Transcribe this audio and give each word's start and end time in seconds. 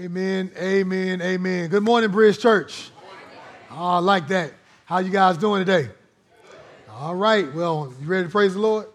Amen, 0.00 0.50
amen, 0.56 1.20
amen. 1.20 1.68
Good 1.68 1.82
morning, 1.82 2.10
Bridge 2.10 2.38
Church. 2.38 2.90
Oh, 3.70 3.74
I 3.76 3.98
like 3.98 4.28
that. 4.28 4.54
How 4.86 4.96
you 4.96 5.10
guys 5.10 5.36
doing 5.36 5.62
today? 5.62 5.90
All 6.90 7.14
right. 7.14 7.52
Well, 7.52 7.92
you 8.00 8.06
ready 8.06 8.24
to 8.24 8.30
praise 8.30 8.54
the 8.54 8.60
Lord? 8.60 8.86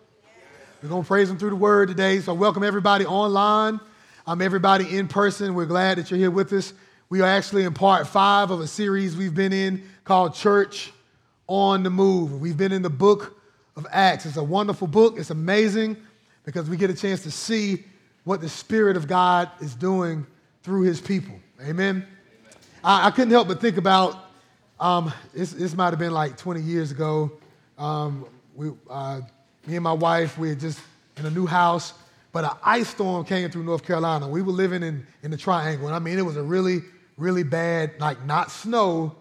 We're 0.81 0.89
going 0.89 1.04
to 1.04 1.07
praise 1.07 1.29
Him 1.29 1.38
through 1.38 1.52
the 1.52 1.57
Word 1.57 1.89
today. 1.89 2.21
So, 2.21 2.33
welcome 2.33 2.63
everybody 2.63 3.05
online. 3.05 3.79
I'm 4.26 4.41
everybody 4.41 4.97
in 4.97 5.07
person. 5.07 5.54
We're 5.54 5.68
glad 5.68 5.99
that 5.99 6.10
you're 6.10 6.18
here 6.18 6.31
with 6.31 6.52
us. 6.54 6.73
We 7.10 7.22
are 7.22 7.28
actually 7.28 7.65
in 7.65 7.76
part 7.76 8.08
five 8.08 8.49
of 8.49 8.60
a 8.60 8.67
series 8.67 9.15
we've 9.15 9.35
been 9.35 9.53
in 9.53 9.87
called 10.06 10.33
Church 10.33 10.92
on 11.46 11.83
the 11.83 11.92
Move. 11.92 12.42
We've 12.42 12.58
been 12.58 12.72
in 12.72 12.81
the 12.81 12.90
book 12.90 13.40
of 13.76 13.85
Acts. 13.92 14.26
It's 14.26 14.37
a 14.37 14.44
wonderful 14.44 14.87
book. 14.87 15.19
It's 15.19 15.29
amazing 15.29 15.97
because 16.45 16.67
we 16.67 16.77
get 16.77 16.90
a 16.90 16.95
chance 16.95 17.22
to 17.22 17.31
see 17.31 17.84
what 18.23 18.41
the 18.41 18.49
Spirit 18.49 18.98
of 18.98 19.08
God 19.08 19.52
is 19.62 19.76
doing 19.76 20.26
through 20.66 20.82
His 20.82 21.00
people. 21.00 21.36
Amen. 21.62 22.08
I, 22.84 23.08
I 23.08 23.12
couldn't 23.12 23.30
help 23.30 23.48
but 23.48 23.62
think 23.62 23.78
about 23.78 24.32
um, 24.80 25.14
this, 25.32 25.52
this 25.52 25.76
might 25.76 25.92
have 25.92 26.00
been 26.00 26.12
like 26.12 26.38
20 26.38 26.60
years 26.60 26.90
ago. 26.90 27.32
Um, 27.78 28.26
we, 28.56 28.72
uh, 28.90 29.22
me 29.68 29.76
and 29.76 29.84
my 29.84 29.94
wife, 29.94 30.40
we 30.40 30.48
were 30.48 30.56
just 30.56 30.80
in 31.18 31.26
a 31.28 31.30
new 31.30 31.46
house, 31.46 31.94
but 32.32 32.46
an 32.46 32.58
ice 32.64 32.88
storm 32.88 33.23
came 33.26 33.52
through 33.52 33.64
North 33.64 33.86
Carolina. 33.86 34.28
We 34.28 34.42
were 34.42 34.52
living 34.52 34.82
in, 34.82 35.06
in 35.22 35.30
the 35.30 35.38
triangle, 35.38 35.86
and 35.86 35.96
I 35.96 36.00
mean, 36.00 36.18
it 36.18 36.26
was 36.26 36.36
a 36.36 36.44
really, 36.44 36.80
really 37.16 37.44
bad, 37.44 37.92
like 38.00 38.26
not 38.26 38.50
snow, 38.50 39.16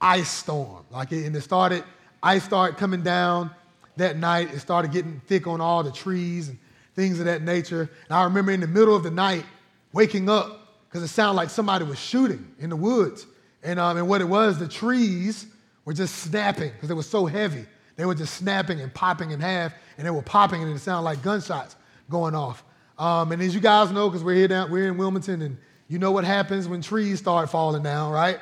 ice 0.00 0.28
storm. 0.28 0.84
Like, 0.90 1.12
it, 1.12 1.26
and 1.26 1.36
it 1.36 1.42
started, 1.42 1.84
ice 2.24 2.42
started 2.42 2.76
coming 2.76 3.02
down 3.02 3.54
that 3.98 4.16
night. 4.16 4.52
It 4.52 4.58
started 4.58 4.90
getting 4.90 5.22
thick 5.28 5.46
on 5.46 5.60
all 5.60 5.84
the 5.84 5.92
trees 5.92 6.48
and 6.48 6.58
things 6.96 7.20
of 7.20 7.26
that 7.26 7.42
nature. 7.42 7.82
And 7.82 8.18
I 8.18 8.24
remember 8.24 8.50
in 8.50 8.58
the 8.58 8.66
middle 8.66 8.96
of 8.96 9.04
the 9.04 9.12
night 9.12 9.44
waking 9.92 10.28
up 10.28 10.57
because 10.88 11.02
it 11.02 11.08
sounded 11.08 11.36
like 11.36 11.50
somebody 11.50 11.84
was 11.84 11.98
shooting 11.98 12.54
in 12.58 12.70
the 12.70 12.76
woods. 12.76 13.26
And, 13.62 13.78
um, 13.78 13.96
and 13.96 14.08
what 14.08 14.20
it 14.20 14.28
was, 14.28 14.58
the 14.58 14.68
trees 14.68 15.46
were 15.84 15.92
just 15.92 16.16
snapping 16.16 16.70
because 16.72 16.88
they 16.88 16.94
were 16.94 17.02
so 17.02 17.26
heavy. 17.26 17.66
They 17.96 18.04
were 18.04 18.14
just 18.14 18.34
snapping 18.34 18.80
and 18.80 18.92
popping 18.94 19.32
in 19.32 19.40
half, 19.40 19.72
and 19.96 20.06
they 20.06 20.10
were 20.10 20.22
popping, 20.22 20.62
and 20.62 20.74
it 20.74 20.78
sounded 20.78 21.02
like 21.02 21.22
gunshots 21.22 21.74
going 22.08 22.34
off. 22.34 22.62
Um, 22.98 23.32
and 23.32 23.42
as 23.42 23.54
you 23.54 23.60
guys 23.60 23.90
know, 23.90 24.08
because 24.08 24.22
we're 24.22 24.34
here 24.34 24.48
down, 24.48 24.70
we're 24.70 24.88
in 24.88 24.96
Wilmington, 24.96 25.42
and 25.42 25.56
you 25.88 25.98
know 25.98 26.12
what 26.12 26.24
happens 26.24 26.68
when 26.68 26.80
trees 26.80 27.18
start 27.18 27.50
falling 27.50 27.82
down, 27.82 28.12
right? 28.12 28.38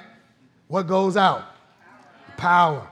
What 0.68 0.86
goes 0.86 1.16
out? 1.16 1.44
Power. 2.36 2.86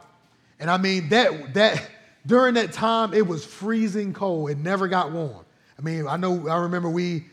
And 0.60 0.70
I 0.70 0.78
mean 0.78 1.08
that 1.10 1.54
that 1.54 1.90
during 2.26 2.54
that 2.54 2.72
time 2.72 3.12
it 3.12 3.26
was 3.26 3.44
freezing 3.44 4.12
cold. 4.12 4.50
It 4.50 4.58
never 4.58 4.88
got 4.88 5.12
warm. 5.12 5.44
I 5.78 5.82
mean, 5.82 6.06
I 6.06 6.16
know 6.16 6.48
I 6.48 6.60
remember 6.60 6.88
we 6.88 7.24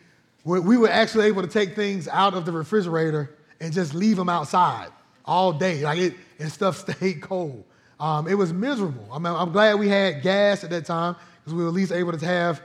we 0.44 0.78
were 0.78 0.90
actually 0.90 1.28
able 1.28 1.42
to 1.42 1.48
take 1.48 1.76
things 1.76 2.08
out 2.08 2.34
of 2.34 2.46
the 2.46 2.52
refrigerator 2.52 3.36
and 3.60 3.72
just 3.72 3.94
leave 3.94 4.18
them 4.18 4.30
outside 4.30 4.90
all 5.26 5.54
day. 5.54 5.84
Like 5.84 6.00
it, 6.00 6.16
and 6.40 6.52
stuff 6.52 6.78
stayed 6.90 7.22
cold. 7.22 7.64
Um, 8.00 8.28
it 8.28 8.34
was 8.34 8.52
miserable. 8.52 9.08
I 9.12 9.18
I'm 9.18 9.52
glad 9.52 9.76
we 9.80 9.88
had 9.88 10.24
gas 10.24 10.64
at 10.64 10.72
that 10.72 10.86
time 10.86 11.16
because 11.40 11.54
we 11.54 11.64
were 11.64 11.70
at 11.70 11.76
least 11.76 11.92
able 11.92 12.18
to 12.18 12.26
have, 12.26 12.62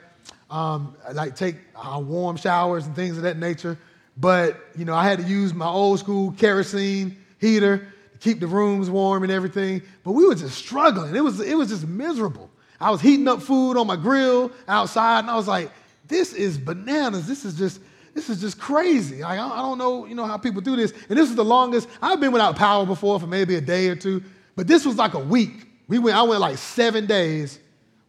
um, 0.50 0.96
like, 1.12 1.36
take 1.36 1.56
uh, 1.74 2.00
warm 2.02 2.36
showers 2.36 2.86
and 2.86 2.96
things 2.96 3.18
of 3.18 3.22
that 3.24 3.36
nature. 3.36 3.78
But, 4.16 4.58
you 4.76 4.86
know, 4.86 4.94
I 4.94 5.04
had 5.04 5.18
to 5.18 5.24
use 5.24 5.52
my 5.52 5.66
old 5.66 5.98
school 5.98 6.32
kerosene 6.32 7.18
heater 7.38 7.92
to 8.12 8.18
keep 8.18 8.40
the 8.40 8.46
rooms 8.46 8.88
warm 8.88 9.24
and 9.24 9.32
everything. 9.32 9.82
But 10.04 10.12
we 10.12 10.26
were 10.26 10.34
just 10.34 10.56
struggling. 10.56 11.14
It 11.14 11.20
was, 11.22 11.38
it 11.40 11.56
was 11.56 11.68
just 11.68 11.86
miserable. 11.86 12.50
I 12.80 12.90
was 12.90 13.02
heating 13.02 13.28
up 13.28 13.42
food 13.42 13.76
on 13.76 13.86
my 13.86 13.96
grill 13.96 14.50
outside, 14.68 15.20
and 15.20 15.30
I 15.30 15.36
was 15.36 15.48
like, 15.48 15.70
this 16.08 16.32
is 16.32 16.58
bananas. 16.58 17.26
This 17.26 17.44
is 17.44 17.56
just, 17.56 17.80
this 18.14 18.30
is 18.30 18.40
just 18.40 18.58
crazy. 18.58 19.22
I, 19.22 19.34
I 19.34 19.62
don't 19.62 19.78
know, 19.78 20.06
you 20.06 20.14
know, 20.14 20.24
how 20.24 20.38
people 20.38 20.60
do 20.60 20.76
this. 20.76 20.92
And 21.08 21.18
this 21.18 21.28
is 21.28 21.36
the 21.36 21.44
longest, 21.44 21.88
I've 22.00 22.20
been 22.20 22.32
without 22.32 22.56
power 22.56 22.86
before 22.86 23.20
for 23.20 23.26
maybe 23.26 23.56
a 23.56 23.60
day 23.60 23.88
or 23.88 23.96
two, 23.96 24.22
but 24.54 24.66
this 24.66 24.86
was 24.86 24.96
like 24.96 25.14
a 25.14 25.18
week. 25.18 25.66
We 25.88 25.98
went, 25.98 26.16
I 26.16 26.22
went 26.22 26.40
like 26.40 26.58
seven 26.58 27.06
days 27.06 27.58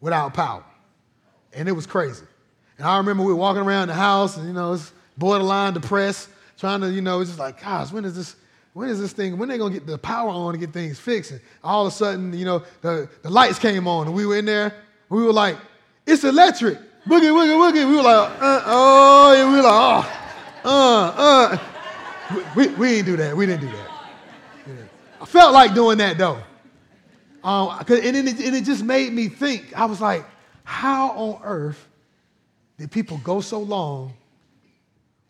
without 0.00 0.34
power. 0.34 0.64
And 1.52 1.68
it 1.68 1.72
was 1.72 1.86
crazy. 1.86 2.24
And 2.78 2.86
I 2.86 2.96
remember 2.98 3.22
we 3.22 3.32
were 3.32 3.38
walking 3.38 3.62
around 3.62 3.88
the 3.88 3.94
house 3.94 4.36
and, 4.36 4.46
you 4.46 4.52
know, 4.52 4.72
it's 4.72 4.92
borderline 5.16 5.74
depressed, 5.74 6.28
trying 6.58 6.80
to, 6.80 6.90
you 6.90 7.00
know, 7.00 7.20
it's 7.20 7.30
just 7.30 7.40
like, 7.40 7.60
gosh, 7.60 7.92
when 7.92 8.04
is 8.04 8.14
this, 8.14 8.36
when 8.72 8.88
is 8.88 9.00
this 9.00 9.12
thing, 9.12 9.36
when 9.36 9.48
they 9.48 9.58
gonna 9.58 9.74
get 9.74 9.86
the 9.86 9.98
power 9.98 10.30
on 10.30 10.52
to 10.52 10.58
get 10.58 10.72
things 10.72 10.98
fixed? 10.98 11.32
And 11.32 11.40
all 11.62 11.86
of 11.86 11.92
a 11.92 11.96
sudden, 11.96 12.32
you 12.32 12.44
know, 12.44 12.62
the, 12.80 13.08
the 13.22 13.30
lights 13.30 13.58
came 13.58 13.86
on 13.86 14.06
and 14.06 14.14
we 14.14 14.24
were 14.24 14.36
in 14.36 14.44
there, 14.44 14.74
we 15.08 15.22
were 15.24 15.32
like, 15.32 15.56
it's 16.06 16.24
electric 16.24 16.78
boogie, 17.08 17.32
boogie, 17.32 17.56
boogie. 17.56 17.88
We 17.88 17.96
were 17.96 18.02
like, 18.02 18.42
uh, 18.42 18.62
oh, 18.66 19.34
and 19.36 19.50
we 19.50 19.56
were 19.56 19.62
like, 19.62 20.06
oh, 20.64 21.14
uh, 21.18 21.56
uh. 21.56 21.58
We, 22.54 22.68
we 22.68 22.88
didn't 22.88 23.06
do 23.06 23.16
that. 23.16 23.36
We 23.36 23.46
didn't 23.46 23.62
do 23.62 23.72
that. 23.72 23.90
I 25.20 25.24
felt 25.24 25.52
like 25.52 25.74
doing 25.74 25.98
that 25.98 26.18
though. 26.18 26.42
Um, 27.42 27.78
and, 27.88 27.88
it, 27.88 28.40
and 28.40 28.56
it 28.56 28.64
just 28.64 28.84
made 28.84 29.12
me 29.12 29.28
think. 29.28 29.76
I 29.76 29.86
was 29.86 30.00
like, 30.00 30.24
how 30.64 31.10
on 31.12 31.40
earth 31.42 31.88
did 32.78 32.90
people 32.90 33.18
go 33.24 33.40
so 33.40 33.60
long 33.60 34.12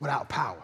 without 0.00 0.28
power? 0.28 0.62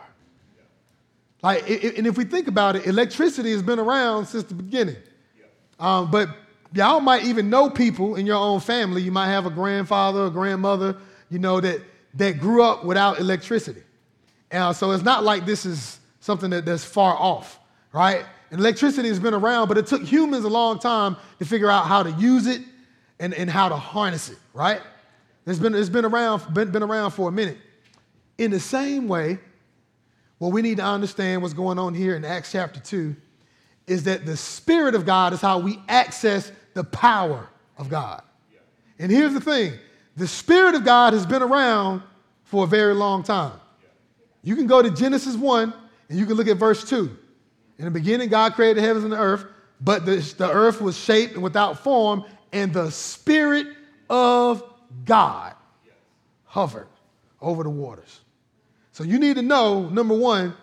Like, 1.42 1.68
and 1.68 2.06
if 2.06 2.16
we 2.16 2.24
think 2.24 2.48
about 2.48 2.74
it, 2.74 2.86
electricity 2.86 3.52
has 3.52 3.62
been 3.62 3.78
around 3.78 4.26
since 4.26 4.44
the 4.44 4.54
beginning. 4.54 4.96
Um, 5.78 6.10
but 6.10 6.28
y'all 6.74 7.00
might 7.00 7.24
even 7.24 7.48
know 7.48 7.70
people 7.70 8.16
in 8.16 8.26
your 8.26 8.36
own 8.36 8.60
family. 8.60 9.00
You 9.02 9.12
might 9.12 9.28
have 9.28 9.46
a 9.46 9.50
grandfather, 9.50 10.26
a 10.26 10.30
grandmother, 10.30 10.96
you 11.30 11.38
know, 11.38 11.60
that, 11.60 11.80
that 12.14 12.38
grew 12.38 12.62
up 12.62 12.84
without 12.84 13.20
electricity. 13.20 13.82
And 14.50 14.74
so 14.76 14.90
it's 14.90 15.04
not 15.04 15.24
like 15.24 15.46
this 15.46 15.64
is 15.64 15.98
something 16.20 16.50
that, 16.50 16.64
that's 16.64 16.84
far 16.84 17.16
off, 17.16 17.58
right? 17.92 18.24
And 18.50 18.60
electricity 18.60 19.08
has 19.08 19.18
been 19.18 19.34
around, 19.34 19.68
but 19.68 19.78
it 19.78 19.86
took 19.86 20.02
humans 20.02 20.44
a 20.44 20.48
long 20.48 20.78
time 20.78 21.16
to 21.38 21.44
figure 21.44 21.70
out 21.70 21.86
how 21.86 22.02
to 22.02 22.10
use 22.12 22.46
it 22.46 22.62
and, 23.18 23.34
and 23.34 23.48
how 23.48 23.68
to 23.68 23.76
harness 23.76 24.30
it, 24.30 24.38
right? 24.52 24.80
It's 25.46 25.58
been, 25.58 25.74
it's 25.74 25.88
been, 25.88 26.04
around, 26.04 26.54
been, 26.54 26.70
been 26.70 26.82
around 26.82 27.12
for 27.12 27.28
a 27.28 27.32
minute. 27.32 27.58
In 28.38 28.50
the 28.50 28.60
same 28.60 29.06
way, 29.06 29.38
what 30.38 30.52
we 30.52 30.62
need 30.62 30.78
to 30.78 30.84
understand 30.84 31.42
what's 31.42 31.54
going 31.54 31.78
on 31.78 31.94
here 31.94 32.16
in 32.16 32.24
Acts 32.24 32.52
chapter 32.52 32.80
2 32.80 33.14
is 33.86 34.04
that 34.04 34.24
the 34.24 34.36
Spirit 34.36 34.94
of 34.94 35.04
God 35.04 35.32
is 35.32 35.40
how 35.40 35.58
we 35.58 35.78
access 35.88 36.50
the 36.74 36.84
power 36.84 37.48
of 37.78 37.88
God. 37.88 38.22
And 38.98 39.10
here's 39.10 39.32
the 39.32 39.40
thing 39.40 39.74
the 40.16 40.28
Spirit 40.28 40.74
of 40.74 40.84
God 40.84 41.12
has 41.12 41.26
been 41.26 41.42
around 41.42 42.02
for 42.44 42.64
a 42.64 42.66
very 42.66 42.94
long 42.94 43.22
time. 43.22 43.58
You 44.42 44.54
can 44.54 44.66
go 44.66 44.82
to 44.82 44.90
Genesis 44.90 45.36
1 45.36 45.72
and 46.08 46.18
you 46.18 46.26
can 46.26 46.34
look 46.34 46.48
at 46.48 46.56
verse 46.56 46.88
2. 46.88 47.16
In 47.78 47.84
the 47.86 47.90
beginning, 47.90 48.28
God 48.28 48.54
created 48.54 48.76
the 48.76 48.86
heavens 48.86 49.04
and 49.04 49.12
the 49.12 49.18
earth, 49.18 49.46
but 49.80 50.06
the, 50.06 50.16
the 50.38 50.50
earth 50.50 50.80
was 50.80 50.96
shaped 50.96 51.34
and 51.34 51.42
without 51.42 51.82
form, 51.82 52.24
and 52.52 52.72
the 52.72 52.90
Spirit 52.90 53.66
of 54.08 54.62
God 55.04 55.54
hovered 56.44 56.86
over 57.40 57.64
the 57.64 57.70
waters. 57.70 58.20
So 58.92 59.02
you 59.02 59.18
need 59.18 59.34
to 59.36 59.42
know, 59.42 59.88
number 59.88 60.16
one, 60.16 60.54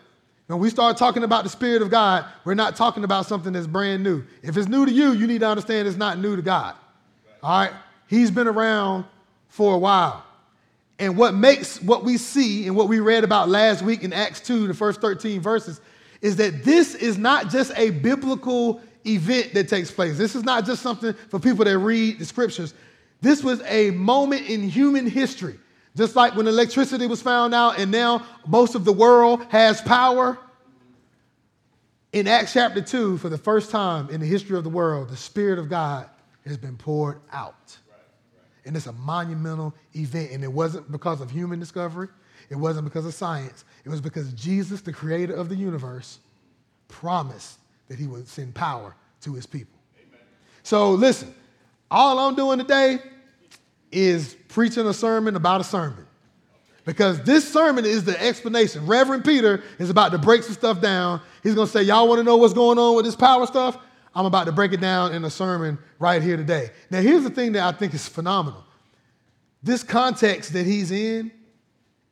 when 0.51 0.59
we 0.61 0.69
start 0.69 0.97
talking 0.97 1.23
about 1.23 1.43
the 1.43 1.49
Spirit 1.49 1.81
of 1.81 1.89
God, 1.89 2.25
we're 2.43 2.55
not 2.55 2.75
talking 2.75 3.03
about 3.03 3.25
something 3.25 3.53
that's 3.53 3.67
brand 3.67 4.03
new. 4.03 4.23
If 4.43 4.57
it's 4.57 4.67
new 4.67 4.85
to 4.85 4.91
you, 4.91 5.13
you 5.13 5.27
need 5.27 5.39
to 5.39 5.47
understand 5.47 5.87
it's 5.87 5.97
not 5.97 6.19
new 6.19 6.35
to 6.35 6.41
God. 6.41 6.75
All 7.41 7.59
right? 7.59 7.71
He's 8.07 8.31
been 8.31 8.47
around 8.47 9.05
for 9.47 9.75
a 9.75 9.77
while. 9.77 10.25
And 10.99 11.17
what 11.17 11.33
makes 11.33 11.81
what 11.81 12.03
we 12.03 12.17
see 12.17 12.67
and 12.67 12.75
what 12.75 12.87
we 12.87 12.99
read 12.99 13.23
about 13.23 13.49
last 13.49 13.81
week 13.81 14.03
in 14.03 14.13
Acts 14.13 14.39
2, 14.41 14.67
the 14.67 14.73
first 14.73 15.01
13 15.01 15.41
verses, 15.41 15.81
is 16.21 16.35
that 16.35 16.63
this 16.63 16.95
is 16.95 17.17
not 17.17 17.49
just 17.49 17.71
a 17.75 17.89
biblical 17.89 18.81
event 19.05 19.53
that 19.53 19.67
takes 19.67 19.89
place. 19.89 20.17
This 20.17 20.35
is 20.35 20.43
not 20.43 20.65
just 20.65 20.81
something 20.81 21.13
for 21.29 21.39
people 21.39 21.65
that 21.65 21.77
read 21.79 22.19
the 22.19 22.25
scriptures. 22.25 22.73
This 23.21 23.43
was 23.43 23.61
a 23.67 23.91
moment 23.91 24.47
in 24.47 24.67
human 24.67 25.07
history 25.07 25.57
just 25.95 26.15
like 26.15 26.35
when 26.35 26.47
electricity 26.47 27.07
was 27.07 27.21
found 27.21 27.53
out 27.53 27.79
and 27.79 27.91
now 27.91 28.25
most 28.47 28.75
of 28.75 28.85
the 28.85 28.93
world 28.93 29.45
has 29.49 29.81
power. 29.81 30.37
In 32.13 32.27
Acts 32.27 32.53
chapter 32.53 32.81
2, 32.81 33.17
for 33.17 33.29
the 33.29 33.37
first 33.37 33.71
time 33.71 34.09
in 34.09 34.19
the 34.19 34.25
history 34.25 34.57
of 34.57 34.63
the 34.63 34.69
world, 34.69 35.09
the 35.09 35.17
Spirit 35.17 35.59
of 35.59 35.69
God 35.69 36.09
has 36.45 36.57
been 36.57 36.75
poured 36.75 37.19
out. 37.31 37.77
And 38.65 38.75
it's 38.75 38.87
a 38.87 38.93
monumental 38.93 39.73
event. 39.95 40.31
And 40.31 40.43
it 40.43 40.51
wasn't 40.51 40.91
because 40.91 41.21
of 41.21 41.31
human 41.31 41.59
discovery, 41.59 42.07
it 42.49 42.55
wasn't 42.55 42.85
because 42.85 43.05
of 43.05 43.13
science. 43.13 43.63
It 43.85 43.89
was 43.89 44.01
because 44.01 44.31
Jesus, 44.33 44.81
the 44.81 44.93
creator 44.93 45.33
of 45.33 45.49
the 45.49 45.55
universe, 45.55 46.19
promised 46.87 47.59
that 47.87 47.97
he 47.97 48.07
would 48.07 48.27
send 48.27 48.53
power 48.53 48.95
to 49.21 49.33
his 49.33 49.45
people. 49.45 49.79
Amen. 49.97 50.19
So 50.63 50.91
listen, 50.91 51.33
all 51.89 52.19
I'm 52.19 52.35
doing 52.35 52.59
today 52.59 52.99
is 53.91 54.35
preaching 54.47 54.87
a 54.87 54.93
sermon 54.93 55.35
about 55.35 55.61
a 55.61 55.63
sermon. 55.63 56.05
Because 56.85 57.21
this 57.23 57.47
sermon 57.51 57.85
is 57.85 58.03
the 58.03 58.19
explanation. 58.21 58.87
Reverend 58.87 59.23
Peter 59.23 59.63
is 59.77 59.89
about 59.89 60.11
to 60.13 60.17
break 60.17 60.43
some 60.43 60.53
stuff 60.53 60.81
down. 60.81 61.21
He's 61.43 61.53
going 61.53 61.67
to 61.67 61.71
say, 61.71 61.83
Y'all 61.83 62.07
want 62.07 62.19
to 62.19 62.23
know 62.23 62.37
what's 62.37 62.53
going 62.53 62.79
on 62.79 62.95
with 62.95 63.05
this 63.05 63.15
power 63.15 63.45
stuff? 63.45 63.77
I'm 64.15 64.25
about 64.25 64.45
to 64.45 64.51
break 64.51 64.73
it 64.73 64.81
down 64.81 65.13
in 65.13 65.23
a 65.23 65.29
sermon 65.29 65.77
right 65.99 66.21
here 66.21 66.35
today. 66.35 66.71
Now, 66.89 67.01
here's 67.01 67.23
the 67.23 67.29
thing 67.29 67.53
that 67.53 67.63
I 67.63 67.77
think 67.77 67.93
is 67.93 68.07
phenomenal. 68.07 68.63
This 69.63 69.83
context 69.83 70.53
that 70.53 70.65
he's 70.65 70.91
in 70.91 71.31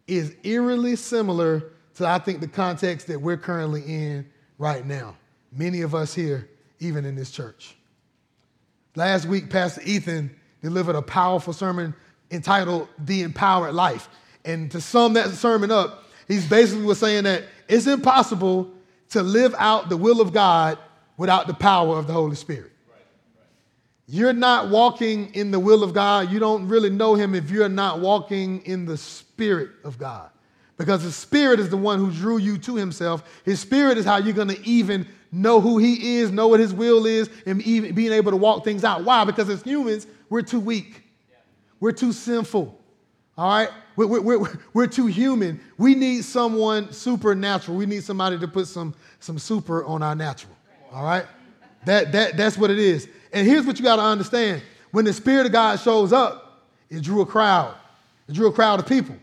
is 0.07 0.35
eerily 0.43 0.95
similar 0.95 1.71
to, 1.95 2.07
I 2.07 2.19
think, 2.19 2.39
the 2.39 2.47
context 2.47 3.07
that 3.07 3.19
we're 3.19 3.37
currently 3.37 3.81
in 3.81 4.29
right 4.57 4.85
now. 4.85 5.17
Many 5.51 5.81
of 5.81 5.95
us 5.95 6.13
here, 6.13 6.49
even 6.79 7.05
in 7.05 7.15
this 7.15 7.31
church. 7.31 7.75
Last 8.95 9.25
week, 9.25 9.49
Pastor 9.49 9.81
Ethan 9.83 10.35
delivered 10.61 10.95
a 10.95 11.01
powerful 11.01 11.53
sermon 11.53 11.93
entitled 12.31 12.87
The 12.99 13.23
Empowered 13.23 13.73
Life. 13.73 14.09
And 14.45 14.71
to 14.71 14.81
sum 14.81 15.13
that 15.13 15.29
sermon 15.29 15.71
up, 15.71 16.05
he's 16.27 16.47
basically 16.47 16.85
was 16.85 16.99
saying 16.99 17.23
that 17.25 17.43
it's 17.67 17.87
impossible 17.87 18.71
to 19.09 19.23
live 19.23 19.55
out 19.57 19.89
the 19.89 19.97
will 19.97 20.21
of 20.21 20.33
God 20.33 20.77
without 21.17 21.47
the 21.47 21.53
power 21.53 21.97
of 21.97 22.07
the 22.07 22.13
Holy 22.13 22.35
Spirit. 22.35 22.71
You're 24.11 24.33
not 24.33 24.69
walking 24.69 25.33
in 25.35 25.51
the 25.51 25.59
will 25.59 25.83
of 25.83 25.93
God. 25.93 26.31
You 26.31 26.39
don't 26.39 26.67
really 26.67 26.89
know 26.89 27.13
Him 27.13 27.35
if 27.35 27.51
you're 27.51 27.69
not 27.69 27.99
walking 27.99 28.65
in 28.65 28.85
the 28.85 28.97
Spirit 28.97 29.69
of 29.83 29.99
God. 29.99 30.31
Because 30.77 31.03
the 31.03 31.11
Spirit 31.11 31.59
is 31.59 31.69
the 31.69 31.77
one 31.77 31.99
who 31.99 32.09
drew 32.09 32.37
you 32.37 32.57
to 32.59 32.75
Himself. 32.75 33.23
His 33.45 33.59
Spirit 33.59 33.99
is 33.99 34.05
how 34.05 34.17
you're 34.17 34.33
going 34.33 34.47
to 34.47 34.67
even 34.67 35.07
know 35.31 35.61
who 35.61 35.77
He 35.77 36.15
is, 36.15 36.31
know 36.31 36.47
what 36.47 36.59
His 36.59 36.73
will 36.73 37.05
is, 37.05 37.29
and 37.45 37.61
even 37.61 37.93
being 37.93 38.11
able 38.11 38.31
to 38.31 38.37
walk 38.37 38.63
things 38.63 38.83
out. 38.83 39.03
Why? 39.03 39.25
Because 39.25 39.47
as 39.47 39.61
humans, 39.61 40.07
we're 40.29 40.41
too 40.41 40.59
weak, 40.59 41.03
we're 41.79 41.91
too 41.91 42.11
sinful. 42.11 42.77
All 43.37 43.49
right? 43.49 43.69
We're, 43.95 44.19
we're, 44.19 44.59
we're, 44.73 44.87
too 44.87 45.05
human. 45.07 45.61
We 45.77 45.95
need 45.95 46.25
someone 46.25 46.91
supernatural. 46.91 47.77
We 47.77 47.85
need 47.85 48.03
somebody 48.03 48.37
to 48.37 48.47
put 48.49 48.67
some, 48.67 48.93
some 49.21 49.39
super 49.39 49.85
on 49.85 50.03
our 50.03 50.13
natural. 50.13 50.53
All 50.91 51.05
right? 51.05 51.25
That, 51.85 52.11
that, 52.11 52.35
that's 52.35 52.57
what 52.57 52.69
it 52.69 52.79
is. 52.79 53.07
And 53.31 53.47
here's 53.47 53.65
what 53.65 53.79
you 53.79 53.83
got 53.83 53.95
to 53.95 54.01
understand 54.01 54.61
when 54.91 55.05
the 55.05 55.13
Spirit 55.13 55.45
of 55.45 55.51
God 55.51 55.79
shows 55.79 56.11
up, 56.11 56.65
it 56.89 57.01
drew 57.01 57.21
a 57.21 57.25
crowd, 57.25 57.75
it 58.27 58.33
drew 58.33 58.47
a 58.47 58.51
crowd 58.51 58.79
of 58.79 58.87
people. 58.87 59.15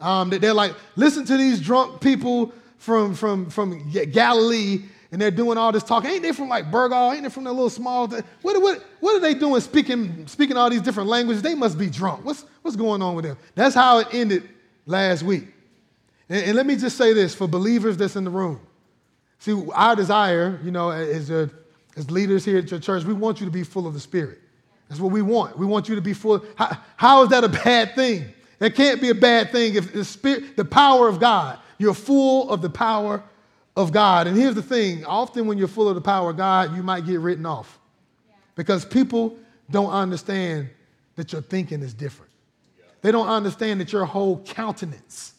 Um, 0.00 0.30
they're 0.30 0.54
like, 0.54 0.74
listen 0.96 1.24
to 1.26 1.36
these 1.36 1.60
drunk 1.60 2.00
people 2.00 2.52
from, 2.78 3.14
from, 3.14 3.50
from 3.50 3.90
Galilee, 3.90 4.82
and 5.14 5.22
they're 5.22 5.30
doing 5.30 5.56
all 5.56 5.70
this 5.70 5.84
talking. 5.84 6.10
Ain't 6.10 6.24
they 6.24 6.32
from 6.32 6.48
like 6.48 6.72
Burgaw? 6.72 7.14
Ain't 7.14 7.22
they 7.22 7.28
from 7.28 7.44
that 7.44 7.52
little 7.52 7.70
small? 7.70 8.08
What, 8.08 8.24
what, 8.42 8.84
what 8.98 9.14
are 9.14 9.20
they 9.20 9.34
doing 9.34 9.60
speaking, 9.60 10.26
speaking 10.26 10.56
all 10.56 10.68
these 10.68 10.82
different 10.82 11.08
languages? 11.08 11.40
They 11.40 11.54
must 11.54 11.78
be 11.78 11.88
drunk. 11.88 12.24
What's, 12.24 12.44
what's 12.62 12.76
going 12.76 13.00
on 13.00 13.14
with 13.14 13.24
them? 13.24 13.38
That's 13.54 13.76
how 13.76 14.00
it 14.00 14.08
ended 14.10 14.48
last 14.86 15.22
week. 15.22 15.44
And, 16.28 16.44
and 16.46 16.56
let 16.56 16.66
me 16.66 16.74
just 16.74 16.98
say 16.98 17.12
this 17.12 17.32
for 17.32 17.46
believers 17.46 17.96
that's 17.96 18.16
in 18.16 18.24
the 18.24 18.30
room. 18.30 18.60
See, 19.38 19.56
our 19.72 19.94
desire, 19.94 20.58
you 20.64 20.72
know, 20.72 20.90
as 20.90 21.30
a 21.30 21.48
as 21.96 22.10
leaders 22.10 22.44
here 22.44 22.58
at 22.58 22.68
your 22.68 22.80
church, 22.80 23.04
we 23.04 23.14
want 23.14 23.38
you 23.38 23.46
to 23.46 23.52
be 23.52 23.62
full 23.62 23.86
of 23.86 23.94
the 23.94 24.00
Spirit. 24.00 24.40
That's 24.88 25.00
what 25.00 25.12
we 25.12 25.22
want. 25.22 25.56
We 25.56 25.64
want 25.64 25.88
you 25.88 25.94
to 25.94 26.00
be 26.00 26.12
full. 26.12 26.44
How, 26.56 26.76
how 26.96 27.22
is 27.22 27.28
that 27.28 27.44
a 27.44 27.48
bad 27.48 27.94
thing? 27.94 28.24
It 28.58 28.74
can't 28.74 29.00
be 29.00 29.10
a 29.10 29.14
bad 29.14 29.52
thing 29.52 29.76
if 29.76 29.92
the 29.92 30.04
Spirit, 30.04 30.56
the 30.56 30.64
power 30.64 31.06
of 31.06 31.20
God, 31.20 31.60
you're 31.78 31.94
full 31.94 32.50
of 32.50 32.62
the 32.62 32.70
power 32.70 33.22
of 33.76 33.92
God. 33.92 34.26
And 34.26 34.36
here's 34.36 34.54
the 34.54 34.62
thing 34.62 35.04
often 35.04 35.46
when 35.46 35.58
you're 35.58 35.68
full 35.68 35.88
of 35.88 35.94
the 35.94 36.00
power 36.00 36.30
of 36.30 36.36
God, 36.36 36.76
you 36.76 36.82
might 36.82 37.06
get 37.06 37.20
written 37.20 37.46
off 37.46 37.78
because 38.54 38.84
people 38.84 39.36
don't 39.70 39.90
understand 39.90 40.68
that 41.16 41.32
your 41.32 41.42
thinking 41.42 41.82
is 41.82 41.94
different. 41.94 42.30
They 43.02 43.12
don't 43.12 43.28
understand 43.28 43.80
that 43.80 43.92
your 43.92 44.04
whole 44.04 44.38
countenance 44.44 45.34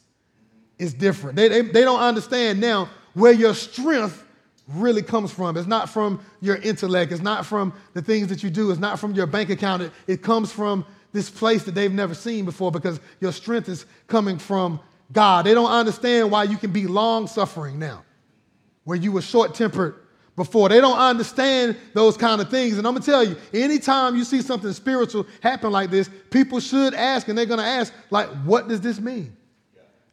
is 0.77 0.93
different. 0.93 1.35
They, 1.35 1.47
they, 1.47 1.61
they 1.61 1.81
don't 1.81 1.99
understand 1.99 2.59
now 2.59 2.89
where 3.13 3.31
your 3.31 3.53
strength 3.53 4.23
really 4.67 5.01
comes 5.01 5.31
from. 5.31 5.57
It's 5.57 5.67
not 5.67 5.89
from 5.89 6.23
your 6.41 6.57
intellect, 6.57 7.11
it's 7.11 7.21
not 7.21 7.45
from 7.45 7.73
the 7.93 8.01
things 8.01 8.27
that 8.27 8.43
you 8.43 8.49
do, 8.49 8.71
it's 8.71 8.79
not 8.79 8.99
from 8.99 9.13
your 9.13 9.25
bank 9.25 9.49
account. 9.49 9.83
It, 9.83 9.91
it 10.07 10.21
comes 10.21 10.51
from 10.51 10.85
this 11.11 11.29
place 11.29 11.63
that 11.63 11.73
they've 11.73 11.91
never 11.91 12.13
seen 12.13 12.45
before 12.45 12.71
because 12.71 12.99
your 13.19 13.31
strength 13.31 13.69
is 13.69 13.85
coming 14.07 14.37
from 14.37 14.79
God. 15.11 15.45
They 15.45 15.53
don't 15.53 15.71
understand 15.71 16.29
why 16.29 16.43
you 16.43 16.57
can 16.57 16.71
be 16.71 16.87
long 16.87 17.27
suffering 17.27 17.79
now, 17.79 18.03
where 18.85 18.97
you 18.97 19.11
were 19.11 19.21
short 19.21 19.53
tempered 19.53 19.95
before. 20.35 20.69
They 20.69 20.79
don't 20.79 20.97
understand 20.97 21.77
those 21.93 22.17
kind 22.17 22.41
of 22.41 22.49
things. 22.49 22.77
And 22.77 22.87
I'm 22.87 22.93
gonna 22.93 23.05
tell 23.05 23.23
you, 23.23 23.35
anytime 23.53 24.15
you 24.15 24.23
see 24.23 24.41
something 24.41 24.71
spiritual 24.73 25.27
happen 25.41 25.71
like 25.71 25.91
this, 25.91 26.09
people 26.29 26.59
should 26.59 26.93
ask, 26.93 27.27
and 27.27 27.37
they're 27.37 27.45
gonna 27.45 27.63
ask, 27.63 27.93
like, 28.09 28.29
what 28.43 28.67
does 28.67 28.81
this 28.81 28.99
mean? 28.99 29.35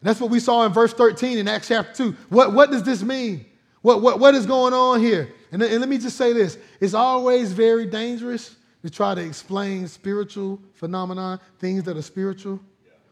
That's 0.03 0.21
what 0.21 0.31
we 0.31 0.41
saw 0.41 0.67
in 0.67 0.73
verse 0.73 0.93
13 0.93 1.39
in 1.39 1.47
Acts 1.47 1.69
chapter 1.69 1.93
2. 1.93 2.17
What, 2.29 2.53
what 2.53 2.71
does 2.73 2.83
this 2.83 3.03
mean? 3.03 3.47
What, 3.83 4.03
what, 4.03 4.19
what 4.19 4.35
is 4.35 4.47
going 4.47 4.75
on 4.75 5.01
here? 5.01 5.33
And, 5.53 5.63
and 5.63 5.81
let 5.81 5.89
me 5.89 5.99
just 5.99 6.17
say 6.17 6.33
this 6.33 6.59
it's 6.81 6.95
always 6.95 7.53
very 7.53 7.87
dangerous 7.87 8.57
to 8.83 8.91
try 8.91 9.15
to 9.15 9.21
explain 9.25 9.87
spiritual 9.87 10.61
phenomena, 10.75 11.41
things 11.61 11.85
that 11.85 11.97
are 11.97 12.03
spiritual, 12.03 12.61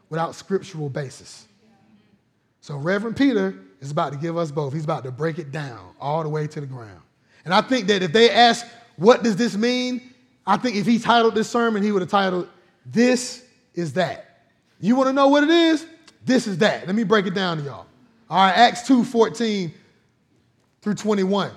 without 0.09 0.35
scriptural 0.35 0.89
basis. 0.89 1.47
So 2.59 2.75
Reverend 2.75 3.15
Peter 3.15 3.55
is 3.81 3.91
about 3.91 4.13
to 4.13 4.19
give 4.19 4.37
us 4.37 4.51
both. 4.51 4.73
He's 4.73 4.83
about 4.83 5.03
to 5.03 5.11
break 5.11 5.39
it 5.39 5.51
down 5.51 5.93
all 5.99 6.23
the 6.23 6.29
way 6.29 6.47
to 6.47 6.61
the 6.61 6.67
ground. 6.67 7.01
And 7.43 7.53
I 7.53 7.61
think 7.61 7.87
that 7.87 8.03
if 8.03 8.13
they 8.13 8.29
ask, 8.29 8.65
what 8.95 9.23
does 9.23 9.35
this 9.35 9.57
mean? 9.57 10.01
I 10.45 10.57
think 10.57 10.75
if 10.75 10.85
he 10.85 10.99
titled 10.99 11.35
this 11.35 11.49
sermon, 11.49 11.83
he 11.83 11.91
would 11.91 12.01
have 12.01 12.11
titled, 12.11 12.47
This 12.85 13.43
is 13.73 13.93
That. 13.93 14.45
You 14.79 14.95
want 14.95 15.07
to 15.07 15.13
know 15.13 15.27
what 15.27 15.43
it 15.43 15.49
is? 15.49 15.85
This 16.25 16.47
is 16.47 16.59
that. 16.59 16.85
Let 16.87 16.95
me 16.95 17.03
break 17.03 17.25
it 17.25 17.33
down 17.33 17.57
to 17.57 17.63
y'all. 17.63 17.85
All 18.29 18.37
right, 18.37 18.55
Acts 18.55 18.87
2 18.87 19.03
14 19.03 19.73
through 20.81 20.95
21. 20.95 21.51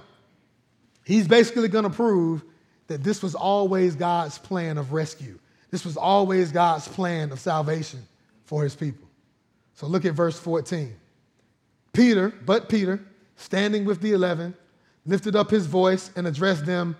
He's 1.05 1.29
basically 1.29 1.69
going 1.69 1.85
to 1.85 1.91
prove 1.91 2.43
that 2.87 3.03
this 3.03 3.23
was 3.23 3.35
always 3.35 3.95
God's 3.95 4.39
plan 4.39 4.79
of 4.79 4.93
rescue. 4.93 5.39
This 5.71 5.85
was 5.85 5.97
always 5.97 6.53
God's 6.53 6.87
plan 6.89 7.33
of 7.33 7.41
salvation 7.41 8.07
for 8.45 8.63
his 8.63 8.75
people. 8.75 9.09
So 9.75 9.87
look 9.87 10.05
at 10.05 10.15
verse 10.15 10.39
14. 10.39 10.95
Peter, 11.95 12.35
but 12.45 12.69
Peter, 12.69 13.01
standing 13.37 13.85
with 13.85 14.01
the 14.01 14.13
eleven, 14.13 14.55
lifted 15.07 15.35
up 15.35 15.51
his 15.51 15.67
voice 15.67 16.11
and 16.17 16.27
addressed 16.27 16.67
them, 16.67 16.97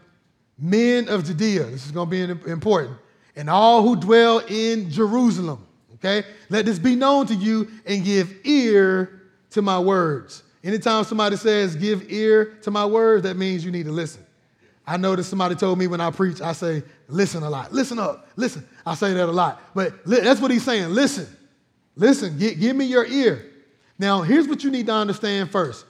Men 0.59 1.09
of 1.09 1.25
Judea. 1.25 1.65
This 1.65 1.85
is 1.85 1.91
going 1.91 2.09
to 2.09 2.35
be 2.35 2.51
important. 2.51 2.97
And 3.37 3.51
all 3.51 3.83
who 3.83 3.97
dwell 3.97 4.39
in 4.49 4.89
Jerusalem. 4.91 5.67
Okay? 5.95 6.25
Let 6.49 6.67
this 6.67 6.79
be 6.79 6.95
known 6.95 7.27
to 7.27 7.35
you 7.35 7.69
and 7.85 8.05
give 8.05 8.33
ear 8.45 9.23
to 9.51 9.63
my 9.63 9.79
words. 9.79 10.43
Anytime 10.63 11.05
somebody 11.05 11.37
says, 11.37 11.75
give 11.75 12.11
ear 12.11 12.57
to 12.63 12.71
my 12.71 12.87
words, 12.87 13.25
that 13.25 13.37
means 13.37 13.65
you 13.65 13.73
need 13.73 13.87
to 13.87 13.93
listen. 13.93 14.25
I 14.87 14.97
noticed 14.97 15.31
somebody 15.31 15.55
told 15.55 15.79
me 15.79 15.87
when 15.87 16.01
I 16.01 16.11
preach, 16.11 16.41
I 16.41 16.53
say, 16.53 16.83
listen 17.09 17.43
a 17.43 17.51
lot. 17.51 17.73
Listen 17.73 17.99
up. 17.99 18.29
Listen. 18.37 18.67
I 18.85 18.95
say 18.95 19.13
that 19.15 19.29
a 19.29 19.33
lot. 19.33 19.61
But 19.75 20.07
li- 20.07 20.21
that's 20.21 20.41
what 20.41 20.51
he's 20.51 20.65
saying. 20.65 20.91
Listen. 20.91 21.27
Listen. 21.97 22.39
G- 22.39 22.55
give 22.55 22.77
me 22.77 22.85
your 22.85 23.07
ear. 23.07 23.51
Now, 23.99 24.23
here's 24.23 24.49
what 24.49 24.65
you 24.65 24.71
need 24.71 24.87
to 24.87 24.93
understand 24.93 25.51
first 25.51 25.87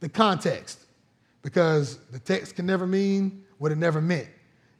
the 0.00 0.08
context, 0.08 0.78
because 1.42 1.98
the 2.12 2.18
text 2.18 2.54
can 2.54 2.66
never 2.66 2.86
mean 2.86 3.44
what 3.58 3.72
it 3.72 3.78
never 3.78 4.00
meant. 4.00 4.28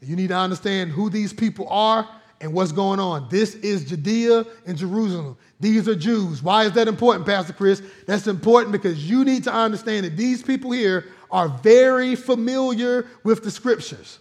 You 0.01 0.15
need 0.15 0.29
to 0.29 0.37
understand 0.37 0.93
who 0.93 1.11
these 1.11 1.33
people 1.33 1.69
are 1.69 2.09
and 2.41 2.53
what's 2.53 2.71
going 2.71 3.01
on. 3.01 3.27
This 3.31 3.57
is 3.57 3.85
Judea 3.85 4.45
and 4.65 4.79
Jerusalem. 4.79 5.37
These 5.59 5.89
are 5.89 5.97
Jews. 5.97 6.41
Why 6.41 6.65
is 6.65 6.73
that 6.73 6.87
important, 6.87 7.27
Pastor 7.27 7.53
Chris? 7.53 7.83
That's 8.07 8.29
important 8.29 8.71
because 8.71 9.11
you 9.11 9.25
need 9.25 9.43
to 9.45 9.53
understand 9.53 10.07
that 10.07 10.17
these 10.17 10.41
people 10.41 10.71
here 10.71 11.07
are 11.33 11.49
very 11.49 12.15
familiar 12.15 13.09
with 13.25 13.43
the 13.43 13.51
scriptures. 13.51 14.21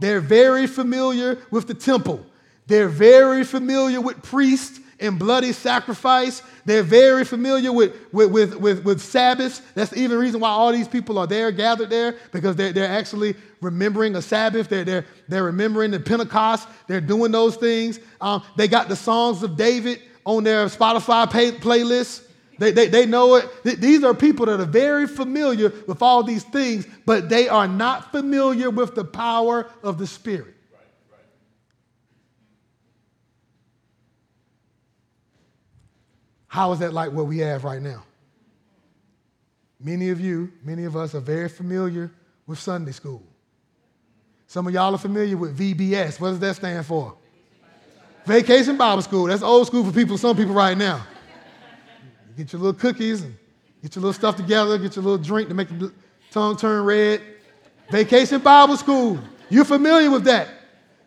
They're 0.00 0.20
very 0.20 0.66
familiar 0.66 1.38
with 1.52 1.68
the 1.68 1.74
temple. 1.74 2.26
They're 2.66 2.88
very 2.88 3.44
familiar 3.44 4.00
with 4.00 4.22
priests 4.22 4.80
and 5.02 5.18
bloody 5.18 5.52
sacrifice. 5.52 6.42
They're 6.64 6.82
very 6.82 7.24
familiar 7.24 7.72
with, 7.72 7.94
with, 8.12 8.30
with, 8.30 8.54
with, 8.56 8.84
with 8.84 9.00
Sabbaths. 9.00 9.60
That's 9.74 9.90
the 9.90 9.98
even 9.98 10.18
reason 10.18 10.40
why 10.40 10.50
all 10.50 10.72
these 10.72 10.88
people 10.88 11.18
are 11.18 11.26
there, 11.26 11.50
gathered 11.50 11.90
there, 11.90 12.16
because 12.30 12.56
they're, 12.56 12.72
they're 12.72 12.88
actually 12.88 13.34
remembering 13.60 14.14
a 14.16 14.22
Sabbath. 14.22 14.68
They're, 14.68 14.84
they're, 14.84 15.06
they're 15.28 15.44
remembering 15.44 15.90
the 15.90 16.00
Pentecost. 16.00 16.68
They're 16.86 17.00
doing 17.00 17.32
those 17.32 17.56
things. 17.56 17.98
Um, 18.20 18.42
they 18.56 18.68
got 18.68 18.88
the 18.88 18.96
songs 18.96 19.42
of 19.42 19.56
David 19.56 20.00
on 20.24 20.44
their 20.44 20.66
Spotify 20.66 21.30
pay, 21.30 21.52
playlist. 21.52 22.24
They, 22.58 22.70
they, 22.70 22.86
they 22.86 23.06
know 23.06 23.34
it. 23.36 23.48
These 23.64 24.04
are 24.04 24.14
people 24.14 24.46
that 24.46 24.60
are 24.60 24.64
very 24.64 25.08
familiar 25.08 25.72
with 25.88 26.00
all 26.00 26.22
these 26.22 26.44
things, 26.44 26.86
but 27.04 27.28
they 27.28 27.48
are 27.48 27.66
not 27.66 28.12
familiar 28.12 28.70
with 28.70 28.94
the 28.94 29.04
power 29.04 29.68
of 29.82 29.98
the 29.98 30.06
Spirit. 30.06 30.54
How 36.52 36.70
is 36.72 36.80
that 36.80 36.92
like 36.92 37.10
what 37.12 37.28
we 37.28 37.38
have 37.38 37.64
right 37.64 37.80
now? 37.80 38.04
Many 39.80 40.10
of 40.10 40.20
you, 40.20 40.52
many 40.62 40.84
of 40.84 40.94
us 40.98 41.14
are 41.14 41.20
very 41.20 41.48
familiar 41.48 42.10
with 42.46 42.58
Sunday 42.58 42.92
school. 42.92 43.22
Some 44.48 44.66
of 44.66 44.74
y'all 44.74 44.94
are 44.94 44.98
familiar 44.98 45.38
with 45.38 45.58
VBS. 45.58 46.20
What 46.20 46.28
does 46.28 46.40
that 46.40 46.56
stand 46.56 46.84
for? 46.84 47.16
Vacation 48.26 48.76
Bible 48.76 49.00
School. 49.00 49.28
That's 49.28 49.42
old 49.42 49.66
school 49.66 49.82
for 49.82 49.92
people, 49.92 50.18
some 50.18 50.36
people 50.36 50.52
right 50.52 50.76
now. 50.76 51.06
You 52.28 52.44
get 52.44 52.52
your 52.52 52.60
little 52.60 52.78
cookies 52.78 53.22
and 53.22 53.34
get 53.80 53.96
your 53.96 54.02
little 54.02 54.12
stuff 54.12 54.36
together, 54.36 54.76
get 54.76 54.94
your 54.94 55.06
little 55.06 55.24
drink 55.24 55.48
to 55.48 55.54
make 55.54 55.70
the 55.70 55.90
tongue 56.32 56.58
turn 56.58 56.84
red. 56.84 57.22
Vacation 57.90 58.42
Bible 58.42 58.76
School. 58.76 59.18
You're 59.48 59.64
familiar 59.64 60.10
with 60.10 60.24
that. 60.24 60.48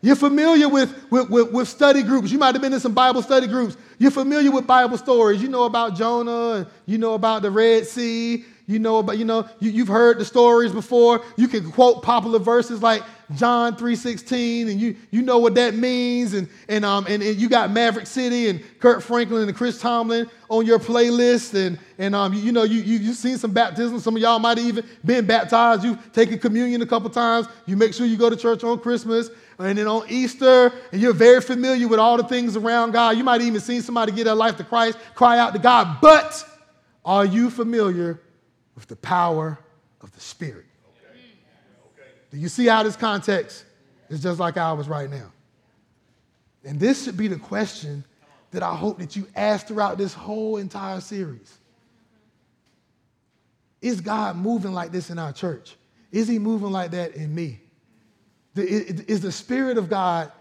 You're 0.06 0.16
familiar 0.16 0.70
with, 0.70 1.10
with, 1.10 1.32
with, 1.32 1.52
with, 1.52 1.68
study 1.68 2.04
groups. 2.04 2.32
You 2.32 2.38
might 2.38 2.54
have 2.54 2.62
been 2.62 2.74
in 2.74 2.80
some 2.80 2.94
Bible 2.94 3.24
study 3.24 3.48
groups. 3.48 3.76
You're 3.98 4.12
familiar 4.12 4.52
with 4.52 4.68
Bible 4.68 5.00
stories. 5.00 5.42
You 5.42 5.48
know 5.48 5.64
about 5.64 5.96
Jonah, 5.96 6.52
and 6.58 6.68
you 6.86 7.00
know 7.00 7.16
about 7.16 7.42
the 7.42 7.50
Red 7.50 7.88
Sea. 7.88 8.46
You 8.68 8.78
know 8.78 9.00
about, 9.00 9.18
you 9.18 9.26
know, 9.26 9.50
you, 9.60 9.72
you've 9.72 9.88
heard 9.88 10.20
the 10.20 10.26
stories 10.26 10.72
before. 10.72 11.24
You 11.38 11.48
can 11.48 11.72
quote 11.72 12.04
popular 12.04 12.38
verses 12.38 12.84
like 12.84 13.02
John 13.34 13.76
3.16, 13.76 14.70
and 14.70 14.80
you, 14.80 14.96
you 15.10 15.24
know 15.24 15.40
what 15.40 15.56
that 15.56 15.74
means. 15.74 16.36
And, 16.36 16.50
and, 16.70 16.86
um, 16.86 17.08
and, 17.10 17.24
and, 17.24 17.38
you 17.38 17.50
got 17.50 17.72
Maverick 17.72 18.06
City 18.06 18.48
and 18.48 18.64
Kirk 18.80 19.02
Franklin 19.02 19.48
and 19.48 19.58
Chris 19.58 19.82
Tomlin 19.82 20.30
on 20.50 20.68
your 20.68 20.78
playlist. 20.78 21.56
And, 21.56 21.80
and 21.98 22.14
um, 22.14 22.32
you, 22.32 22.42
you 22.42 22.52
know, 22.52 22.64
you, 22.64 22.82
you, 22.82 23.00
you've 23.00 23.18
seen 23.18 23.40
some 23.40 23.52
baptisms. 23.52 24.04
Some 24.04 24.16
of 24.16 24.22
y'all 24.22 24.38
might 24.38 24.60
have 24.60 24.68
even 24.68 24.86
been 25.04 25.26
baptized. 25.26 25.84
You've 25.84 26.14
taken 26.14 26.38
communion 26.38 26.84
a 26.84 26.86
couple 26.86 27.10
times. 27.10 27.48
You 27.66 27.76
make 27.76 27.96
sure 27.96 28.06
you 28.06 28.18
go 28.18 28.30
to 28.30 28.36
church 28.36 28.64
on 28.64 28.80
Christmas 28.80 29.32
and 29.58 29.78
then 29.78 29.88
on 29.88 30.06
Easter, 30.10 30.74
and 30.92 31.02
you're 31.02 31.14
very 31.14 31.42
familiar 31.42 31.88
with 31.88 32.00
all 32.00 32.18
the 32.18 32.24
things 32.24 32.56
around 32.58 32.92
God. 32.92 33.18
You 33.18 33.24
might 33.24 33.42
even 33.42 33.62
seen 33.62 33.82
somebody 33.82 34.12
give 34.12 34.26
their 34.26 34.36
life 34.36 34.58
to 34.58 34.64
Christ, 34.64 34.98
cry 35.14 35.40
out 35.40 35.54
to 35.54 35.60
God. 35.60 36.00
But 36.02 36.46
are 37.06 37.26
you 37.26 37.50
familiar 37.50 38.22
with 38.76 38.88
the 38.88 38.96
power 38.98 39.58
of 40.02 40.12
the 40.12 40.20
Spirit? 40.20 40.66
Do 42.32 42.38
you 42.38 42.50
see 42.50 42.66
how 42.66 42.84
this 42.84 42.98
context 42.98 43.64
is 44.10 44.22
just 44.22 44.40
like 44.40 44.58
ours 44.58 44.90
right 44.90 45.10
now? 45.10 45.32
And 46.66 46.80
this 46.80 47.06
should 47.06 47.16
be 47.16 47.30
the 47.30 47.38
question 47.38 48.04
that 48.52 48.64
I 48.64 48.76
hope 48.76 49.00
that 49.00 49.16
you 49.16 49.28
ask 49.36 49.68
throughout 49.68 49.98
this 49.98 50.14
whole 50.14 50.58
entire 50.58 51.00
series. 51.00 51.58
Is 53.82 54.02
God 54.02 54.36
moving 54.36 54.74
like 54.74 54.92
this 54.92 55.10
in 55.10 55.20
our 55.20 55.32
church? 55.32 55.76
Is 56.12 56.28
he 56.28 56.40
moving 56.40 56.72
like 56.72 56.92
that 56.92 57.16
in 57.16 57.34
me? 57.34 57.62
Is 58.56 59.22
the 59.22 59.32
Spirit 59.32 59.78
of 59.78 59.90
God 59.90 60.32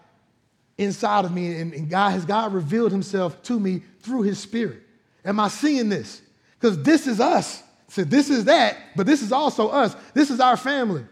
inside 0.78 1.24
of 1.24 1.32
me? 1.32 1.60
And 1.60 1.88
God 1.88 2.10
has 2.10 2.24
God 2.24 2.52
revealed 2.52 2.92
himself 2.92 3.42
to 3.44 3.58
me 3.58 3.82
through 4.00 4.22
his 4.22 4.38
Spirit? 4.38 4.82
Am 5.24 5.40
I 5.40 5.48
seeing 5.48 5.88
this? 5.88 6.22
Because 6.58 6.82
this 6.82 7.06
is 7.06 7.20
us. 7.20 7.62
So 7.88 8.02
this 8.02 8.30
is 8.30 8.46
that, 8.46 8.76
but 8.96 9.06
this 9.06 9.22
is 9.22 9.32
also 9.32 9.68
us. 9.68 9.94
This 10.14 10.30
is 10.30 10.40
our 10.40 10.56
family. 10.56 11.04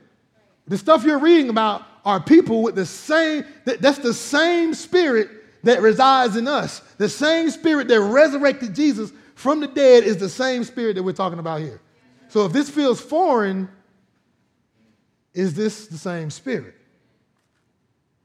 The 0.67 0.79
stuff 0.79 1.05
you're 1.05 1.19
reading 1.19 1.49
about 1.49 1.83
are 2.05 2.21
people 2.21 2.63
with 2.63 2.75
the 2.75 2.87
same, 2.87 3.45
that's 3.65 3.99
the 3.99 4.15
same 4.15 4.75
spirit 4.75 5.29
that 5.63 5.81
resides 5.81 6.37
in 6.37 6.49
us. 6.49 6.81
The 6.99 7.09
same 7.09 7.51
spirit 7.51 7.89
that 7.89 8.01
resurrected 8.01 8.75
Jesus 8.75 9.13
from 9.35 9.61
the 9.61 9.69
dead 9.69 10.05
is 10.05 10.17
the 10.17 10.29
same 10.29 10.65
spirit 10.65 10.95
that 10.95 11.03
we're 11.03 11.13
talking 11.13 11.39
about 11.39 11.61
here. 11.61 11.81
So 12.29 12.47
if 12.47 12.53
this 12.53 12.69
feels 12.69 13.01
foreign, 13.01 13.69
is 15.35 15.55
this 15.55 15.87
the 15.87 15.99
same 15.99 16.31
spirit? 16.31 16.75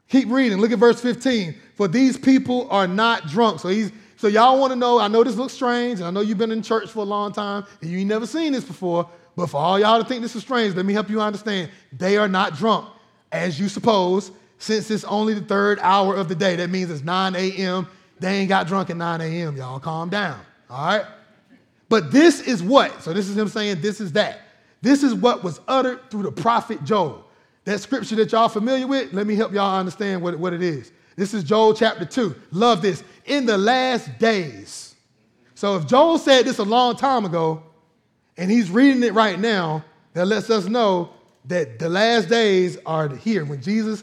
Keep 0.10 0.30
reading. 0.30 0.60
Look 0.60 0.72
at 0.72 0.80
verse 0.80 1.02
15. 1.02 1.56
For 1.76 1.88
these 1.88 2.18
people 2.18 2.68
are 2.70 2.88
not 2.88 3.28
drunk. 3.28 3.60
So 3.60 3.68
he's 3.68 3.92
so 4.18 4.28
y'all 4.28 4.60
want 4.60 4.72
to 4.72 4.76
know, 4.76 5.00
I 5.00 5.08
know 5.08 5.24
this 5.24 5.36
looks 5.36 5.54
strange, 5.54 6.00
and 6.00 6.08
I 6.08 6.12
know 6.12 6.22
you've 6.22 6.40
been 6.40 6.52
in 6.52 6.64
church 6.64 6.90
for 6.90 7.00
a 7.00 7.04
long 7.04 7.32
time, 7.32 7.66
and 7.82 7.92
you 7.92 8.00
ain't 8.00 8.10
never 8.10 8.26
seen 8.26 8.52
this 8.52 8.64
before, 8.64 9.08
but 9.36 9.48
for 9.48 9.58
all 9.58 9.80
y'all 9.80 10.02
to 10.02 10.10
think 10.10 10.24
this 10.24 10.36
is 10.36 10.42
strange, 10.42 10.74
let 10.74 10.88
me 10.88 10.94
help 10.94 11.08
you 11.08 11.22
understand. 11.22 11.70
They 11.96 12.18
are 12.18 12.28
not 12.28 12.56
drunk, 12.56 12.88
as 13.32 13.60
you 13.60 13.70
suppose, 13.70 14.32
since 14.58 14.90
it's 14.90 15.04
only 15.04 15.36
the 15.36 15.42
third 15.42 15.78
hour 15.84 16.16
of 16.16 16.30
the 16.30 16.36
day. 16.36 16.56
That 16.56 16.72
means 16.72 16.90
it's 16.90 17.04
9 17.04 17.36
a.m. 17.36 17.88
They 18.20 18.40
ain't 18.40 18.50
got 18.50 18.66
drunk 18.66 18.90
at 18.90 18.98
9 18.98 19.22
a.m. 19.22 19.56
Y'all 19.56 19.80
calm 19.80 20.10
down. 20.10 20.40
All 20.68 20.88
right? 20.88 21.06
But 21.88 22.12
this 22.12 22.42
is 22.42 22.64
what? 22.64 23.04
So 23.04 23.14
this 23.14 23.30
is 23.30 23.38
him 23.38 23.48
saying 23.48 23.82
this 23.82 24.02
is 24.02 24.14
that. 24.14 24.42
This 24.82 25.04
is 25.04 25.14
what 25.14 25.44
was 25.44 25.62
uttered 25.68 26.10
through 26.10 26.24
the 26.24 26.32
prophet 26.32 26.84
Joel. 26.84 27.27
That 27.68 27.82
scripture 27.82 28.16
that 28.16 28.32
y'all 28.32 28.48
familiar 28.48 28.88
with, 28.88 29.12
let 29.12 29.28
me 29.28 29.36
help 29.36 29.52
y'all 29.52 29.78
understand 29.78 30.22
what, 30.22 30.40
what 30.40 30.54
it 30.54 30.62
is. 30.64 30.90
This 31.18 31.34
is 31.34 31.44
Joel 31.44 31.74
chapter 31.74 32.06
2. 32.06 32.34
Love 32.52 32.82
this. 32.82 33.04
In 33.26 33.46
the 33.46 33.58
last 33.58 34.18
days. 34.20 34.96
So 35.54 35.76
if 35.76 35.86
Joel 35.86 36.18
said 36.18 36.46
this 36.46 36.60
a 36.60 36.64
long 36.64 36.96
time 36.96 37.26
ago, 37.26 37.62
and 38.38 38.50
he's 38.50 38.72
reading 38.72 39.04
it 39.04 39.14
right 39.14 39.38
now, 39.38 39.84
that 40.14 40.28
lets 40.28 40.50
us 40.50 40.68
know 40.68 41.10
that 41.44 41.78
the 41.78 41.90
last 41.90 42.30
days 42.30 42.78
are 42.86 43.14
here. 43.14 43.44
When 43.44 43.62
Jesus 43.62 44.02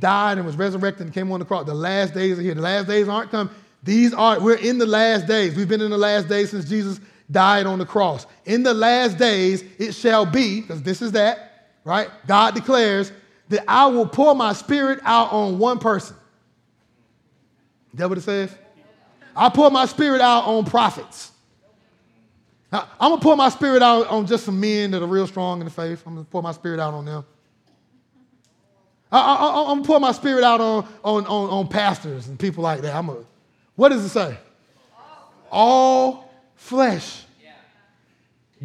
died 0.00 0.38
and 0.38 0.44
was 0.44 0.56
resurrected 0.56 1.06
and 1.06 1.14
came 1.14 1.30
on 1.30 1.38
the 1.38 1.46
cross, 1.46 1.66
the 1.66 1.72
last 1.72 2.14
days 2.14 2.36
are 2.36 2.42
here. 2.42 2.54
The 2.54 2.62
last 2.62 2.88
days 2.88 3.08
aren't 3.08 3.30
come. 3.30 3.48
These 3.84 4.12
are, 4.12 4.40
we're 4.40 4.56
in 4.56 4.78
the 4.78 4.86
last 4.86 5.28
days. 5.28 5.54
We've 5.54 5.68
been 5.68 5.82
in 5.82 5.92
the 5.92 5.96
last 5.96 6.26
days 6.26 6.50
since 6.50 6.64
Jesus 6.64 6.98
died 7.30 7.66
on 7.66 7.78
the 7.78 7.86
cross. 7.86 8.26
In 8.44 8.64
the 8.64 8.74
last 8.74 9.18
days, 9.18 9.62
it 9.78 9.92
shall 9.92 10.26
be, 10.26 10.62
because 10.62 10.82
this 10.82 11.00
is 11.00 11.12
that, 11.12 11.43
right? 11.84 12.08
God 12.26 12.54
declares 12.54 13.12
that 13.48 13.64
I 13.68 13.86
will 13.86 14.06
pour 14.06 14.34
my 14.34 14.52
spirit 14.52 15.00
out 15.04 15.32
on 15.32 15.58
one 15.58 15.78
person. 15.78 16.16
Is 17.92 17.98
that 17.98 18.08
what 18.08 18.18
it 18.18 18.22
says? 18.22 18.54
I 19.36 19.48
pour 19.48 19.70
my 19.70 19.86
spirit 19.86 20.20
out 20.20 20.44
on 20.44 20.64
prophets. 20.64 21.32
I'm 22.72 22.86
gonna 22.98 23.18
pour 23.18 23.36
my 23.36 23.50
spirit 23.50 23.82
out 23.82 24.08
on 24.08 24.26
just 24.26 24.44
some 24.44 24.58
men 24.58 24.90
that 24.90 25.02
are 25.02 25.06
real 25.06 25.28
strong 25.28 25.60
in 25.60 25.64
the 25.64 25.70
faith. 25.70 26.02
I'm 26.06 26.14
gonna 26.14 26.24
pour 26.24 26.42
my 26.42 26.52
spirit 26.52 26.80
out 26.80 26.92
on 26.92 27.04
them. 27.04 27.24
I, 29.12 29.70
am 29.70 29.78
gonna 29.78 29.84
pour 29.84 30.00
my 30.00 30.10
spirit 30.10 30.42
out 30.42 30.60
on, 30.60 30.88
on, 31.04 31.26
on, 31.26 31.50
on 31.50 31.68
pastors 31.68 32.26
and 32.26 32.36
people 32.38 32.64
like 32.64 32.80
that. 32.80 32.96
I'm 32.96 33.08
a, 33.10 33.18
what 33.76 33.90
does 33.90 34.04
it 34.04 34.08
say? 34.08 34.36
All 35.52 36.32
flesh. 36.56 37.23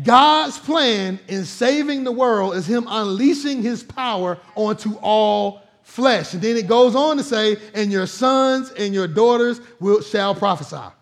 God's 0.04 0.58
plan 0.58 1.20
in 1.28 1.46
saving 1.46 2.04
the 2.04 2.12
world 2.12 2.56
is 2.56 2.68
Him 2.68 2.86
unleashing 2.88 3.62
His 3.62 3.84
power 3.84 4.38
onto 4.56 4.96
all 5.02 5.64
flesh. 5.84 6.34
And 6.34 6.42
then 6.42 6.58
it 6.58 6.68
goes 6.68 6.96
on 6.96 7.18
to 7.18 7.24
say, 7.24 7.58
and 7.74 7.92
your 7.92 8.08
sons 8.08 8.72
and 8.72 8.94
your 8.94 9.08
daughters 9.08 9.60
will, 9.80 10.02
shall 10.02 10.36
prophesy. 10.36 10.94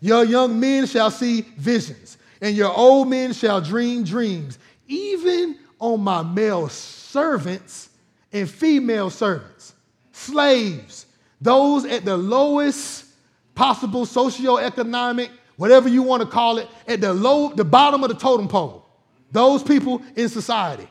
Your 0.00 0.24
young 0.24 0.60
men 0.60 0.86
shall 0.86 1.10
see 1.10 1.42
visions 1.56 2.18
and 2.44 2.54
your 2.54 2.76
old 2.76 3.08
men 3.08 3.32
shall 3.32 3.62
dream 3.62 4.04
dreams, 4.04 4.58
even 4.86 5.58
on 5.78 5.98
my 6.02 6.22
male 6.22 6.68
servants 6.68 7.88
and 8.32 8.50
female 8.50 9.08
servants, 9.08 9.72
slaves, 10.12 11.06
those 11.40 11.86
at 11.86 12.04
the 12.04 12.16
lowest 12.16 13.06
possible 13.54 14.04
socioeconomic, 14.04 15.30
whatever 15.56 15.88
you 15.88 16.02
want 16.02 16.22
to 16.22 16.28
call 16.28 16.58
it, 16.58 16.68
at 16.86 17.00
the 17.00 17.12
low, 17.12 17.52
the 17.52 17.64
bottom 17.64 18.02
of 18.02 18.08
the 18.10 18.16
totem 18.16 18.48
pole. 18.48 18.86
Those 19.32 19.62
people 19.62 20.02
in 20.16 20.28
society. 20.28 20.88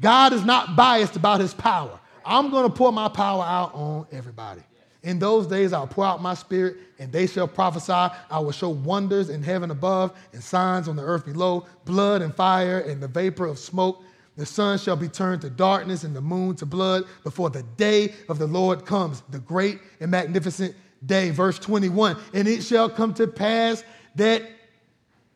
God 0.00 0.32
is 0.32 0.44
not 0.44 0.76
biased 0.76 1.16
about 1.16 1.40
his 1.40 1.54
power. 1.54 1.98
I'm 2.24 2.50
going 2.50 2.70
to 2.70 2.76
pour 2.76 2.92
my 2.92 3.08
power 3.08 3.42
out 3.42 3.74
on 3.74 4.06
everybody. 4.12 4.62
In 5.02 5.18
those 5.18 5.46
days, 5.46 5.72
I'll 5.72 5.86
pour 5.86 6.04
out 6.04 6.20
my 6.20 6.34
spirit, 6.34 6.76
and 6.98 7.12
they 7.12 7.26
shall 7.26 7.48
prophesy. 7.48 7.92
I 7.92 8.38
will 8.40 8.52
show 8.52 8.68
wonders 8.68 9.30
in 9.30 9.42
heaven 9.42 9.70
above 9.70 10.16
and 10.32 10.42
signs 10.42 10.88
on 10.88 10.96
the 10.96 11.02
earth 11.02 11.24
below 11.24 11.66
blood 11.84 12.20
and 12.20 12.34
fire 12.34 12.80
and 12.80 13.02
the 13.02 13.08
vapor 13.08 13.46
of 13.46 13.58
smoke. 13.58 14.02
The 14.36 14.46
sun 14.46 14.78
shall 14.78 14.96
be 14.96 15.08
turned 15.08 15.40
to 15.42 15.50
darkness 15.50 16.04
and 16.04 16.14
the 16.14 16.20
moon 16.20 16.56
to 16.56 16.66
blood 16.66 17.04
before 17.24 17.50
the 17.50 17.62
day 17.76 18.14
of 18.28 18.38
the 18.38 18.46
Lord 18.46 18.84
comes, 18.84 19.22
the 19.30 19.38
great 19.38 19.80
and 20.00 20.10
magnificent 20.10 20.74
day. 21.04 21.30
Verse 21.30 21.58
21 21.58 22.16
And 22.32 22.48
it 22.48 22.62
shall 22.62 22.88
come 22.88 23.14
to 23.14 23.26
pass 23.26 23.82
that 24.16 24.42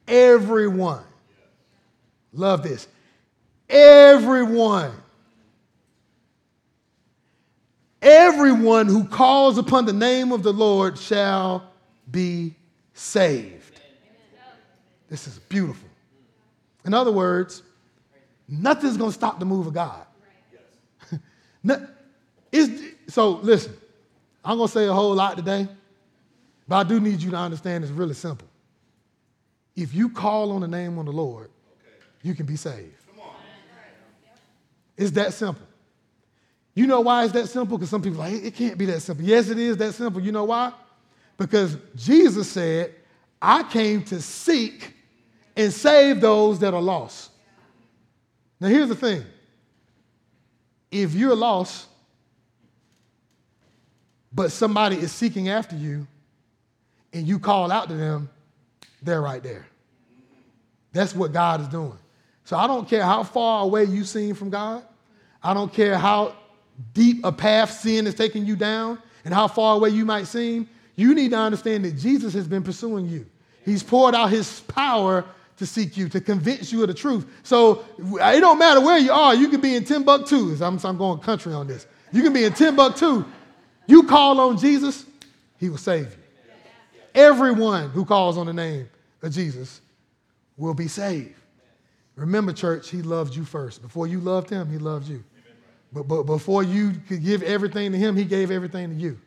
everyone, 0.06 1.04
love 2.32 2.62
this, 2.62 2.88
everyone 3.68 4.92
Everyone 8.02 8.88
who 8.88 9.04
calls 9.04 9.58
upon 9.58 9.86
the 9.86 9.92
name 9.92 10.32
of 10.32 10.42
the 10.42 10.52
Lord 10.52 10.98
shall 10.98 11.70
be 12.10 12.56
saved. 12.94 13.80
This 15.08 15.28
is 15.28 15.38
beautiful. 15.38 15.88
In 16.84 16.94
other 16.94 17.12
words, 17.12 17.62
nothing's 18.48 18.96
going 18.96 19.10
to 19.10 19.14
stop 19.14 19.38
the 19.38 19.44
move 19.44 19.68
of 19.68 19.74
God. 19.74 20.04
so, 23.06 23.30
listen, 23.30 23.76
I'm 24.44 24.56
going 24.56 24.68
to 24.68 24.72
say 24.72 24.86
a 24.86 24.92
whole 24.92 25.14
lot 25.14 25.36
today, 25.36 25.68
but 26.66 26.76
I 26.76 26.82
do 26.84 27.00
need 27.00 27.22
you 27.22 27.30
to 27.30 27.36
understand 27.36 27.84
it's 27.84 27.92
really 27.92 28.14
simple. 28.14 28.48
If 29.76 29.94
you 29.94 30.08
call 30.08 30.52
on 30.52 30.60
the 30.60 30.68
name 30.68 30.98
of 30.98 31.06
the 31.06 31.12
Lord, 31.12 31.50
you 32.22 32.34
can 32.34 32.46
be 32.46 32.56
saved. 32.56 32.94
It's 34.96 35.12
that 35.12 35.32
simple. 35.32 35.66
You 36.74 36.86
know 36.86 37.00
why 37.00 37.24
it's 37.24 37.32
that 37.32 37.48
simple? 37.48 37.76
Because 37.76 37.90
some 37.90 38.02
people 38.02 38.22
are 38.22 38.30
like, 38.30 38.42
it 38.42 38.54
can't 38.54 38.78
be 38.78 38.86
that 38.86 39.00
simple. 39.00 39.24
Yes, 39.24 39.48
it 39.48 39.58
is 39.58 39.76
that 39.78 39.94
simple. 39.94 40.22
You 40.22 40.32
know 40.32 40.44
why? 40.44 40.72
Because 41.36 41.76
Jesus 41.96 42.50
said, 42.50 42.94
I 43.40 43.62
came 43.64 44.04
to 44.04 44.20
seek 44.20 44.94
and 45.56 45.72
save 45.72 46.20
those 46.20 46.58
that 46.60 46.72
are 46.72 46.80
lost. 46.80 47.30
Now, 48.60 48.68
here's 48.68 48.88
the 48.88 48.94
thing 48.94 49.24
if 50.90 51.14
you're 51.14 51.34
lost, 51.34 51.88
but 54.34 54.52
somebody 54.52 54.96
is 54.96 55.12
seeking 55.12 55.48
after 55.48 55.76
you, 55.76 56.06
and 57.12 57.26
you 57.26 57.38
call 57.38 57.70
out 57.70 57.88
to 57.88 57.94
them, 57.94 58.30
they're 59.02 59.20
right 59.20 59.42
there. 59.42 59.66
That's 60.92 61.14
what 61.14 61.32
God 61.32 61.60
is 61.60 61.68
doing. 61.68 61.98
So 62.44 62.56
I 62.56 62.66
don't 62.66 62.88
care 62.88 63.02
how 63.02 63.22
far 63.22 63.64
away 63.64 63.84
you 63.84 64.04
seem 64.04 64.34
from 64.34 64.50
God. 64.50 64.82
I 65.42 65.54
don't 65.54 65.72
care 65.72 65.98
how 65.98 66.34
deep 66.94 67.24
a 67.24 67.32
path 67.32 67.70
sin 67.70 68.06
is 68.06 68.14
taking 68.14 68.46
you 68.46 68.56
down 68.56 68.98
and 69.24 69.32
how 69.32 69.48
far 69.48 69.76
away 69.76 69.90
you 69.90 70.04
might 70.04 70.26
seem, 70.26 70.68
you 70.96 71.14
need 71.14 71.30
to 71.30 71.38
understand 71.38 71.84
that 71.84 71.96
Jesus 71.96 72.34
has 72.34 72.46
been 72.46 72.62
pursuing 72.62 73.06
you. 73.06 73.26
He's 73.64 73.82
poured 73.82 74.14
out 74.14 74.30
his 74.30 74.60
power 74.60 75.24
to 75.58 75.66
seek 75.66 75.96
you, 75.96 76.08
to 76.08 76.20
convince 76.20 76.72
you 76.72 76.82
of 76.82 76.88
the 76.88 76.94
truth. 76.94 77.26
So 77.42 77.84
it 77.98 78.40
don't 78.40 78.58
matter 78.58 78.80
where 78.80 78.98
you 78.98 79.12
are. 79.12 79.34
You 79.34 79.48
can 79.48 79.60
be 79.60 79.76
in 79.76 79.84
Timbuktu. 79.84 80.56
I'm, 80.60 80.78
I'm 80.82 80.98
going 80.98 81.20
country 81.20 81.52
on 81.52 81.66
this. 81.66 81.86
You 82.10 82.22
can 82.22 82.32
be 82.32 82.44
in 82.44 82.52
Timbuktu. 82.52 83.24
You 83.92 84.04
call 84.04 84.40
on 84.40 84.56
Jesus, 84.56 85.04
he 85.58 85.68
will 85.68 85.76
save 85.76 86.06
you. 86.06 86.16
Everyone 87.14 87.90
who 87.90 88.06
calls 88.06 88.38
on 88.38 88.46
the 88.46 88.52
name 88.54 88.88
of 89.20 89.32
Jesus 89.32 89.82
will 90.56 90.72
be 90.72 90.88
saved. 90.88 91.34
Remember, 92.16 92.54
church, 92.54 92.88
he 92.88 93.02
loved 93.02 93.36
you 93.36 93.44
first. 93.44 93.82
Before 93.82 94.06
you 94.06 94.18
loved 94.18 94.48
him, 94.48 94.70
he 94.70 94.78
loved 94.78 95.08
you. 95.08 95.22
But, 95.92 96.04
but 96.04 96.22
before 96.22 96.62
you 96.62 96.92
could 97.06 97.22
give 97.22 97.42
everything 97.42 97.92
to 97.92 97.98
him, 97.98 98.16
he 98.16 98.24
gave 98.24 98.50
everything 98.50 98.88
to 98.88 98.94
you. 98.94 99.20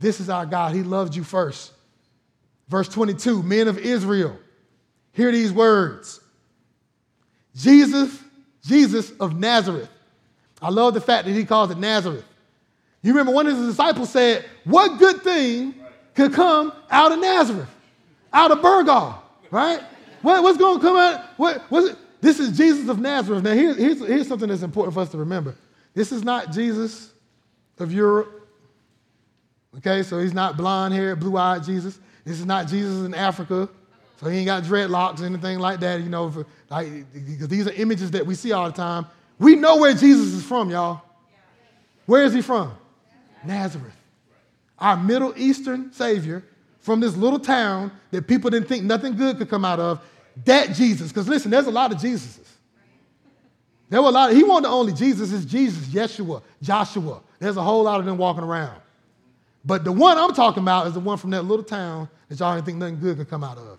This 0.00 0.20
is 0.20 0.28
our 0.28 0.44
God. 0.44 0.74
He 0.74 0.82
loved 0.82 1.16
you 1.16 1.24
first. 1.24 1.72
Verse 2.68 2.90
22 2.90 3.42
Men 3.42 3.68
of 3.68 3.78
Israel, 3.78 4.36
hear 5.12 5.32
these 5.32 5.50
words 5.50 6.20
Jesus, 7.56 8.22
Jesus 8.66 9.12
of 9.18 9.34
Nazareth. 9.34 9.88
I 10.60 10.68
love 10.68 10.92
the 10.92 11.00
fact 11.00 11.24
that 11.24 11.32
he 11.32 11.46
calls 11.46 11.70
it 11.70 11.78
Nazareth. 11.78 12.26
You 13.04 13.12
remember 13.12 13.32
one 13.32 13.46
of 13.46 13.54
his 13.54 13.66
disciples 13.66 14.10
said, 14.10 14.46
What 14.64 14.98
good 14.98 15.22
thing 15.22 15.74
could 16.14 16.32
come 16.32 16.72
out 16.90 17.12
of 17.12 17.20
Nazareth, 17.20 17.68
out 18.32 18.50
of 18.50 18.58
Burgaw, 18.58 19.16
right? 19.50 19.80
What, 20.22 20.42
what's 20.42 20.56
going 20.56 20.80
to 20.80 20.82
come 20.82 20.96
out? 20.96 21.20
What, 21.36 21.60
what's 21.68 21.90
it? 21.90 21.98
This 22.22 22.40
is 22.40 22.56
Jesus 22.56 22.88
of 22.88 22.98
Nazareth. 22.98 23.44
Now, 23.44 23.52
here's, 23.52 23.76
here's, 23.76 23.98
here's 23.98 24.26
something 24.26 24.48
that's 24.48 24.62
important 24.62 24.94
for 24.94 25.00
us 25.00 25.10
to 25.10 25.18
remember. 25.18 25.54
This 25.92 26.12
is 26.12 26.24
not 26.24 26.50
Jesus 26.50 27.12
of 27.78 27.92
Europe. 27.92 28.48
Okay, 29.76 30.02
so 30.02 30.18
he's 30.18 30.32
not 30.32 30.56
blonde 30.56 30.94
haired, 30.94 31.20
blue 31.20 31.36
eyed 31.36 31.62
Jesus. 31.62 32.00
This 32.24 32.40
is 32.40 32.46
not 32.46 32.68
Jesus 32.68 33.04
in 33.04 33.12
Africa. 33.12 33.68
So 34.18 34.30
he 34.30 34.38
ain't 34.38 34.46
got 34.46 34.62
dreadlocks 34.62 35.20
or 35.20 35.26
anything 35.26 35.58
like 35.58 35.80
that, 35.80 36.00
you 36.00 36.08
know, 36.08 36.30
for, 36.30 36.46
like, 36.70 36.88
because 37.12 37.48
these 37.48 37.66
are 37.66 37.72
images 37.72 38.12
that 38.12 38.24
we 38.24 38.34
see 38.34 38.52
all 38.52 38.64
the 38.64 38.74
time. 38.74 39.04
We 39.38 39.56
know 39.56 39.76
where 39.76 39.92
Jesus 39.92 40.32
is 40.32 40.42
from, 40.42 40.70
y'all. 40.70 41.02
Where 42.06 42.24
is 42.24 42.32
he 42.32 42.40
from? 42.40 42.72
Nazareth. 43.46 43.96
Our 44.78 44.96
Middle 44.96 45.32
Eastern 45.36 45.92
Savior 45.92 46.42
from 46.80 47.00
this 47.00 47.16
little 47.16 47.38
town 47.38 47.92
that 48.10 48.26
people 48.26 48.50
didn't 48.50 48.68
think 48.68 48.84
nothing 48.84 49.16
good 49.16 49.38
could 49.38 49.48
come 49.48 49.64
out 49.64 49.80
of 49.80 50.00
that 50.44 50.74
Jesus. 50.74 51.08
Because 51.08 51.28
listen, 51.28 51.50
there's 51.50 51.66
a 51.66 51.70
lot 51.70 51.92
of 51.92 51.98
Jesuses. 51.98 52.48
There 53.88 54.02
were 54.02 54.08
a 54.08 54.12
lot. 54.12 54.30
Of, 54.30 54.36
he 54.36 54.42
wasn't 54.42 54.64
the 54.64 54.70
only 54.70 54.92
Jesus. 54.92 55.32
It's 55.32 55.44
Jesus, 55.44 55.86
Yeshua, 55.88 56.42
Joshua. 56.60 57.22
There's 57.38 57.56
a 57.56 57.62
whole 57.62 57.84
lot 57.84 58.00
of 58.00 58.06
them 58.06 58.18
walking 58.18 58.42
around. 58.42 58.80
But 59.64 59.84
the 59.84 59.92
one 59.92 60.18
I'm 60.18 60.34
talking 60.34 60.62
about 60.62 60.86
is 60.88 60.94
the 60.94 61.00
one 61.00 61.16
from 61.16 61.30
that 61.30 61.42
little 61.42 61.64
town 61.64 62.08
that 62.28 62.38
y'all 62.38 62.54
didn't 62.54 62.66
think 62.66 62.78
nothing 62.78 63.00
good 63.00 63.16
could 63.16 63.30
come 63.30 63.44
out 63.44 63.56
of. 63.56 63.78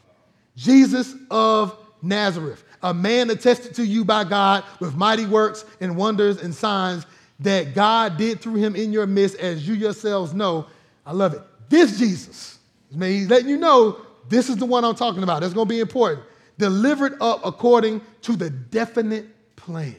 Jesus 0.56 1.14
of 1.30 1.78
Nazareth, 2.02 2.64
a 2.82 2.94
man 2.94 3.30
attested 3.30 3.76
to 3.76 3.86
you 3.86 4.06
by 4.06 4.24
God 4.24 4.64
with 4.80 4.96
mighty 4.96 5.26
works 5.26 5.66
and 5.82 5.96
wonders 5.96 6.42
and 6.42 6.54
signs 6.54 7.06
that 7.40 7.74
God 7.74 8.18
did 8.18 8.42
through 8.42 8.56
him 8.56 8.76
in 8.76 8.94
your 8.94 9.06
midst, 9.06 9.38
as 9.38 9.68
you 9.68 9.74
yourselves 9.74 10.34
know. 10.34 10.68
I 11.06 11.12
love 11.12 11.34
it. 11.34 11.42
This 11.70 11.98
Jesus, 11.98 12.60
he's 12.92 13.30
letting 13.30 13.50
you 13.50 13.58
know 13.58 14.00
this 14.30 14.50
is 14.50 14.58
the 14.58 14.66
one 14.66 14.84
I'm 14.84 14.96
talking 14.96 15.24
about. 15.24 15.42
That's 15.42 15.54
going 15.54 15.68
to 15.68 15.74
be 15.74 15.80
important 15.80 16.24
delivered 16.58 17.18
up 17.22 17.46
according 17.46 18.02
to 18.22 18.36
the 18.36 18.50
definite 18.50 19.28
plan 19.56 19.96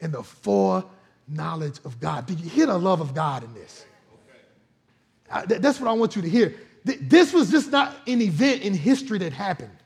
and 0.00 0.12
the 0.12 0.22
foreknowledge 0.22 1.78
of 1.84 1.98
God. 2.00 2.26
Do 2.26 2.34
you 2.34 2.48
hear 2.48 2.66
the 2.66 2.78
love 2.78 3.00
of 3.00 3.14
God 3.14 3.44
in 3.44 3.54
this? 3.54 3.84
Okay. 5.28 5.58
that's 5.58 5.80
what 5.80 5.88
I 5.88 5.92
want 5.92 6.16
you 6.16 6.22
to 6.22 6.28
hear. 6.28 6.54
This 6.84 7.32
was 7.32 7.50
just 7.50 7.70
not 7.72 7.96
an 8.06 8.22
event 8.22 8.62
in 8.62 8.72
history 8.72 9.18
that 9.18 9.32
happened. 9.32 9.76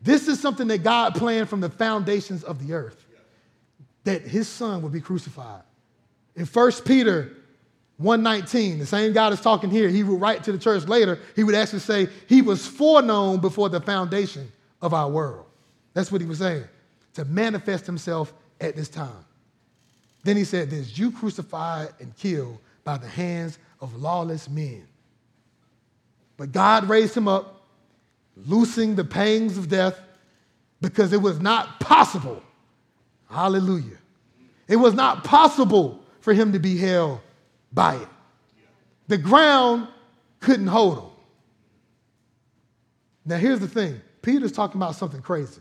This 0.00 0.28
is 0.28 0.40
something 0.40 0.68
that 0.68 0.82
God 0.82 1.14
planned 1.14 1.48
from 1.48 1.60
the 1.60 1.68
foundations 1.68 2.44
of 2.44 2.64
the 2.66 2.74
earth 2.74 3.04
that 4.04 4.22
his 4.22 4.48
son 4.48 4.80
would 4.82 4.92
be 4.92 5.00
crucified. 5.00 5.62
In 6.40 6.46
1 6.46 6.72
Peter 6.86 7.36
119, 7.98 8.78
the 8.78 8.86
same 8.86 9.12
God 9.12 9.34
is 9.34 9.42
talking 9.42 9.70
here, 9.70 9.90
he 9.90 10.02
would 10.02 10.22
write 10.22 10.42
to 10.44 10.52
the 10.52 10.58
church 10.58 10.88
later, 10.88 11.18
he 11.36 11.44
would 11.44 11.54
actually 11.54 11.80
say, 11.80 12.08
He 12.28 12.40
was 12.40 12.66
foreknown 12.66 13.40
before 13.40 13.68
the 13.68 13.78
foundation 13.78 14.50
of 14.80 14.94
our 14.94 15.10
world. 15.10 15.44
That's 15.92 16.10
what 16.10 16.22
he 16.22 16.26
was 16.26 16.38
saying, 16.38 16.64
to 17.12 17.26
manifest 17.26 17.84
himself 17.84 18.32
at 18.58 18.74
this 18.74 18.88
time. 18.88 19.26
Then 20.24 20.38
he 20.38 20.44
said 20.44 20.70
this 20.70 20.96
You 20.98 21.12
crucified 21.12 21.90
and 22.00 22.16
killed 22.16 22.56
by 22.84 22.96
the 22.96 23.06
hands 23.06 23.58
of 23.82 23.94
lawless 23.96 24.48
men. 24.48 24.88
But 26.38 26.52
God 26.52 26.88
raised 26.88 27.14
him 27.14 27.28
up, 27.28 27.66
loosing 28.46 28.94
the 28.94 29.04
pangs 29.04 29.58
of 29.58 29.68
death, 29.68 30.00
because 30.80 31.12
it 31.12 31.20
was 31.20 31.38
not 31.38 31.80
possible. 31.80 32.42
Hallelujah. 33.28 33.98
It 34.68 34.76
was 34.76 34.94
not 34.94 35.22
possible 35.22 36.00
for 36.20 36.32
him 36.32 36.52
to 36.52 36.58
be 36.58 36.76
held 36.76 37.20
by 37.72 37.96
it. 37.96 38.08
The 39.08 39.18
ground 39.18 39.88
couldn't 40.38 40.68
hold 40.68 40.98
him. 40.98 41.04
Now, 43.24 43.36
here's 43.36 43.60
the 43.60 43.68
thing 43.68 44.00
Peter's 44.22 44.52
talking 44.52 44.80
about 44.80 44.94
something 44.94 45.22
crazy. 45.22 45.60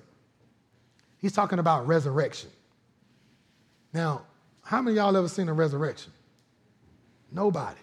He's 1.18 1.34
talking 1.34 1.60
about 1.60 1.88
resurrection. 1.88 2.50
Now, 3.94 4.22
how 4.64 4.82
many 4.82 4.98
y'all 4.98 5.16
ever 5.16 5.28
seen 5.28 5.50
a 5.50 5.54
resurrection? 5.54 6.14
Nobody. 7.32 7.80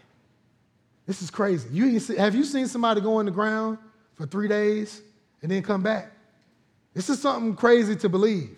This 1.07 1.23
is 1.23 1.31
crazy. 1.31 1.69
You 1.71 1.99
see, 2.01 2.17
have 2.17 2.35
you 2.35 2.45
seen 2.45 2.67
somebody 2.67 3.01
go 3.01 3.21
in 3.21 3.27
the 3.27 3.33
ground 3.33 3.79
for 4.15 4.27
three 4.27 4.49
days 4.49 5.03
and 5.43 5.51
then 5.51 5.63
come 5.63 5.83
back? 5.83 6.11
This 6.95 7.11
is 7.11 7.21
something 7.21 7.55
crazy 7.55 7.95
to 7.97 8.09
believe. 8.09 8.57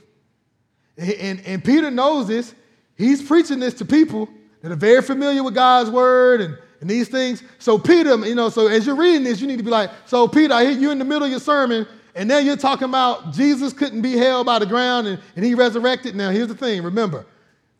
And, 0.96 1.12
and, 1.12 1.40
and 1.46 1.64
Peter 1.64 1.90
knows 1.90 2.28
this. 2.28 2.54
He's 2.98 3.22
preaching 3.22 3.60
this 3.60 3.74
to 3.74 3.86
people 3.86 4.28
that 4.60 4.70
are 4.70 4.76
very 4.76 5.00
familiar 5.00 5.42
with 5.42 5.54
God's 5.54 5.88
word 5.88 6.42
and, 6.42 6.58
and 6.82 6.90
these 6.90 7.08
things. 7.08 7.42
So, 7.58 7.78
Peter, 7.78 8.14
you 8.26 8.34
know, 8.34 8.50
so 8.50 8.66
as 8.66 8.86
you're 8.86 8.96
reading 8.96 9.24
this, 9.24 9.40
you 9.40 9.46
need 9.46 9.58
to 9.58 9.64
be 9.64 9.70
like, 9.70 9.90
so, 10.04 10.28
Peter, 10.28 10.52
I 10.52 10.64
hear 10.64 10.72
you 10.72 10.90
in 10.90 10.98
the 10.98 11.04
middle 11.04 11.24
of 11.24 11.30
your 11.30 11.40
sermon 11.40 11.86
and 12.18 12.28
now 12.28 12.38
you're 12.38 12.56
talking 12.56 12.88
about 12.88 13.32
Jesus 13.32 13.72
couldn't 13.72 14.02
be 14.02 14.16
held 14.16 14.44
by 14.44 14.58
the 14.58 14.66
ground 14.66 15.06
and, 15.06 15.20
and 15.36 15.44
he 15.44 15.54
resurrected. 15.54 16.16
Now, 16.16 16.30
here's 16.30 16.48
the 16.48 16.54
thing 16.56 16.82
remember, 16.82 17.24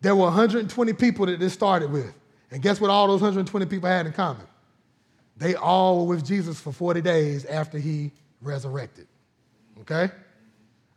there 0.00 0.14
were 0.14 0.26
120 0.26 0.92
people 0.92 1.26
that 1.26 1.40
this 1.40 1.52
started 1.52 1.90
with. 1.90 2.14
And 2.52 2.62
guess 2.62 2.80
what 2.80 2.88
all 2.88 3.08
those 3.08 3.20
120 3.20 3.66
people 3.66 3.88
had 3.88 4.06
in 4.06 4.12
common? 4.12 4.46
They 5.36 5.56
all 5.56 6.06
were 6.06 6.14
with 6.14 6.24
Jesus 6.24 6.60
for 6.60 6.72
40 6.72 7.00
days 7.00 7.44
after 7.46 7.78
he 7.78 8.12
resurrected. 8.40 9.08
Okay? 9.80 10.08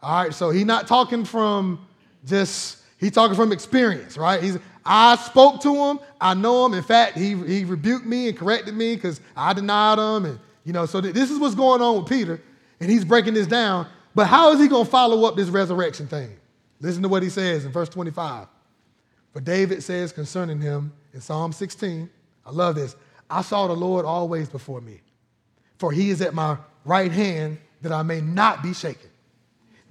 All 0.03 0.23
right, 0.23 0.33
so 0.33 0.51
he's 0.51 0.65
not 0.65 0.87
talking 0.87 1.25
from 1.25 1.83
just, 2.25 2.77
he's 3.01 3.11
talking 3.11 3.35
from 3.35 3.51
experience, 3.51 4.17
right? 4.17 4.41
He's, 4.41 4.57
I 4.85 5.17
spoke 5.17 5.61
to 5.63 5.75
him, 5.75 5.99
I 6.21 6.33
know 6.33 6.65
him. 6.65 6.73
In 6.73 6.83
fact, 6.83 7.17
he, 7.17 7.35
he 7.35 7.65
rebuked 7.65 8.05
me 8.05 8.29
and 8.29 8.37
corrected 8.37 8.73
me 8.75 8.95
because 8.95 9.19
I 9.35 9.51
denied 9.51 9.99
him. 9.99 10.25
And, 10.25 10.39
you 10.63 10.71
know, 10.71 10.85
so 10.85 11.01
th- 11.01 11.13
this 11.13 11.29
is 11.29 11.39
what's 11.39 11.55
going 11.55 11.81
on 11.81 11.97
with 11.97 12.07
Peter 12.07 12.39
and 12.79 12.89
he's 12.89 13.03
breaking 13.03 13.33
this 13.33 13.47
down. 13.47 13.87
But 14.15 14.27
how 14.27 14.51
is 14.51 14.59
he 14.59 14.67
going 14.67 14.85
to 14.85 14.91
follow 14.91 15.25
up 15.25 15.35
this 15.35 15.49
resurrection 15.49 16.07
thing? 16.07 16.37
Listen 16.79 17.03
to 17.03 17.09
what 17.09 17.23
he 17.23 17.29
says 17.29 17.65
in 17.65 17.71
verse 17.71 17.89
25. 17.89 18.47
For 19.33 19.39
David 19.39 19.83
says 19.83 20.11
concerning 20.11 20.59
him 20.59 20.91
in 21.13 21.21
Psalm 21.21 21.53
16, 21.53 22.09
I 22.45 22.51
love 22.51 22.75
this. 22.75 22.95
I 23.29 23.41
saw 23.43 23.67
the 23.67 23.73
Lord 23.73 24.03
always 24.03 24.49
before 24.49 24.81
me, 24.81 24.99
for 25.77 25.91
he 25.91 26.09
is 26.09 26.21
at 26.21 26.33
my 26.33 26.57
right 26.83 27.11
hand 27.11 27.59
that 27.81 27.91
I 27.91 28.03
may 28.03 28.19
not 28.19 28.61
be 28.61 28.73
shaken. 28.73 29.10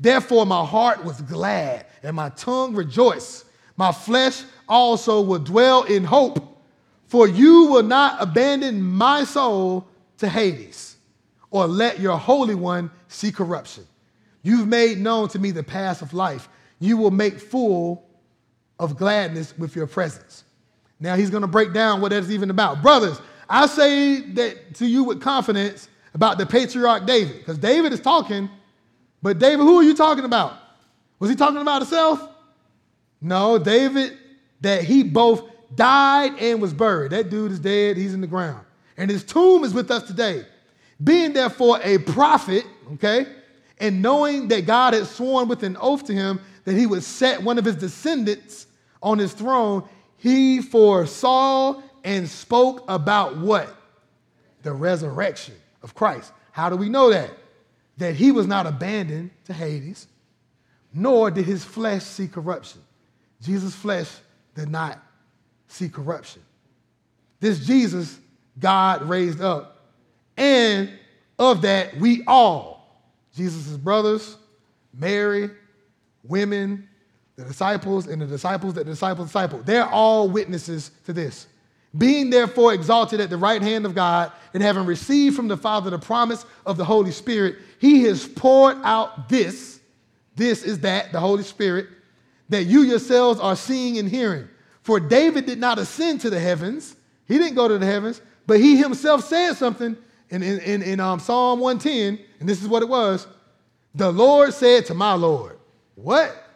Therefore, 0.01 0.47
my 0.47 0.65
heart 0.65 1.05
was 1.05 1.21
glad 1.21 1.87
and 2.03 2.17
my 2.17 2.31
tongue 2.31 2.75
rejoiced. 2.75 3.45
My 3.77 3.93
flesh 3.93 4.43
also 4.69 5.21
will 5.21 5.39
dwell 5.39 5.83
in 5.85 6.05
hope, 6.05 6.59
for 7.07 7.29
you 7.29 7.67
will 7.67 7.83
not 7.83 8.17
abandon 8.21 8.83
my 8.83 9.25
soul 9.25 9.87
to 10.19 10.29
Hades 10.29 10.97
or 11.51 11.67
let 11.67 12.01
your 12.01 12.17
Holy 12.17 12.55
One 12.55 12.91
see 13.09 13.31
corruption. 13.31 13.87
You've 14.43 14.69
made 14.69 14.99
known 14.99 15.29
to 15.29 15.39
me 15.39 15.51
the 15.51 15.63
path 15.63 16.01
of 16.01 16.15
life. 16.15 16.49
You 16.79 16.97
will 16.97 17.11
make 17.11 17.39
full 17.39 18.09
of 18.79 18.97
gladness 18.97 19.53
with 19.59 19.77
your 19.77 19.87
presence. 19.87 20.45
Now 20.99 21.15
he's 21.17 21.29
going 21.31 21.43
to 21.43 21.49
break 21.49 21.75
down 21.75 22.01
what 22.01 22.11
that's 22.11 22.31
even 22.31 22.49
about. 22.49 22.81
Brothers, 22.81 23.21
I 23.49 23.67
say 23.67 24.21
that 24.21 24.75
to 24.77 24.87
you 24.87 25.05
with 25.05 25.21
confidence 25.21 25.89
about 26.15 26.39
the 26.39 26.47
patriarch 26.47 27.07
David, 27.07 27.39
because 27.39 27.59
David 27.59 27.93
is 27.93 28.01
talking, 28.01 28.49
but 29.23 29.39
David, 29.39 29.65
who 29.65 29.79
are 29.79 29.83
you 29.83 29.95
talking 29.95 30.25
about? 30.25 30.55
Was 31.19 31.31
he 31.31 31.37
talking 31.37 31.61
about 31.61 31.83
himself? 31.83 32.29
No, 33.21 33.59
David, 33.59 34.17
that 34.61 34.85
he 34.85 35.03
both 35.03 35.45
died 35.75 36.33
and 36.39 36.61
was 36.61 36.73
buried. 36.73 37.13
That 37.13 37.31
dude 37.31 37.53
is 37.53 37.61
dead, 37.61 37.97
he's 37.97 38.15
in 38.15 38.21
the 38.21 38.27
ground. 38.27 38.65
And 38.97 39.11
his 39.11 39.25
tomb 39.25 39.65
is 39.65 39.75
with 39.75 39.91
us 39.91 40.03
today. 40.03 40.45
Being 41.03 41.33
therefore 41.33 41.81
a 41.83 41.99
prophet, 41.99 42.65
okay, 42.95 43.27
and 43.79 44.03
knowing 44.03 44.49
that 44.49 44.67
God 44.67 44.95
had 44.95 45.07
sworn 45.07 45.49
with 45.49 45.63
an 45.63 45.77
oath 45.81 46.05
to 46.05 46.13
him 46.13 46.41
that 46.65 46.75
he 46.75 46.87
would 46.87 47.03
set 47.03 47.43
one 47.43 47.59
of 47.59 47.65
his 47.65 47.77
descendants 47.77 48.67
on 49.03 49.19
his 49.19 49.33
throne, 49.33 49.89
he 50.19 50.61
foresaw 50.61 51.81
and 52.05 52.29
spoke 52.29 52.85
about 52.89 53.39
what? 53.39 53.75
The 54.63 54.73
resurrection 54.73 55.55
of 55.83 55.95
Christ. 55.95 56.33
How 56.53 56.69
do 56.69 56.77
we 56.77 56.91
know 56.91 57.11
that? 57.11 57.31
That 58.01 58.15
he 58.15 58.33
was 58.33 58.47
not 58.47 58.67
abandoned 58.67 59.31
to 59.45 59.53
Hades, 59.53 60.07
nor 60.93 61.31
did 61.31 61.45
his 61.45 61.63
flesh 61.63 62.03
see 62.03 62.29
corruption. 62.29 62.81
Jesus' 63.43 63.75
flesh 63.75 64.11
did 64.55 64.71
not 64.71 64.99
see 65.69 65.91
corruption. 65.91 66.41
This 67.41 67.67
Jesus, 67.67 68.19
God 68.59 69.03
raised 69.03 69.43
up. 69.43 69.85
And 70.39 70.91
of 71.39 71.61
that, 71.61 71.95
we 71.99 72.25
all, 72.27 73.03
Jesus' 73.37 73.77
brothers, 73.77 74.39
Mary, 74.95 75.51
women, 76.25 76.89
the 77.37 77.45
disciples, 77.45 78.07
and 78.07 78.23
the 78.23 78.27
disciples 78.27 78.73
that 78.75 78.85
the 78.87 78.93
disciples 78.93 79.29
disciple, 79.29 79.61
they're 79.63 79.87
all 79.87 80.27
witnesses 80.31 80.91
to 81.05 81.13
this. 81.13 81.49
Being 81.97 82.31
therefore 82.31 82.73
exalted 82.73 83.21
at 83.21 83.31
the 83.31 83.37
right 83.37 83.61
hand 83.61 83.85
of 83.85 83.95
God, 83.95 84.33
and 84.55 84.63
having 84.63 84.87
received 84.87 85.37
from 85.37 85.49
the 85.49 85.57
Father 85.57 85.91
the 85.91 85.99
promise 85.99 86.45
of 86.67 86.77
the 86.77 86.85
Holy 86.85 87.11
Spirit, 87.11 87.57
he 87.79 88.03
has 88.05 88.27
poured 88.27 88.77
out 88.83 89.29
this. 89.29 89.81
This 90.37 90.63
is 90.63 90.81
that, 90.81 91.13
the 91.13 91.21
Holy 91.21 91.43
Spirit, 91.43 91.89
that 92.49 92.65
you 92.65 92.83
yourselves 92.83 93.41
are 93.41 93.57
seeing 93.57 93.99
and 93.99 94.09
hearing. 94.09 94.49
For 94.83 95.01
David 95.01 95.47
did 95.47 95.59
not 95.59 95.79
ascend 95.79 96.21
to 96.23 96.31
the 96.31 96.41
heavens, 96.41 96.97
he 97.27 97.39
didn't 97.39 97.55
go 97.55 97.69
to 97.69 97.79
the 97.79 97.87
heavens, 97.87 98.21
but 98.47 98.61
he 98.61 98.77
himself 98.77 99.25
said 99.25 99.55
something 99.55 99.97
in, 100.31 100.43
in, 100.43 100.59
in, 100.61 100.83
in 100.83 101.01
um, 101.01 101.21
Psalm 101.21 101.61
110, 101.61 102.25
and 102.41 102.49
this 102.49 102.63
is 102.63 102.69
what 102.69 102.83
it 102.83 102.89
was 102.89 103.27
The 103.95 104.11
Lord 104.11 104.55
said 104.55 104.87
to 104.87 104.95
my 104.95 105.15
Lord, 105.15 105.59
What? 105.95 106.50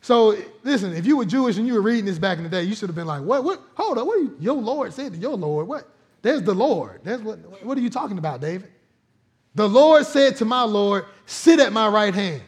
So 0.00 0.36
listen, 0.62 0.94
if 0.94 1.06
you 1.06 1.16
were 1.16 1.24
Jewish 1.24 1.58
and 1.58 1.66
you 1.66 1.74
were 1.74 1.82
reading 1.82 2.06
this 2.06 2.18
back 2.18 2.38
in 2.38 2.44
the 2.44 2.50
day, 2.50 2.62
you 2.62 2.74
should 2.74 2.88
have 2.88 2.96
been 2.96 3.06
like, 3.06 3.22
what, 3.22 3.44
what, 3.44 3.60
hold 3.74 3.98
on, 3.98 4.06
what 4.06 4.18
are 4.18 4.22
you, 4.22 4.36
your 4.40 4.54
Lord 4.54 4.92
said 4.94 5.12
to 5.12 5.18
your 5.18 5.36
Lord? 5.36 5.68
What? 5.68 5.88
There's 6.22 6.42
the 6.42 6.54
Lord. 6.54 7.00
That's 7.04 7.22
what, 7.22 7.38
what 7.64 7.76
are 7.76 7.80
you 7.80 7.90
talking 7.90 8.18
about, 8.18 8.40
David? 8.40 8.70
The 9.54 9.68
Lord 9.68 10.06
said 10.06 10.36
to 10.36 10.44
my 10.44 10.62
Lord, 10.62 11.04
sit 11.26 11.60
at 11.60 11.72
my 11.72 11.88
right 11.88 12.14
hand. 12.14 12.42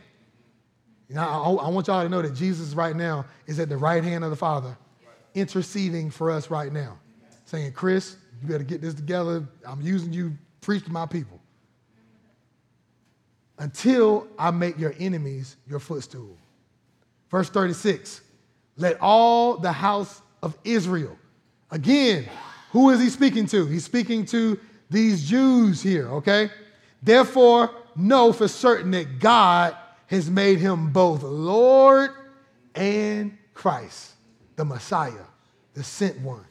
Now, 1.09 1.43
I, 1.43 1.67
I 1.67 1.69
want 1.69 1.89
y'all 1.89 2.03
to 2.03 2.09
know 2.09 2.23
that 2.23 2.35
Jesus 2.35 2.75
right 2.75 2.97
now 2.97 3.27
is 3.47 3.59
at 3.59 3.69
the 3.69 3.77
right 3.77 4.03
hand 4.03 4.25
of 4.25 4.31
the 4.31 4.37
Father, 4.37 4.77
interceding 5.35 6.11
for 6.11 6.31
us 6.31 6.51
right 6.51 6.73
now, 6.73 6.99
saying, 7.45 7.73
Chris, 7.73 8.17
you 8.41 8.49
better 8.49 8.65
get 8.65 8.81
this 8.81 8.95
together. 8.95 9.47
I'm 9.67 9.83
using 9.83 10.13
you, 10.13 10.33
preach 10.61 10.85
to 10.85 10.93
my 10.93 11.07
people. 11.07 11.39
Until 13.59 14.27
I 14.39 14.51
make 14.51 14.79
your 14.79 14.95
enemies 14.99 15.57
your 15.69 15.79
footstool. 15.79 16.37
Verse 17.33 17.49
36 17.49 18.21
Let 18.77 19.01
all 19.01 19.57
the 19.57 19.73
house 19.73 20.23
of 20.41 20.57
Israel, 20.63 21.19
again, 21.73 22.29
who 22.71 22.91
is 22.91 23.01
he 23.01 23.11
speaking 23.11 23.47
to? 23.47 23.67
He's 23.67 23.85
speaking 23.85 24.25
to 24.27 24.61
these 24.89 25.29
Jews 25.29 25.83
here, 25.83 26.09
okay? 26.09 26.51
Therefore, 27.03 27.71
know 27.97 28.33
for 28.33 28.47
certain 28.47 28.93
that 28.93 29.19
God 29.19 29.77
has 30.07 30.31
made 30.31 30.59
him 30.59 30.93
both 30.93 31.23
Lord 31.23 32.11
and 32.75 33.37
Christ, 33.55 34.13
the 34.57 34.65
Messiah, 34.65 35.25
the 35.75 35.83
sent 35.83 36.21
one. 36.21 36.45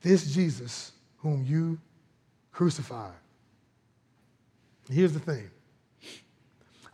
This 0.00 0.32
Jesus 0.32 0.92
whom 1.18 1.44
you 1.44 1.78
crucified. 2.52 3.12
Here's 4.90 5.12
the 5.12 5.20
thing 5.20 5.50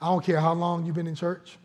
I 0.01 0.07
don't 0.07 0.25
care 0.25 0.41
how 0.41 0.55
long 0.55 0.85
you've 0.87 0.95
been 0.95 1.07
in 1.07 1.15
church. 1.15 1.59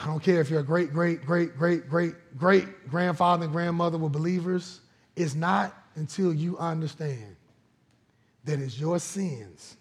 I 0.00 0.06
don't 0.06 0.22
care 0.22 0.40
if 0.40 0.48
your 0.48 0.62
great, 0.62 0.92
great, 0.92 1.26
great, 1.26 1.56
great, 1.58 1.88
great, 1.88 2.14
great 2.38 2.88
grandfather 2.88 3.44
and 3.44 3.52
grandmother 3.52 3.98
were 3.98 4.08
believers. 4.08 4.80
It's 5.14 5.34
not 5.34 5.76
until 5.94 6.32
you 6.32 6.56
understand 6.56 7.36
that 8.44 8.58
it's 8.58 8.80
your 8.80 8.98
sins 8.98 9.76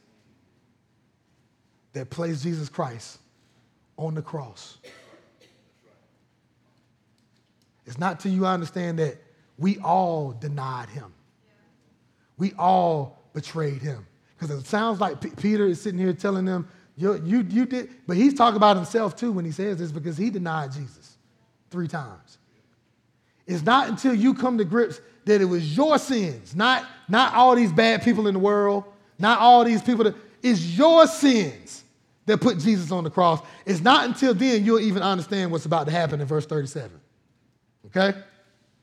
that 1.93 2.09
placed 2.09 2.43
Jesus 2.43 2.67
Christ 2.67 3.19
on 3.97 4.13
the 4.13 4.21
cross. 4.21 4.77
It's 7.85 7.97
not 7.97 8.19
till 8.19 8.33
you 8.33 8.45
understand 8.45 8.99
that 8.99 9.17
we 9.57 9.77
all 9.79 10.31
denied 10.33 10.89
him. 10.89 11.13
We 12.37 12.53
all 12.53 13.23
betrayed 13.33 13.81
him. 13.81 14.05
Because 14.37 14.55
it 14.57 14.65
sounds 14.65 14.99
like 14.99 15.21
P- 15.21 15.31
Peter 15.31 15.65
is 15.65 15.81
sitting 15.81 15.99
here 15.99 16.13
telling 16.13 16.45
them, 16.45 16.67
you, 16.99 17.21
you, 17.23 17.47
you 17.49 17.65
did, 17.65 17.89
but 18.05 18.17
he's 18.17 18.33
talking 18.33 18.57
about 18.57 18.75
himself 18.75 19.15
too 19.15 19.31
when 19.31 19.45
he 19.45 19.51
says 19.51 19.77
this 19.77 19.89
because 19.89 20.17
he 20.17 20.29
denied 20.29 20.73
Jesus 20.73 21.15
three 21.71 21.87
times. 21.87 22.37
It's 23.47 23.63
not 23.63 23.87
until 23.87 24.13
you 24.13 24.33
come 24.33 24.57
to 24.57 24.65
grips 24.65 24.99
that 25.23 25.39
it 25.39 25.45
was 25.45 25.77
your 25.77 25.97
sins, 25.97 26.57
not, 26.57 26.85
not 27.07 27.33
all 27.33 27.55
these 27.55 27.71
bad 27.71 28.03
people 28.03 28.27
in 28.27 28.33
the 28.33 28.39
world, 28.39 28.83
not 29.17 29.39
all 29.39 29.63
these 29.63 29.81
people 29.81 30.03
that, 30.03 30.15
it's 30.43 30.77
your 30.77 31.07
sins 31.07 31.85
that 32.25 32.41
put 32.41 32.59
Jesus 32.59 32.91
on 32.91 33.05
the 33.05 33.09
cross. 33.09 33.39
It's 33.65 33.79
not 33.79 34.05
until 34.05 34.33
then 34.33 34.65
you'll 34.65 34.81
even 34.81 35.01
understand 35.01 35.51
what's 35.51 35.65
about 35.65 35.85
to 35.85 35.93
happen 35.93 36.19
in 36.19 36.27
verse 36.27 36.45
37. 36.45 36.91
Okay? 37.85 38.13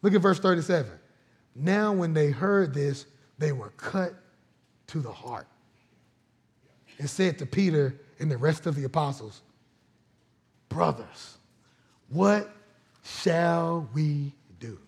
Look 0.01 0.15
at 0.15 0.23
verse 0.23 0.39
37. 0.39 0.91
Now, 1.55 1.93
when 1.93 2.15
they 2.15 2.31
heard 2.31 2.73
this, 2.73 3.05
they 3.39 3.53
were 3.53 3.71
cut 3.77 4.15
to 4.87 5.01
the 5.01 5.13
heart 5.13 5.47
and 6.99 7.11
said 7.11 7.39
to 7.41 7.47
Peter 7.47 8.01
and 8.19 8.31
the 8.31 8.39
rest 8.39 8.67
of 8.67 8.75
the 8.75 8.85
apostles, 8.85 9.43
Brothers, 10.69 11.39
what 12.09 12.51
shall 13.05 13.89
we 13.95 14.33
do? 14.59 14.79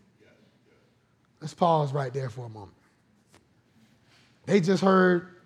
Let's 1.40 1.54
pause 1.54 1.92
right 1.92 2.12
there 2.12 2.30
for 2.30 2.46
a 2.46 2.48
moment. 2.48 2.76
They 4.46 4.60
just 4.60 4.82
heard 4.82 5.36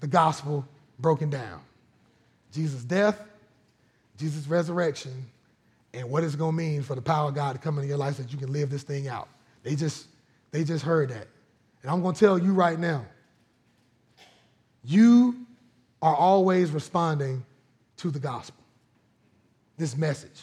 the 0.00 0.06
gospel 0.06 0.66
broken 0.98 1.30
down 1.30 1.60
Jesus' 2.52 2.84
death, 2.84 3.20
Jesus' 4.18 4.46
resurrection, 4.46 5.12
and 5.94 6.08
what 6.10 6.22
it's 6.22 6.36
going 6.36 6.52
to 6.52 6.56
mean 6.56 6.82
for 6.82 6.94
the 6.94 7.02
power 7.02 7.28
of 7.28 7.34
God 7.34 7.54
to 7.54 7.58
come 7.58 7.78
into 7.78 7.88
your 7.88 7.96
life 7.96 8.16
so 8.16 8.22
that 8.22 8.32
you 8.32 8.38
can 8.38 8.52
live 8.52 8.70
this 8.70 8.82
thing 8.82 9.08
out. 9.08 9.28
They 9.62 9.74
just, 9.74 10.06
they 10.50 10.64
just 10.64 10.84
heard 10.84 11.08
that. 11.10 11.28
And 11.82 11.90
I'm 11.90 12.02
going 12.02 12.14
to 12.14 12.20
tell 12.20 12.38
you 12.38 12.52
right 12.52 12.78
now, 12.78 13.06
you 14.84 15.46
are 16.02 16.14
always 16.14 16.70
responding 16.72 17.44
to 17.98 18.10
the 18.10 18.18
gospel, 18.18 18.62
this 19.78 19.96
message. 19.96 20.42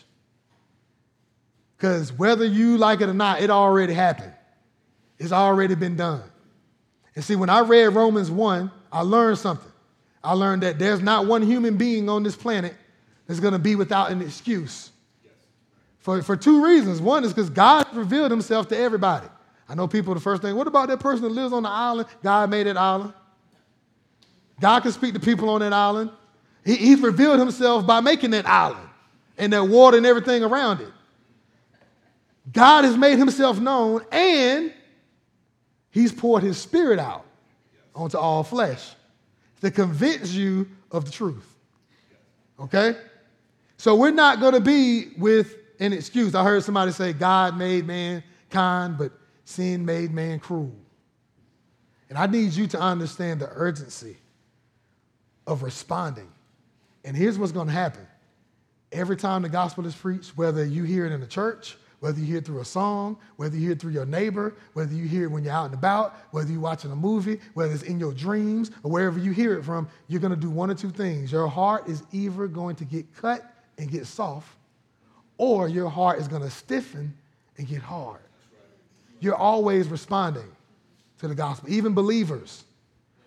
Because 1.77 2.11
whether 2.13 2.45
you 2.45 2.77
like 2.77 3.01
it 3.01 3.09
or 3.09 3.13
not, 3.13 3.41
it 3.41 3.49
already 3.49 3.93
happened. 3.93 4.33
It's 5.17 5.33
already 5.33 5.75
been 5.75 5.97
done. 5.97 6.23
And 7.15 7.23
see, 7.23 7.35
when 7.35 7.49
I 7.49 7.59
read 7.59 7.87
Romans 7.87 8.31
1, 8.31 8.71
I 8.91 9.01
learned 9.01 9.37
something. 9.37 9.71
I 10.23 10.33
learned 10.33 10.63
that 10.63 10.79
there's 10.79 11.01
not 11.01 11.25
one 11.25 11.41
human 11.41 11.77
being 11.77 12.09
on 12.09 12.23
this 12.23 12.35
planet 12.35 12.73
that's 13.27 13.39
going 13.39 13.53
to 13.53 13.59
be 13.59 13.75
without 13.75 14.11
an 14.11 14.21
excuse. 14.21 14.91
For, 15.99 16.21
for 16.21 16.35
two 16.35 16.63
reasons. 16.63 17.01
One 17.01 17.23
is 17.23 17.33
because 17.33 17.49
God 17.49 17.85
revealed 17.93 18.31
himself 18.31 18.69
to 18.69 18.77
everybody. 18.77 19.27
I 19.67 19.75
know 19.75 19.87
people, 19.87 20.13
the 20.13 20.19
first 20.19 20.41
thing, 20.41 20.55
what 20.55 20.67
about 20.67 20.87
that 20.87 20.99
person 20.99 21.23
that 21.23 21.31
lives 21.31 21.53
on 21.53 21.63
the 21.63 21.69
island? 21.69 22.07
God 22.23 22.49
made 22.49 22.65
that 22.67 22.77
island. 22.77 23.13
God 24.59 24.81
can 24.81 24.91
speak 24.91 25.13
to 25.13 25.19
people 25.19 25.49
on 25.49 25.61
that 25.61 25.73
island. 25.73 26.11
He, 26.65 26.75
he's 26.75 26.99
revealed 26.99 27.39
himself 27.39 27.85
by 27.87 28.01
making 28.01 28.31
that 28.31 28.45
island 28.45 28.87
and 29.37 29.53
that 29.53 29.63
water 29.63 29.97
and 29.97 30.05
everything 30.05 30.43
around 30.43 30.81
it. 30.81 30.91
God 32.51 32.83
has 32.83 32.97
made 32.97 33.17
himself 33.17 33.59
known 33.59 34.03
and 34.11 34.73
he's 35.91 36.11
poured 36.11 36.43
his 36.43 36.57
spirit 36.57 36.99
out 36.99 37.25
onto 37.95 38.17
all 38.17 38.43
flesh 38.43 38.91
to 39.61 39.71
convince 39.71 40.31
you 40.31 40.67
of 40.91 41.05
the 41.05 41.11
truth. 41.11 41.47
Okay? 42.59 42.95
So 43.77 43.95
we're 43.95 44.11
not 44.11 44.39
going 44.39 44.53
to 44.53 44.59
be 44.59 45.11
with 45.17 45.55
an 45.79 45.93
excuse. 45.93 46.35
I 46.35 46.43
heard 46.43 46.63
somebody 46.63 46.91
say 46.91 47.13
God 47.13 47.57
made 47.57 47.85
man 47.85 48.23
kind, 48.49 48.97
but 48.97 49.11
sin 49.45 49.85
made 49.85 50.11
man 50.11 50.39
cruel. 50.39 50.75
And 52.09 52.17
I 52.17 52.25
need 52.25 52.53
you 52.53 52.67
to 52.67 52.79
understand 52.79 53.39
the 53.39 53.49
urgency 53.51 54.17
of 55.49 55.63
responding. 55.63 56.31
And 57.03 57.17
here's 57.17 57.37
what's 57.39 57.51
going 57.51 57.67
to 57.67 57.73
happen 57.73 58.05
every 58.91 59.17
time 59.17 59.41
the 59.41 59.49
gospel 59.49 59.85
is 59.85 59.95
preached, 59.95 60.37
whether 60.37 60.63
you 60.63 60.83
hear 60.83 61.05
it 61.05 61.11
in 61.11 61.19
the 61.19 61.27
church, 61.27 61.75
whether 61.99 62.19
you 62.19 62.25
hear 62.25 62.37
it 62.37 62.45
through 62.45 62.61
a 62.61 62.65
song, 62.65 63.17
whether 63.35 63.55
you 63.55 63.63
hear 63.63 63.71
it 63.73 63.79
through 63.79 63.91
your 63.91 64.05
neighbor, 64.05 64.55
whether 64.73 64.93
you 64.93 65.05
hear 65.05 65.25
it 65.25 65.27
when 65.27 65.43
you're 65.43 65.53
out 65.53 65.65
and 65.65 65.73
about, 65.73 66.15
whether 66.31 66.51
you're 66.51 66.61
watching 66.61 66.91
a 66.91 66.95
movie, 66.95 67.39
whether 67.55 67.73
it's 67.73 67.83
in 67.83 67.99
your 67.99 68.13
dreams, 68.13 68.71
or 68.83 68.91
wherever 68.91 69.19
you 69.19 69.31
hear 69.31 69.57
it 69.57 69.63
from, 69.63 69.87
you're 70.07 70.21
going 70.21 70.33
to 70.33 70.39
do 70.39 70.49
one 70.49 70.71
or 70.71 70.75
two 70.75 70.91
things. 70.91 71.31
Your 71.31 71.47
heart 71.47 71.89
is 71.89 72.03
either 72.11 72.47
going 72.47 72.75
to 72.77 72.85
get 72.85 73.13
cut 73.15 73.53
and 73.77 73.91
get 73.91 74.05
soft, 74.05 74.47
or 75.37 75.67
your 75.67 75.89
heart 75.89 76.19
is 76.19 76.27
going 76.27 76.43
to 76.43 76.49
stiffen 76.49 77.13
and 77.57 77.67
get 77.67 77.81
hard. 77.81 78.21
You're 79.19 79.35
always 79.35 79.87
responding 79.87 80.49
to 81.19 81.27
the 81.27 81.35
gospel, 81.35 81.69
even 81.69 81.93
believers. 81.93 82.63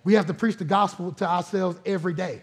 We 0.04 0.14
have 0.14 0.26
to 0.26 0.34
preach 0.34 0.56
the 0.56 0.64
gospel 0.64 1.12
to 1.12 1.28
ourselves 1.28 1.78
every 1.86 2.14
day. 2.14 2.42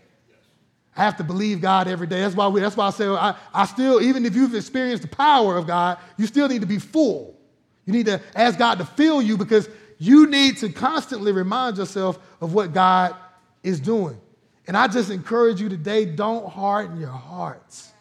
I 0.95 1.03
have 1.03 1.17
to 1.17 1.23
believe 1.23 1.61
God 1.61 1.87
every 1.87 2.07
day. 2.07 2.21
That's 2.21 2.35
why, 2.35 2.47
we, 2.47 2.61
that's 2.61 2.75
why 2.75 2.87
I 2.87 2.89
say 2.89 3.07
I, 3.07 3.35
I 3.53 3.65
still, 3.65 4.01
even 4.01 4.25
if 4.25 4.35
you've 4.35 4.55
experienced 4.55 5.03
the 5.03 5.09
power 5.09 5.55
of 5.55 5.67
God, 5.67 5.97
you 6.17 6.27
still 6.27 6.47
need 6.47 6.61
to 6.61 6.67
be 6.67 6.79
full. 6.79 7.37
You 7.85 7.93
need 7.93 8.07
to 8.07 8.21
ask 8.35 8.59
God 8.59 8.79
to 8.79 8.85
fill 8.85 9.21
you 9.21 9.37
because 9.37 9.69
you 9.97 10.27
need 10.27 10.57
to 10.57 10.69
constantly 10.69 11.31
remind 11.31 11.77
yourself 11.77 12.19
of 12.41 12.53
what 12.53 12.73
God 12.73 13.15
is 13.63 13.79
doing. 13.79 14.19
And 14.67 14.77
I 14.77 14.87
just 14.87 15.09
encourage 15.09 15.59
you 15.59 15.69
today 15.69 16.05
don't 16.05 16.49
harden 16.49 16.99
your 16.99 17.09
hearts, 17.09 17.91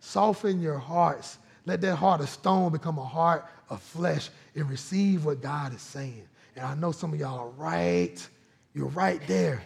soften 0.00 0.60
your 0.60 0.78
hearts. 0.78 1.38
Let 1.66 1.80
that 1.82 1.96
heart 1.96 2.20
of 2.20 2.28
stone 2.28 2.72
become 2.72 2.98
a 2.98 3.04
heart 3.04 3.46
of 3.68 3.80
flesh 3.80 4.30
and 4.54 4.68
receive 4.68 5.24
what 5.24 5.40
God 5.40 5.74
is 5.74 5.82
saying. 5.82 6.26
And 6.56 6.64
I 6.64 6.74
know 6.74 6.90
some 6.90 7.12
of 7.12 7.20
y'all 7.20 7.38
are 7.38 7.48
right. 7.50 8.28
You're 8.74 8.88
right 8.88 9.20
there. 9.26 9.62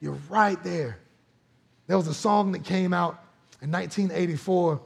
You're 0.00 0.18
right 0.28 0.62
there. 0.64 0.98
There 1.86 1.96
was 1.96 2.06
a 2.06 2.14
song 2.14 2.52
that 2.52 2.64
came 2.64 2.92
out 2.92 3.22
in 3.62 3.70
1984 3.70 4.80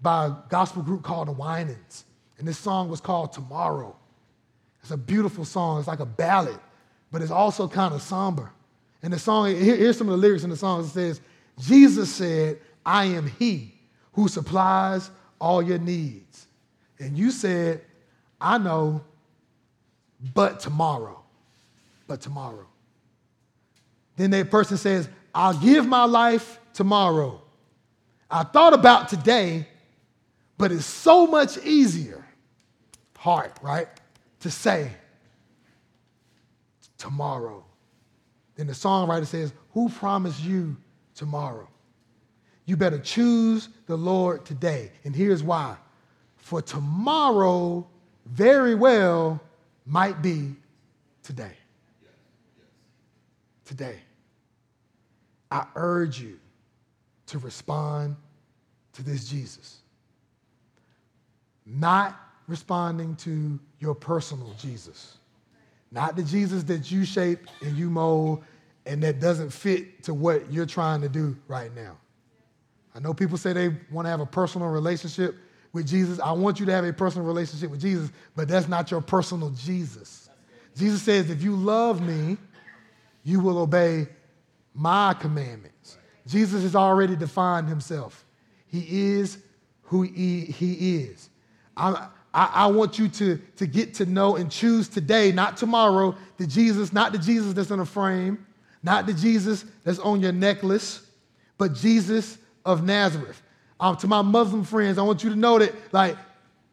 by 0.00 0.26
a 0.26 0.32
gospel 0.48 0.82
group 0.82 1.02
called 1.02 1.28
the 1.28 1.32
Winans. 1.32 2.04
And 2.38 2.46
this 2.46 2.58
song 2.58 2.88
was 2.88 3.00
called 3.00 3.32
Tomorrow. 3.32 3.96
It's 4.82 4.90
a 4.90 4.96
beautiful 4.96 5.44
song. 5.44 5.78
It's 5.78 5.88
like 5.88 6.00
a 6.00 6.06
ballad, 6.06 6.58
but 7.10 7.22
it's 7.22 7.30
also 7.30 7.68
kind 7.68 7.94
of 7.94 8.02
somber. 8.02 8.50
And 9.02 9.12
the 9.12 9.18
song, 9.18 9.46
here, 9.46 9.76
here's 9.76 9.96
some 9.96 10.08
of 10.08 10.12
the 10.12 10.18
lyrics 10.18 10.44
in 10.44 10.50
the 10.50 10.56
song. 10.56 10.80
It 10.80 10.88
says, 10.88 11.20
Jesus 11.58 12.12
said, 12.12 12.58
I 12.84 13.06
am 13.06 13.28
he 13.38 13.74
who 14.12 14.28
supplies 14.28 15.10
all 15.40 15.62
your 15.62 15.78
needs. 15.78 16.46
And 16.98 17.16
you 17.16 17.30
said, 17.30 17.80
I 18.40 18.58
know, 18.58 19.02
but 20.34 20.60
tomorrow. 20.60 21.22
But 22.06 22.20
tomorrow. 22.20 22.66
Then 24.22 24.30
that 24.30 24.52
person 24.52 24.76
says, 24.76 25.08
I'll 25.34 25.58
give 25.58 25.84
my 25.84 26.04
life 26.04 26.60
tomorrow. 26.74 27.42
I 28.30 28.44
thought 28.44 28.72
about 28.72 29.08
today, 29.08 29.66
but 30.56 30.70
it's 30.70 30.84
so 30.84 31.26
much 31.26 31.58
easier, 31.58 32.24
hard, 33.18 33.50
right, 33.62 33.88
to 34.38 34.48
say 34.48 34.92
tomorrow. 36.98 37.64
Then 38.54 38.68
the 38.68 38.74
songwriter 38.74 39.26
says, 39.26 39.52
Who 39.72 39.88
promised 39.88 40.40
you 40.40 40.76
tomorrow? 41.16 41.66
You 42.64 42.76
better 42.76 43.00
choose 43.00 43.70
the 43.86 43.96
Lord 43.96 44.44
today. 44.44 44.92
And 45.02 45.16
here's 45.16 45.42
why. 45.42 45.74
For 46.36 46.62
tomorrow 46.62 47.88
very 48.24 48.76
well 48.76 49.40
might 49.84 50.22
be 50.22 50.54
today. 51.24 51.56
Today. 53.64 53.96
I 55.52 55.66
urge 55.76 56.18
you 56.18 56.38
to 57.26 57.38
respond 57.38 58.16
to 58.94 59.02
this 59.02 59.28
Jesus. 59.28 59.80
Not 61.66 62.18
responding 62.48 63.16
to 63.16 63.60
your 63.78 63.94
personal 63.94 64.54
Jesus. 64.58 65.18
Not 65.90 66.16
the 66.16 66.22
Jesus 66.22 66.62
that 66.64 66.90
you 66.90 67.04
shape 67.04 67.40
and 67.60 67.76
you 67.76 67.90
mold 67.90 68.42
and 68.86 69.02
that 69.02 69.20
doesn't 69.20 69.50
fit 69.50 70.02
to 70.04 70.14
what 70.14 70.50
you're 70.50 70.64
trying 70.64 71.02
to 71.02 71.08
do 71.10 71.36
right 71.48 71.72
now. 71.76 71.98
I 72.94 73.00
know 73.00 73.12
people 73.12 73.36
say 73.36 73.52
they 73.52 73.76
want 73.90 74.06
to 74.06 74.10
have 74.10 74.20
a 74.20 74.26
personal 74.26 74.68
relationship 74.68 75.36
with 75.74 75.86
Jesus. 75.86 76.18
I 76.18 76.32
want 76.32 76.60
you 76.60 76.66
to 76.66 76.72
have 76.72 76.86
a 76.86 76.94
personal 76.94 77.26
relationship 77.26 77.70
with 77.70 77.82
Jesus, 77.82 78.10
but 78.34 78.48
that's 78.48 78.68
not 78.68 78.90
your 78.90 79.02
personal 79.02 79.50
Jesus. 79.50 80.30
Jesus 80.78 81.02
says, 81.02 81.28
if 81.28 81.42
you 81.42 81.54
love 81.54 82.00
me, 82.00 82.38
you 83.22 83.38
will 83.40 83.58
obey 83.58 84.08
my 84.74 85.14
commandments. 85.14 85.98
Jesus 86.26 86.62
has 86.62 86.76
already 86.76 87.16
defined 87.16 87.68
himself. 87.68 88.24
He 88.66 89.12
is 89.12 89.38
who 89.82 90.02
he, 90.02 90.40
he 90.40 90.96
is. 90.96 91.28
I, 91.76 92.08
I, 92.32 92.50
I, 92.54 92.66
want 92.68 92.98
you 92.98 93.08
to, 93.08 93.40
to 93.56 93.66
get 93.66 93.94
to 93.94 94.06
know 94.06 94.36
and 94.36 94.50
choose 94.50 94.88
today, 94.88 95.32
not 95.32 95.56
tomorrow, 95.56 96.16
the 96.38 96.46
Jesus, 96.46 96.92
not 96.92 97.12
the 97.12 97.18
Jesus 97.18 97.52
that's 97.52 97.70
in 97.70 97.80
a 97.80 97.84
frame, 97.84 98.46
not 98.82 99.06
the 99.06 99.12
Jesus 99.12 99.64
that's 99.84 99.98
on 99.98 100.20
your 100.20 100.32
necklace, 100.32 101.06
but 101.58 101.74
Jesus 101.74 102.38
of 102.64 102.84
Nazareth. 102.84 103.42
Um, 103.78 103.96
to 103.98 104.06
my 104.06 104.22
Muslim 104.22 104.64
friends, 104.64 104.98
I 104.98 105.02
want 105.02 105.24
you 105.24 105.30
to 105.30 105.36
know 105.36 105.58
that, 105.58 105.74
like, 105.92 106.16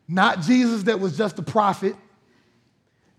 not 0.08 0.42
Jesus 0.42 0.84
that 0.84 1.00
was 1.00 1.18
just 1.18 1.38
a 1.40 1.42
prophet, 1.42 1.96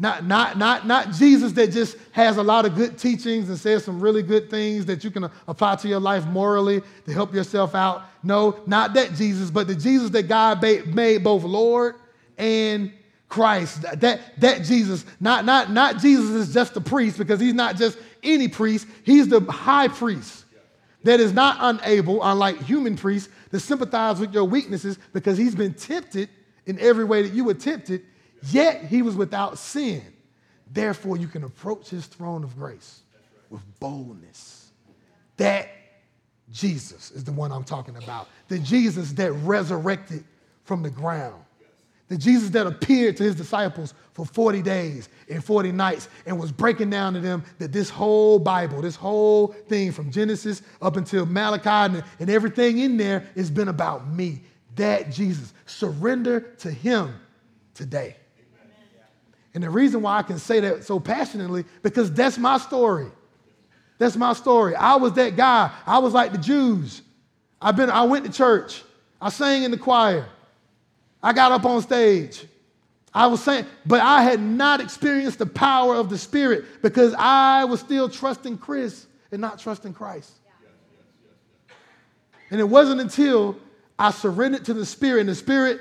not, 0.00 0.24
not, 0.24 0.56
not, 0.56 0.86
not 0.86 1.12
Jesus 1.12 1.52
that 1.52 1.72
just 1.72 1.94
has 2.12 2.38
a 2.38 2.42
lot 2.42 2.64
of 2.64 2.74
good 2.74 2.98
teachings 2.98 3.50
and 3.50 3.58
says 3.58 3.84
some 3.84 4.00
really 4.00 4.22
good 4.22 4.48
things 4.48 4.86
that 4.86 5.04
you 5.04 5.10
can 5.10 5.30
apply 5.46 5.76
to 5.76 5.88
your 5.88 6.00
life 6.00 6.24
morally 6.24 6.80
to 7.04 7.12
help 7.12 7.34
yourself 7.34 7.74
out. 7.74 8.04
No, 8.22 8.58
not 8.66 8.94
that 8.94 9.12
Jesus, 9.12 9.50
but 9.50 9.66
the 9.66 9.74
Jesus 9.74 10.08
that 10.10 10.22
God 10.22 10.62
made 10.62 11.22
both 11.22 11.44
Lord 11.44 11.96
and 12.38 12.90
Christ. 13.28 13.82
That, 14.00 14.40
that 14.40 14.64
Jesus, 14.64 15.04
not, 15.20 15.44
not, 15.44 15.70
not 15.70 15.98
Jesus 15.98 16.30
is 16.30 16.54
just 16.54 16.74
a 16.76 16.80
priest 16.80 17.18
because 17.18 17.38
he's 17.38 17.52
not 17.52 17.76
just 17.76 17.98
any 18.22 18.48
priest, 18.48 18.86
he's 19.04 19.28
the 19.28 19.40
high 19.52 19.88
priest 19.88 20.46
that 21.04 21.20
is 21.20 21.34
not 21.34 21.58
unable, 21.60 22.22
unlike 22.22 22.62
human 22.62 22.96
priests, 22.96 23.28
to 23.50 23.60
sympathize 23.60 24.18
with 24.18 24.32
your 24.32 24.44
weaknesses 24.44 24.98
because 25.12 25.36
he's 25.36 25.54
been 25.54 25.74
tempted 25.74 26.30
in 26.64 26.78
every 26.78 27.04
way 27.04 27.20
that 27.22 27.34
you 27.34 27.44
were 27.44 27.54
tempted, 27.54 28.02
yet 28.44 28.84
he 28.84 29.02
was 29.02 29.16
without 29.16 29.58
sin. 29.58 30.02
Therefore, 30.72 31.16
you 31.16 31.26
can 31.26 31.44
approach 31.44 31.88
his 31.90 32.06
throne 32.06 32.44
of 32.44 32.56
grace 32.56 33.00
with 33.48 33.62
boldness. 33.80 34.70
That 35.36 35.68
Jesus 36.50 37.10
is 37.10 37.24
the 37.24 37.32
one 37.32 37.50
I'm 37.50 37.64
talking 37.64 37.96
about. 37.96 38.28
The 38.48 38.58
Jesus 38.58 39.12
that 39.12 39.32
resurrected 39.32 40.24
from 40.64 40.82
the 40.82 40.90
ground 40.90 41.42
the 42.10 42.18
Jesus 42.18 42.50
that 42.50 42.66
appeared 42.66 43.16
to 43.18 43.22
his 43.22 43.36
disciples 43.36 43.94
for 44.14 44.26
40 44.26 44.62
days 44.62 45.08
and 45.28 45.42
40 45.42 45.70
nights 45.70 46.08
and 46.26 46.38
was 46.38 46.50
breaking 46.50 46.90
down 46.90 47.14
to 47.14 47.20
them 47.20 47.44
that 47.58 47.72
this 47.72 47.88
whole 47.88 48.40
Bible, 48.40 48.82
this 48.82 48.96
whole 48.96 49.46
thing 49.68 49.92
from 49.92 50.10
Genesis 50.10 50.60
up 50.82 50.96
until 50.96 51.24
Malachi 51.24 51.94
and, 51.94 52.04
and 52.18 52.28
everything 52.28 52.78
in 52.78 52.96
there 52.96 53.30
has 53.36 53.48
been 53.48 53.68
about 53.68 54.08
me. 54.08 54.42
That 54.74 55.12
Jesus. 55.12 55.54
Surrender 55.66 56.40
to 56.58 56.70
him 56.72 57.14
today. 57.74 58.16
And 59.54 59.64
the 59.64 59.70
reason 59.70 60.02
why 60.02 60.18
I 60.18 60.22
can 60.22 60.38
say 60.38 60.60
that 60.60 60.84
so 60.84 61.00
passionately, 61.00 61.64
because 61.82 62.12
that's 62.12 62.38
my 62.38 62.58
story. 62.58 63.10
That's 63.98 64.16
my 64.16 64.32
story. 64.32 64.74
I 64.74 64.96
was 64.96 65.12
that 65.14 65.36
guy. 65.36 65.70
I 65.86 65.98
was 65.98 66.14
like 66.14 66.32
the 66.32 66.38
Jews. 66.38 67.02
I've 67.60 67.76
been, 67.76 67.90
I 67.90 68.04
went 68.04 68.24
to 68.24 68.32
church. 68.32 68.82
I 69.20 69.28
sang 69.28 69.64
in 69.64 69.70
the 69.70 69.76
choir. 69.76 70.26
I 71.22 71.32
got 71.32 71.52
up 71.52 71.64
on 71.64 71.82
stage. 71.82 72.46
I 73.12 73.26
was 73.26 73.42
saying, 73.42 73.66
but 73.84 74.00
I 74.00 74.22
had 74.22 74.40
not 74.40 74.80
experienced 74.80 75.38
the 75.38 75.46
power 75.46 75.96
of 75.96 76.08
the 76.08 76.16
Spirit 76.16 76.64
because 76.80 77.14
I 77.18 77.64
was 77.64 77.80
still 77.80 78.08
trusting 78.08 78.58
Chris 78.58 79.06
and 79.32 79.40
not 79.40 79.58
trusting 79.58 79.92
Christ. 79.94 80.32
And 82.50 82.60
it 82.60 82.68
wasn't 82.68 83.00
until 83.00 83.56
I 83.98 84.12
surrendered 84.12 84.64
to 84.66 84.74
the 84.74 84.86
Spirit 84.86 85.20
and 85.20 85.28
the 85.28 85.34
Spirit 85.34 85.80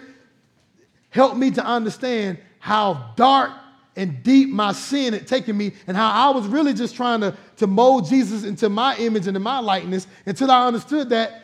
helped 1.11 1.37
me 1.37 1.51
to 1.51 1.63
understand 1.63 2.39
how 2.59 3.13
dark 3.15 3.51
and 3.95 4.23
deep 4.23 4.49
my 4.49 4.71
sin 4.71 5.13
had 5.13 5.27
taken 5.27 5.57
me 5.57 5.73
and 5.87 5.97
how 5.97 6.09
I 6.09 6.35
was 6.35 6.47
really 6.47 6.73
just 6.73 6.95
trying 6.95 7.21
to, 7.21 7.35
to 7.57 7.67
mold 7.67 8.07
Jesus 8.07 8.43
into 8.43 8.69
my 8.69 8.95
image 8.97 9.27
and 9.27 9.35
in 9.35 9.43
my 9.43 9.59
likeness 9.59 10.07
until 10.25 10.51
I 10.51 10.67
understood 10.67 11.09
that 11.09 11.43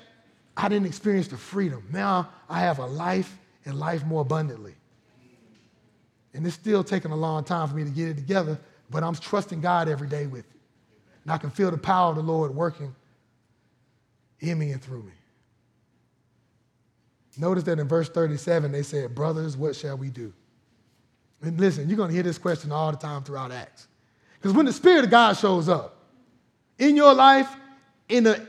I 0.56 0.70
didn't 0.70 0.88
experience 0.88 1.28
the 1.28 1.38
freedom. 1.38 1.84
Now 1.92 2.30
I 2.50 2.60
have 2.60 2.80
a 2.80 2.86
life 2.86 3.38
and 3.66 3.80
life 3.80 4.06
more 4.06 4.22
abundantly. 4.22 4.76
And 6.34 6.46
it's 6.46 6.56
still 6.56 6.84
taking 6.84 7.12
a 7.12 7.16
long 7.16 7.44
time 7.44 7.68
for 7.68 7.76
me 7.76 7.84
to 7.84 7.90
get 7.90 8.10
it 8.10 8.16
together, 8.16 8.60
but 8.90 9.04
I'm 9.04 9.16
trusting 9.16 9.62
God 9.62 9.88
every 9.88 10.08
day 10.08 10.28
with 10.28 10.46
it. 10.46 10.60
And 11.24 11.32
I 11.32 11.38
can 11.38 11.50
feel 11.50 11.72
the 11.72 11.78
power 11.78 12.10
of 12.10 12.16
the 12.16 12.24
Lord 12.24 12.54
working 12.54 12.96
in 14.40 14.60
me 14.60 14.72
and 14.72 14.82
through 14.82 15.04
me. 15.04 15.14
Notice 17.38 17.64
that 17.66 17.80
in 17.80 17.88
verse 17.88 18.10
37, 18.10 18.72
they 18.72 18.84
said, 18.84 19.14
Brothers, 19.14 19.58
what 19.58 19.76
shall 19.76 19.98
we 19.98 20.10
do? 20.10 20.32
And 21.42 21.60
listen, 21.60 21.88
you're 21.88 21.98
going 21.98 22.10
to 22.10 22.14
hear 22.14 22.24
this 22.24 22.38
question 22.38 22.72
all 22.72 22.92
the 22.92 22.98
time 22.98 23.24
throughout 23.24 23.52
Acts. 23.52 23.88
Because 24.36 24.56
when 24.56 24.66
the 24.66 24.74
Spirit 24.74 25.04
of 25.04 25.12
God 25.12 25.38
shows 25.38 25.70
up 25.70 25.98
in 26.78 26.96
your 26.96 27.14
life, 27.14 27.50
in 28.10 28.28
a, 28.28 28.40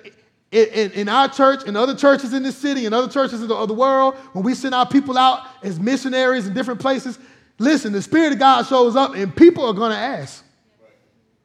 in, 0.50 0.92
in, 0.92 1.08
our 1.08 1.28
church, 1.28 1.64
in 1.64 1.76
other 1.76 1.94
churches 1.94 2.32
in 2.32 2.42
this 2.42 2.56
city, 2.56 2.86
and 2.86 2.94
other 2.94 3.10
churches 3.10 3.42
of 3.42 3.48
the, 3.48 3.54
of 3.54 3.68
the 3.68 3.74
world, 3.74 4.14
when 4.32 4.44
we 4.44 4.54
send 4.54 4.74
our 4.74 4.86
people 4.86 5.18
out 5.18 5.46
as 5.62 5.80
missionaries 5.80 6.46
in 6.46 6.54
different 6.54 6.80
places, 6.80 7.18
listen, 7.58 7.92
the 7.92 8.02
Spirit 8.02 8.32
of 8.32 8.38
God 8.38 8.66
shows 8.66 8.96
up 8.96 9.14
and 9.14 9.34
people 9.34 9.66
are 9.66 9.72
going 9.72 9.92
to 9.92 9.98
ask, 9.98 10.44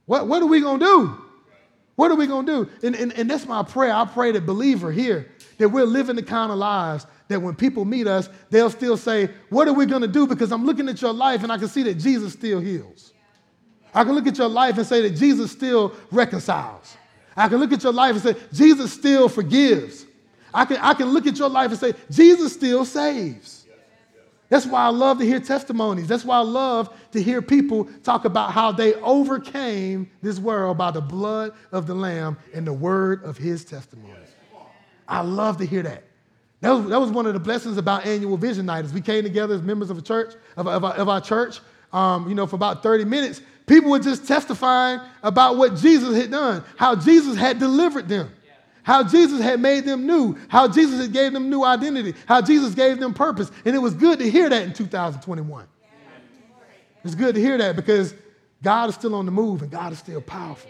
what, 0.06 0.28
what 0.28 0.42
are 0.42 0.48
we 0.48 0.62
going 0.62 0.80
to 0.80 0.86
do? 0.86 1.22
What 1.96 2.12
are 2.12 2.16
we 2.16 2.28
going 2.28 2.46
to 2.46 2.66
do? 2.66 2.88
And, 2.88 2.96
and, 2.96 3.14
and 3.14 3.30
that's 3.30 3.46
my 3.46 3.64
prayer. 3.64 3.94
I 3.94 4.06
pray 4.06 4.32
that 4.32 4.46
believer 4.46 4.92
here, 4.92 5.32
that 5.58 5.70
we're 5.70 5.86
living 5.86 6.16
the 6.16 6.24
kind 6.24 6.52
of 6.52 6.58
lives 6.58 7.06
that 7.32 7.42
when 7.42 7.56
people 7.56 7.86
meet 7.86 8.08
us, 8.08 8.30
they'll 8.50 8.70
still 8.70 8.98
say, 8.98 9.30
What 9.50 9.68
are 9.68 9.74
we 9.74 9.86
going 9.86 10.02
to 10.02 10.08
do? 10.08 10.28
Because 10.28 10.52
I'm 10.52 10.66
looking 10.66 10.88
at 10.90 11.02
your 11.02 11.14
life 11.14 11.44
and 11.44 11.52
I 11.52 11.58
can 11.58 11.68
see 11.68 11.84
that 11.84 11.96
Jesus 11.96 12.34
still 12.34 12.60
heals. 12.60 13.14
I 13.94 14.04
can 14.04 14.14
look 14.14 14.28
at 14.28 14.38
your 14.38 14.50
life 14.50 14.78
and 14.78 14.86
say 14.86 15.02
that 15.02 15.18
Jesus 15.18 15.52
still 15.52 15.94
reconciles. 16.12 16.96
I 17.36 17.48
can 17.48 17.58
look 17.58 17.72
at 17.74 17.84
your 17.84 17.94
life 17.94 18.14
and 18.14 18.22
say, 18.22 18.36
Jesus 18.54 18.94
still 18.94 19.30
forgives. 19.30 20.06
I 20.54 20.66
can, 20.66 20.78
I 20.78 20.94
can 20.94 21.10
look 21.10 21.28
at 21.28 21.38
your 21.38 21.50
life 21.50 21.72
and 21.72 21.80
say, 21.80 21.94
Jesus 22.10 22.54
still 22.54 22.86
saves. 22.86 23.66
That's 24.50 24.66
why 24.66 24.82
I 24.82 24.90
love 24.90 25.20
to 25.20 25.26
hear 25.26 25.40
testimonies. 25.40 26.08
That's 26.08 26.26
why 26.26 26.38
I 26.38 26.44
love 26.44 26.94
to 27.14 27.24
hear 27.24 27.42
people 27.42 27.86
talk 28.04 28.26
about 28.26 28.52
how 28.52 28.74
they 28.74 28.96
overcame 28.96 30.12
this 30.22 30.40
world 30.40 30.78
by 30.78 30.92
the 30.92 31.00
blood 31.00 31.54
of 31.72 31.88
the 31.88 31.96
Lamb 31.96 32.38
and 32.54 32.68
the 32.68 32.74
word 32.74 33.24
of 33.24 33.38
his 33.38 33.64
testimony. 33.64 34.14
I 35.08 35.22
love 35.22 35.58
to 35.60 35.66
hear 35.66 35.84
that. 35.84 36.04
That 36.62 36.72
was, 36.72 36.90
that 36.90 37.00
was 37.00 37.10
one 37.10 37.26
of 37.26 37.34
the 37.34 37.40
blessings 37.40 37.78
about 37.78 38.06
annual 38.06 38.38
vision 38.38 38.68
night. 38.68 38.86
As 38.86 38.94
we 38.94 39.02
came 39.02 39.24
together 39.24 39.56
as 39.56 39.62
members 39.62 39.90
of 39.90 39.98
a 39.98 40.02
church, 40.02 40.36
of, 40.56 40.68
of, 40.68 40.84
of 40.84 41.10
our 41.10 41.20
church, 41.20 41.60
um, 41.92 42.30
you 42.30 42.36
know, 42.36 42.46
for 42.46 42.56
about 42.56 42.84
30 42.84 43.06
minutes, 43.06 43.42
people 43.66 43.90
were 43.90 44.00
just 44.00 44.28
testifying 44.28 45.02
about 45.24 45.58
what 45.58 45.76
Jesus 45.76 46.16
had 46.16 46.30
done, 46.30 46.64
how 46.78 46.96
Jesus 46.96 47.36
had 47.36 47.58
delivered 47.58 48.08
them, 48.08 48.32
how 48.84 49.04
Jesus 49.04 49.42
had 49.42 49.60
made 49.60 49.86
them 49.86 50.06
new, 50.06 50.38
how 50.50 50.68
Jesus 50.68 51.02
had 51.02 51.12
gave 51.12 51.34
them 51.34 51.50
new 51.50 51.64
identity, 51.64 52.14
how 52.28 52.42
Jesus 52.42 52.76
gave 52.76 53.00
them 53.00 53.14
purpose. 53.14 53.52
And 53.66 53.76
it 53.76 53.80
was 53.80 53.96
good 53.96 54.20
to 54.20 54.30
hear 54.30 54.48
that 54.48 54.62
in 54.62 54.74
2021. 54.74 55.68
It's 57.04 57.16
good 57.16 57.34
to 57.34 57.42
hear 57.42 57.58
that 57.58 57.76
because 57.76 58.14
God 58.62 58.90
is 58.90 58.96
still 58.96 59.16
on 59.16 59.26
the 59.26 59.32
move 59.32 59.64
and 59.64 59.72
God 59.72 59.92
is 59.92 59.98
still 59.98 60.22
powerful. 60.22 60.70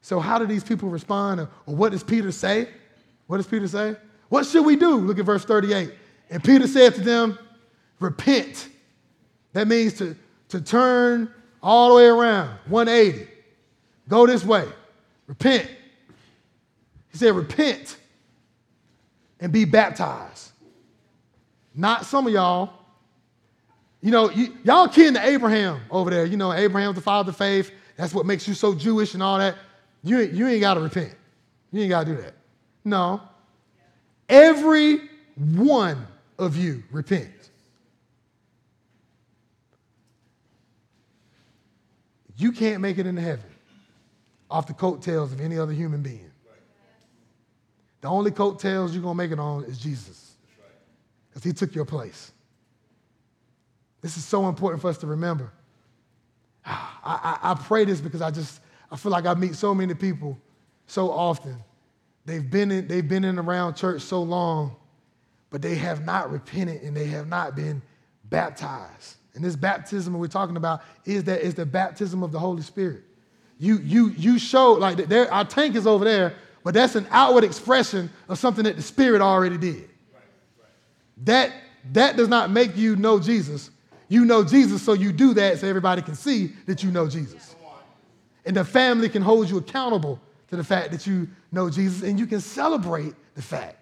So, 0.00 0.20
how 0.20 0.38
do 0.38 0.46
these 0.46 0.62
people 0.62 0.88
respond? 0.88 1.40
Or 1.40 1.48
what 1.74 1.90
does 1.90 2.04
Peter 2.04 2.30
say? 2.30 2.68
What 3.26 3.38
does 3.38 3.46
Peter 3.46 3.68
say? 3.68 3.96
What 4.28 4.46
should 4.46 4.64
we 4.64 4.76
do? 4.76 4.96
Look 4.96 5.18
at 5.18 5.24
verse 5.24 5.44
38. 5.44 5.92
And 6.30 6.42
Peter 6.42 6.66
said 6.66 6.94
to 6.96 7.00
them, 7.00 7.38
Repent. 8.00 8.68
That 9.52 9.68
means 9.68 9.94
to, 9.94 10.16
to 10.48 10.60
turn 10.60 11.32
all 11.62 11.90
the 11.90 11.94
way 11.94 12.06
around, 12.06 12.58
180. 12.66 13.28
Go 14.08 14.26
this 14.26 14.44
way. 14.44 14.66
Repent. 15.26 15.68
He 17.10 17.18
said, 17.18 17.34
Repent 17.34 17.96
and 19.40 19.52
be 19.52 19.64
baptized. 19.64 20.52
Not 21.74 22.04
some 22.04 22.26
of 22.26 22.32
y'all. 22.32 22.70
You 24.00 24.10
know, 24.10 24.30
you, 24.30 24.56
y'all 24.64 24.88
kin 24.88 25.14
to 25.14 25.26
Abraham 25.26 25.80
over 25.90 26.10
there. 26.10 26.26
You 26.26 26.36
know, 26.36 26.52
Abraham's 26.52 26.96
the 26.96 27.00
father 27.00 27.30
of 27.30 27.36
faith. 27.36 27.70
That's 27.96 28.12
what 28.12 28.26
makes 28.26 28.46
you 28.46 28.54
so 28.54 28.74
Jewish 28.74 29.14
and 29.14 29.22
all 29.22 29.38
that. 29.38 29.56
You, 30.02 30.18
you 30.18 30.46
ain't 30.46 30.60
got 30.60 30.74
to 30.74 30.80
repent. 30.80 31.14
You 31.72 31.82
ain't 31.82 31.90
got 31.90 32.06
to 32.06 32.14
do 32.14 32.22
that. 32.22 32.34
No. 32.84 33.22
Every 34.28 35.00
one 35.36 36.06
of 36.38 36.56
you 36.56 36.82
repent. 36.90 37.30
You 42.36 42.52
can't 42.52 42.80
make 42.80 42.98
it 42.98 43.06
into 43.06 43.22
heaven 43.22 43.44
off 44.50 44.66
the 44.66 44.74
coattails 44.74 45.32
of 45.32 45.40
any 45.40 45.58
other 45.58 45.72
human 45.72 46.02
being. 46.02 46.30
The 48.00 48.08
only 48.08 48.30
coattails 48.30 48.92
you're 48.92 49.02
going 49.02 49.16
to 49.16 49.22
make 49.22 49.30
it 49.30 49.38
on 49.38 49.64
is 49.64 49.78
Jesus 49.78 50.36
because 51.28 51.42
he 51.42 51.52
took 51.52 51.74
your 51.74 51.84
place. 51.84 52.32
This 54.02 54.16
is 54.18 54.24
so 54.24 54.48
important 54.48 54.82
for 54.82 54.88
us 54.88 54.98
to 54.98 55.06
remember. 55.06 55.50
Ah, 56.66 57.00
I, 57.02 57.48
I, 57.48 57.52
I, 57.52 57.54
pray 57.54 57.84
this 57.84 58.00
because 58.00 58.20
I 58.20 58.30
just, 58.30 58.60
I 58.90 58.96
feel 58.96 59.12
like 59.12 59.26
I 59.26 59.34
meet 59.34 59.54
so 59.54 59.74
many 59.74 59.94
people 59.94 60.38
so 60.86 61.10
often 61.10 61.56
They've 62.24 62.48
been 62.48 62.70
in, 62.70 62.88
they've 62.88 63.06
been 63.06 63.24
in 63.24 63.38
around 63.38 63.74
church 63.74 64.02
so 64.02 64.22
long, 64.22 64.76
but 65.50 65.62
they 65.62 65.74
have 65.74 66.04
not 66.04 66.30
repented 66.30 66.82
and 66.82 66.96
they 66.96 67.06
have 67.06 67.28
not 67.28 67.54
been 67.54 67.82
baptized. 68.24 69.16
And 69.34 69.44
this 69.44 69.56
baptism 69.56 70.14
we're 70.18 70.26
talking 70.28 70.56
about 70.56 70.82
is 71.04 71.24
that 71.24 71.40
is 71.42 71.54
the 71.54 71.66
baptism 71.66 72.22
of 72.22 72.32
the 72.32 72.38
Holy 72.38 72.62
Spirit. 72.62 73.02
You 73.58 73.78
you 73.78 74.10
you 74.10 74.38
show 74.38 74.72
like 74.72 74.96
there, 74.96 75.32
our 75.32 75.44
tank 75.44 75.76
is 75.76 75.86
over 75.86 76.04
there, 76.04 76.34
but 76.62 76.74
that's 76.74 76.94
an 76.94 77.06
outward 77.10 77.44
expression 77.44 78.10
of 78.28 78.38
something 78.38 78.64
that 78.64 78.76
the 78.76 78.82
Spirit 78.82 79.20
already 79.20 79.58
did. 79.58 79.88
That 81.24 81.52
that 81.92 82.16
does 82.16 82.28
not 82.28 82.50
make 82.50 82.76
you 82.76 82.96
know 82.96 83.18
Jesus. 83.18 83.70
You 84.08 84.24
know 84.24 84.44
Jesus, 84.44 84.82
so 84.82 84.92
you 84.92 85.12
do 85.12 85.34
that 85.34 85.58
so 85.58 85.66
everybody 85.66 86.02
can 86.02 86.14
see 86.14 86.52
that 86.66 86.82
you 86.82 86.90
know 86.90 87.08
Jesus. 87.08 87.56
And 88.46 88.56
the 88.56 88.64
family 88.64 89.08
can 89.08 89.22
hold 89.22 89.48
you 89.48 89.58
accountable 89.58 90.20
to 90.54 90.62
the 90.62 90.64
fact 90.64 90.92
that 90.92 91.06
you 91.06 91.28
know 91.50 91.68
Jesus, 91.68 92.02
and 92.02 92.18
you 92.18 92.26
can 92.26 92.40
celebrate 92.40 93.14
the 93.34 93.42
fact 93.42 93.76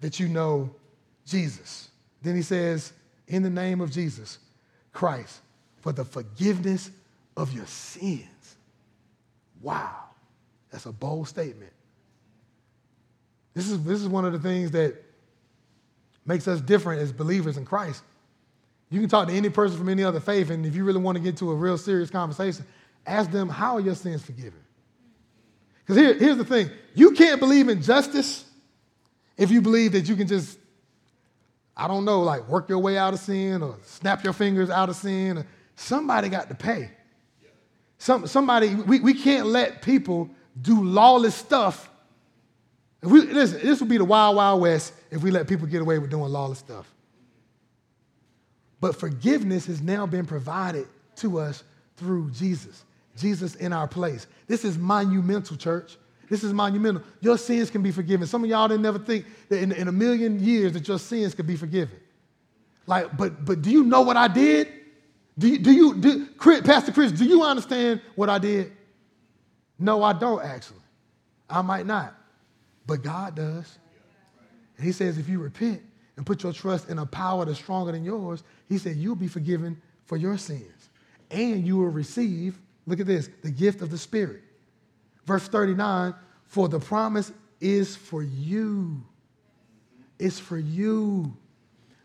that 0.00 0.18
you 0.18 0.28
know 0.28 0.74
Jesus. 1.24 1.90
Then 2.22 2.34
he 2.34 2.42
says, 2.42 2.92
In 3.28 3.42
the 3.42 3.50
name 3.50 3.80
of 3.80 3.90
Jesus 3.90 4.38
Christ, 4.92 5.40
for 5.80 5.92
the 5.92 6.04
forgiveness 6.04 6.90
of 7.36 7.52
your 7.52 7.66
sins. 7.66 8.56
Wow, 9.62 9.94
that's 10.70 10.86
a 10.86 10.92
bold 10.92 11.28
statement. 11.28 11.72
This 13.54 13.70
is, 13.70 13.82
this 13.84 14.00
is 14.00 14.08
one 14.08 14.24
of 14.24 14.32
the 14.32 14.38
things 14.38 14.70
that 14.72 14.94
makes 16.26 16.48
us 16.48 16.60
different 16.60 17.00
as 17.00 17.12
believers 17.12 17.56
in 17.56 17.64
Christ. 17.64 18.02
You 18.90 19.00
can 19.00 19.08
talk 19.08 19.28
to 19.28 19.34
any 19.34 19.50
person 19.50 19.78
from 19.78 19.88
any 19.88 20.02
other 20.02 20.20
faith, 20.20 20.50
and 20.50 20.66
if 20.66 20.74
you 20.74 20.84
really 20.84 21.00
want 21.00 21.16
to 21.16 21.22
get 21.22 21.36
to 21.38 21.50
a 21.50 21.54
real 21.54 21.78
serious 21.78 22.10
conversation, 22.10 22.64
ask 23.06 23.30
them, 23.30 23.48
How 23.48 23.74
are 23.74 23.80
your 23.80 23.94
sins 23.94 24.22
forgiven? 24.22 24.60
Because 25.90 26.04
here, 26.04 26.14
here's 26.14 26.36
the 26.36 26.44
thing 26.44 26.70
you 26.94 27.10
can't 27.10 27.40
believe 27.40 27.68
in 27.68 27.82
justice 27.82 28.44
if 29.36 29.50
you 29.50 29.60
believe 29.60 29.90
that 29.92 30.08
you 30.08 30.14
can 30.14 30.28
just, 30.28 30.56
I 31.76 31.88
don't 31.88 32.04
know, 32.04 32.20
like 32.20 32.46
work 32.48 32.68
your 32.68 32.78
way 32.78 32.96
out 32.96 33.12
of 33.12 33.18
sin 33.18 33.60
or 33.60 33.76
snap 33.82 34.22
your 34.22 34.32
fingers 34.32 34.70
out 34.70 34.88
of 34.88 34.94
sin. 34.94 35.44
Somebody 35.74 36.28
got 36.28 36.48
to 36.48 36.54
pay. 36.54 36.92
Some, 37.98 38.28
somebody, 38.28 38.72
we, 38.72 39.00
we 39.00 39.14
can't 39.14 39.48
let 39.48 39.82
people 39.82 40.30
do 40.62 40.80
lawless 40.80 41.34
stuff. 41.34 41.90
If 43.02 43.10
we, 43.10 43.22
listen, 43.22 43.60
this 43.60 43.80
would 43.80 43.88
be 43.88 43.98
the 43.98 44.04
wild, 44.04 44.36
wild 44.36 44.60
west 44.60 44.92
if 45.10 45.24
we 45.24 45.32
let 45.32 45.48
people 45.48 45.66
get 45.66 45.82
away 45.82 45.98
with 45.98 46.08
doing 46.08 46.30
lawless 46.30 46.60
stuff. 46.60 46.86
But 48.80 48.94
forgiveness 48.94 49.66
has 49.66 49.82
now 49.82 50.06
been 50.06 50.26
provided 50.26 50.86
to 51.16 51.40
us 51.40 51.64
through 51.96 52.30
Jesus. 52.30 52.84
Jesus 53.20 53.54
in 53.56 53.72
our 53.72 53.86
place. 53.86 54.26
This 54.46 54.64
is 54.64 54.78
monumental, 54.78 55.56
church. 55.56 55.96
This 56.28 56.44
is 56.44 56.52
monumental. 56.52 57.02
Your 57.20 57.36
sins 57.36 57.70
can 57.70 57.82
be 57.82 57.90
forgiven. 57.90 58.26
Some 58.26 58.44
of 58.44 58.50
y'all 58.50 58.68
didn't 58.68 58.82
never 58.82 58.98
think 58.98 59.26
that 59.48 59.60
in, 59.62 59.72
in 59.72 59.88
a 59.88 59.92
million 59.92 60.38
years 60.38 60.72
that 60.72 60.86
your 60.86 60.98
sins 60.98 61.34
could 61.34 61.46
be 61.46 61.56
forgiven. 61.56 61.98
Like, 62.86 63.16
but 63.16 63.44
but 63.44 63.62
do 63.62 63.70
you 63.70 63.84
know 63.84 64.02
what 64.02 64.16
I 64.16 64.28
did? 64.28 64.68
Do 65.38 65.48
you, 65.48 65.58
do 65.58 65.72
you 65.72 65.94
do, 65.94 66.26
Chris, 66.36 66.60
Pastor 66.60 66.92
Chris, 66.92 67.12
do 67.12 67.24
you 67.24 67.42
understand 67.42 68.02
what 68.14 68.28
I 68.28 68.38
did? 68.38 68.72
No, 69.78 70.02
I 70.02 70.12
don't 70.12 70.44
actually. 70.44 70.80
I 71.48 71.62
might 71.62 71.86
not. 71.86 72.14
But 72.86 73.02
God 73.02 73.34
does. 73.34 73.78
And 74.76 74.86
he 74.86 74.92
says 74.92 75.18
if 75.18 75.28
you 75.28 75.40
repent 75.40 75.82
and 76.16 76.26
put 76.26 76.42
your 76.42 76.52
trust 76.52 76.90
in 76.90 76.98
a 76.98 77.06
power 77.06 77.44
that's 77.44 77.58
stronger 77.58 77.92
than 77.92 78.04
yours, 78.04 78.42
he 78.68 78.78
said 78.78 78.96
you'll 78.96 79.16
be 79.16 79.28
forgiven 79.28 79.80
for 80.04 80.16
your 80.16 80.36
sins. 80.36 80.90
And 81.30 81.66
you 81.66 81.76
will 81.76 81.88
receive 81.88 82.58
Look 82.90 82.98
at 82.98 83.06
this 83.06 83.30
the 83.42 83.52
gift 83.52 83.82
of 83.82 83.90
the 83.90 83.98
Spirit. 83.98 84.42
Verse 85.24 85.46
39 85.46 86.12
For 86.44 86.68
the 86.68 86.80
promise 86.80 87.32
is 87.60 87.94
for 87.94 88.20
you. 88.20 89.00
It's 90.18 90.40
for 90.40 90.58
you. 90.58 91.36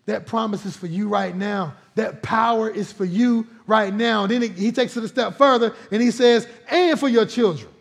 That 0.05 0.27
promise 0.27 0.63
is 0.63 0.77
for 0.77 0.85
you 0.85 1.09
right 1.09 1.35
now. 1.35 1.73
That 1.95 2.21
power 2.21 2.69
is 2.69 2.93
for 2.93 3.03
you 3.03 3.47
right 3.65 3.91
now. 3.91 4.25
And 4.25 4.31
then 4.31 4.55
he 4.55 4.71
takes 4.71 4.95
it 4.95 5.03
a 5.03 5.07
step 5.07 5.35
further 5.35 5.73
and 5.91 6.01
he 6.01 6.11
says, 6.11 6.47
and 6.69 6.99
for 6.99 7.09
your 7.09 7.25
children. 7.25 7.71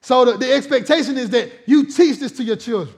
So 0.00 0.24
the, 0.24 0.38
the 0.38 0.50
expectation 0.50 1.18
is 1.18 1.28
that 1.30 1.50
you 1.66 1.84
teach 1.84 2.18
this 2.18 2.32
to 2.32 2.42
your 2.42 2.56
children. 2.56 2.96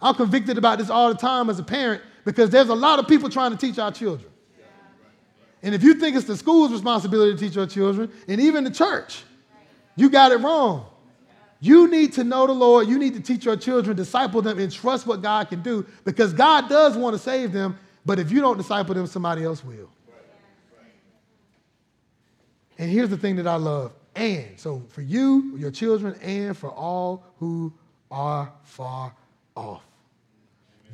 I'm 0.00 0.16
convicted 0.16 0.58
about 0.58 0.78
this 0.78 0.90
all 0.90 1.10
the 1.10 1.14
time 1.14 1.48
as 1.48 1.60
a 1.60 1.62
parent 1.62 2.02
because 2.24 2.50
there's 2.50 2.68
a 2.68 2.74
lot 2.74 2.98
of 2.98 3.06
people 3.06 3.30
trying 3.30 3.52
to 3.52 3.56
teach 3.56 3.78
our 3.78 3.92
children. 3.92 4.31
And 5.62 5.74
if 5.74 5.82
you 5.82 5.94
think 5.94 6.16
it's 6.16 6.26
the 6.26 6.36
school's 6.36 6.72
responsibility 6.72 7.32
to 7.32 7.38
teach 7.38 7.54
your 7.54 7.66
children, 7.66 8.10
and 8.26 8.40
even 8.40 8.64
the 8.64 8.70
church, 8.70 9.22
you 9.94 10.10
got 10.10 10.32
it 10.32 10.38
wrong. 10.38 10.86
You 11.60 11.86
need 11.86 12.14
to 12.14 12.24
know 12.24 12.46
the 12.48 12.52
Lord. 12.52 12.88
You 12.88 12.98
need 12.98 13.14
to 13.14 13.20
teach 13.20 13.44
your 13.44 13.56
children, 13.56 13.96
disciple 13.96 14.42
them, 14.42 14.58
and 14.58 14.72
trust 14.72 15.06
what 15.06 15.22
God 15.22 15.48
can 15.48 15.62
do 15.62 15.86
because 16.04 16.32
God 16.32 16.68
does 16.68 16.96
want 16.96 17.14
to 17.14 17.22
save 17.22 17.52
them. 17.52 17.78
But 18.04 18.18
if 18.18 18.32
you 18.32 18.40
don't 18.40 18.56
disciple 18.56 18.94
them, 18.94 19.06
somebody 19.06 19.44
else 19.44 19.64
will. 19.64 19.88
And 22.78 22.90
here's 22.90 23.10
the 23.10 23.16
thing 23.16 23.36
that 23.36 23.46
I 23.46 23.56
love 23.56 23.92
and. 24.16 24.58
So 24.58 24.82
for 24.88 25.02
you, 25.02 25.56
your 25.56 25.70
children, 25.70 26.16
and 26.20 26.56
for 26.56 26.70
all 26.70 27.24
who 27.38 27.72
are 28.10 28.52
far 28.64 29.14
off. 29.56 29.82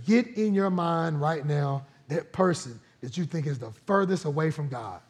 Get 0.06 0.36
in 0.36 0.52
your 0.52 0.70
mind 0.70 1.20
right 1.20 1.46
now 1.46 1.86
that 2.08 2.32
person 2.32 2.78
that 3.00 3.16
you 3.16 3.24
think 3.24 3.46
is 3.46 3.58
the 3.58 3.70
furthest 3.86 4.24
away 4.24 4.50
from 4.50 4.68
God. 4.68 5.00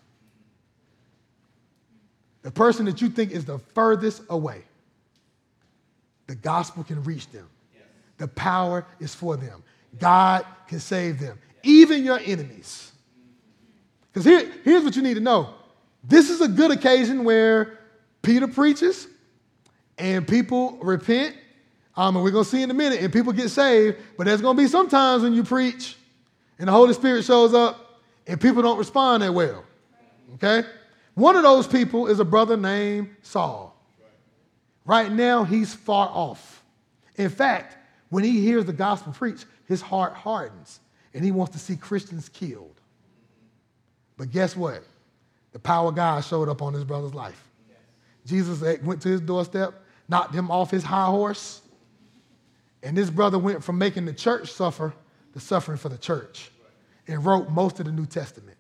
The 2.43 2.51
person 2.51 2.87
that 2.87 3.01
you 3.01 3.09
think 3.09 3.31
is 3.33 3.45
the 3.45 3.59
furthest 3.59 4.23
away, 4.31 4.63
the 6.27 6.35
gospel 6.35 6.85
can 6.85 7.03
reach 7.05 7.31
them. 7.31 7.49
The 8.19 8.29
power 8.29 8.87
is 9.01 9.15
for 9.15 9.37
them. 9.37 9.63
God 9.99 10.45
can 10.67 10.81
save 10.81 11.21
them, 11.21 11.39
even 11.63 12.05
your 12.05 12.19
enemies. 12.19 12.93
Because 14.13 14.25
here, 14.25 14.51
here's 14.65 14.85
what 14.85 14.97
you 14.97 15.03
need 15.03 15.15
to 15.15 15.21
know 15.21 15.55
this 16.05 16.31
is 16.31 16.41
a 16.41 16.49
good 16.49 16.71
occasion 16.71 17.25
where 17.25 17.79
Peter 18.23 18.49
preaches, 18.49 19.07
and 19.99 20.27
people 20.27 20.79
repent. 20.81 21.37
Um, 21.97 22.15
and 22.15 22.25
we're 22.25 22.31
going 22.31 22.45
to 22.45 22.51
see 22.51 22.63
in 22.63 22.71
a 22.71 22.75
minute, 22.75 23.03
and 23.03 23.13
people 23.13 23.33
get 23.33 23.51
saved. 23.51 23.97
But 24.17 24.27
there's 24.27 24.41
going 24.41 24.57
to 24.57 24.63
be 24.63 24.69
some 24.69 24.89
times 24.89 25.23
when 25.23 25.35
you 25.35 25.43
preach 25.43 25.97
and 26.59 26.69
the 26.69 26.73
Holy 26.73 26.95
Spirit 26.95 27.25
shows 27.25 27.55
up 27.55 28.01
and 28.27 28.41
people 28.41 28.63
don't 28.63 28.79
respond 28.79 29.23
that 29.23 29.33
well. 29.33 29.65
Okay? 30.35 30.65
One 31.15 31.37
of 31.37 31.43
those 31.43 31.67
people 31.67 32.07
is 32.07 32.21
a 32.21 32.25
brother 32.25 32.57
named 32.57 33.11
Saul. 33.23 33.75
Right 34.85 35.11
now, 35.11 35.45
he's 35.45 35.75
far 35.75 36.09
off. 36.09 36.63
In 37.17 37.29
fact, 37.31 37.77
when 38.11 38.25
he 38.25 38.41
hears 38.41 38.65
the 38.65 38.73
gospel 38.73 39.13
preached, 39.13 39.47
his 39.67 39.83
heart 39.83 40.15
hardens 40.15 40.81
and 41.15 41.25
he 41.25 41.31
wants 41.31 41.53
to 41.53 41.59
see 41.59 41.77
Christians 41.77 42.29
killed. 42.29 42.81
But 44.17 44.31
guess 44.31 44.57
what? 44.57 44.83
The 45.53 45.59
power 45.59 45.89
of 45.89 45.95
God 45.95 46.25
showed 46.25 46.49
up 46.49 46.63
on 46.63 46.75
his 46.75 46.85
brother's 46.85 47.15
life. 47.15 47.43
Jesus 48.27 48.61
went 48.83 49.01
to 49.03 49.09
his 49.09 49.21
doorstep, 49.21 49.75
knocked 50.09 50.35
him 50.35 50.51
off 50.51 50.71
his 50.71 50.85
high 50.85 51.07
horse, 51.07 51.63
and 52.83 52.97
this 52.97 53.11
brother 53.11 53.39
went 53.39 53.65
from 53.65 53.79
making 53.79 54.05
the 54.05 54.13
church 54.13 54.53
suffer 54.53 54.93
to 55.33 55.41
suffering 55.41 55.79
for 55.79 55.89
the 55.89 55.99
church 55.99 56.51
and 57.07 57.25
wrote 57.25 57.51
most 57.51 57.81
of 57.81 57.87
the 57.87 57.93
New 57.93 58.07
Testament. 58.07 58.57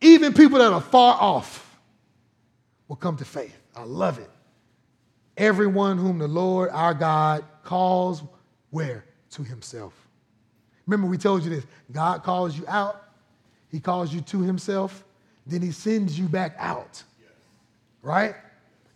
Even 0.00 0.32
people 0.32 0.58
that 0.58 0.72
are 0.72 0.80
far 0.80 1.20
off 1.20 1.78
will 2.86 2.96
come 2.96 3.16
to 3.16 3.24
faith. 3.24 3.56
I 3.76 3.82
love 3.82 4.18
it. 4.18 4.30
Everyone 5.36 5.98
whom 5.98 6.18
the 6.18 6.28
Lord 6.28 6.70
our 6.70 6.94
God 6.94 7.44
calls 7.62 8.22
where? 8.70 9.04
To 9.32 9.42
himself. 9.42 9.92
Remember, 10.86 11.06
we 11.06 11.18
told 11.18 11.44
you 11.44 11.50
this 11.50 11.66
God 11.92 12.22
calls 12.22 12.56
you 12.56 12.64
out, 12.66 13.04
he 13.70 13.78
calls 13.78 14.12
you 14.12 14.22
to 14.22 14.40
himself, 14.40 15.04
then 15.46 15.60
he 15.60 15.70
sends 15.70 16.18
you 16.18 16.28
back 16.28 16.56
out. 16.58 17.02
Right? 18.00 18.34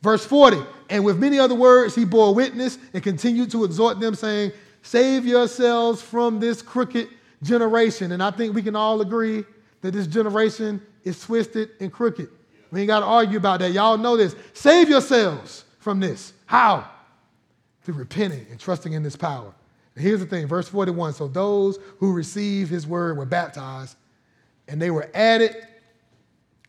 Verse 0.01 0.25
40, 0.25 0.59
and 0.89 1.05
with 1.05 1.19
many 1.19 1.39
other 1.39 1.55
words, 1.55 1.95
he 1.95 2.05
bore 2.05 2.35
witness 2.35 2.79
and 2.93 3.03
continued 3.03 3.51
to 3.53 3.65
exhort 3.65 4.01
them, 4.01 4.15
saying, 4.15 4.53
Save 4.83 5.27
yourselves 5.27 6.03
from 6.03 6.41
this 6.41 6.61
crooked 6.61 7.09
generation. 7.43 8.13
And 8.13 8.23
I 8.23 8.31
think 8.31 8.55
we 8.55 8.63
can 8.63 8.77
all 8.77 9.01
agree 9.01 9.45
that 9.81 9.93
this 9.93 10.07
generation 10.07 10.81
is 11.05 11.21
twisted 11.21 11.71
and 11.81 11.93
crooked. 11.93 12.29
We 12.71 12.81
ain't 12.81 12.89
got 12.89 13.01
to 13.01 13.07
argue 13.07 13.39
about 13.39 13.61
that. 13.61 13.73
Y'all 13.73 13.99
know 13.99 14.17
this. 14.17 14.35
Save 14.55 14.89
yourselves 14.89 15.65
from 15.79 16.01
this. 16.01 16.33
How? 16.47 16.89
Through 17.83 17.95
repenting 17.95 18.47
and 18.51 18.59
trusting 18.59 18.93
in 18.93 19.03
this 19.03 19.17
power. 19.17 19.53
And 19.95 20.05
here's 20.05 20.21
the 20.21 20.27
thing, 20.27 20.47
verse 20.47 20.69
41. 20.69 21.13
So 21.13 21.29
those 21.29 21.79
who 21.99 22.13
received 22.13 22.71
his 22.71 22.87
word 22.87 23.19
were 23.19 23.27
baptized, 23.27 23.97
and 24.69 24.81
they 24.81 24.91
were 24.91 25.11
added 25.13 25.67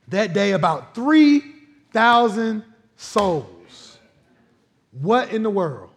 that 0.10 0.34
day 0.34 0.52
about 0.52 0.94
3,000 0.94 2.64
souls. 2.98 3.98
What 4.92 5.32
in 5.32 5.44
the 5.44 5.50
world? 5.50 5.90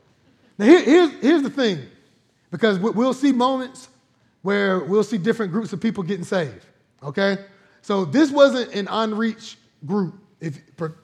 Now, 0.58 0.66
here, 0.66 0.82
here's, 0.82 1.10
here's 1.20 1.42
the 1.42 1.50
thing, 1.50 1.80
because 2.57 2.78
we'll 2.78 3.12
see 3.12 3.32
moments 3.32 3.90
where 4.40 4.80
we'll 4.80 5.04
see 5.04 5.18
different 5.18 5.52
groups 5.52 5.74
of 5.74 5.80
people 5.80 6.02
getting 6.02 6.24
saved. 6.24 6.64
Okay? 7.02 7.36
So 7.82 8.07
this 8.07 8.30
wasn't 8.30 8.72
an 8.74 8.88
unreached 8.90 9.59
group, 9.84 10.14
if, 10.40 10.59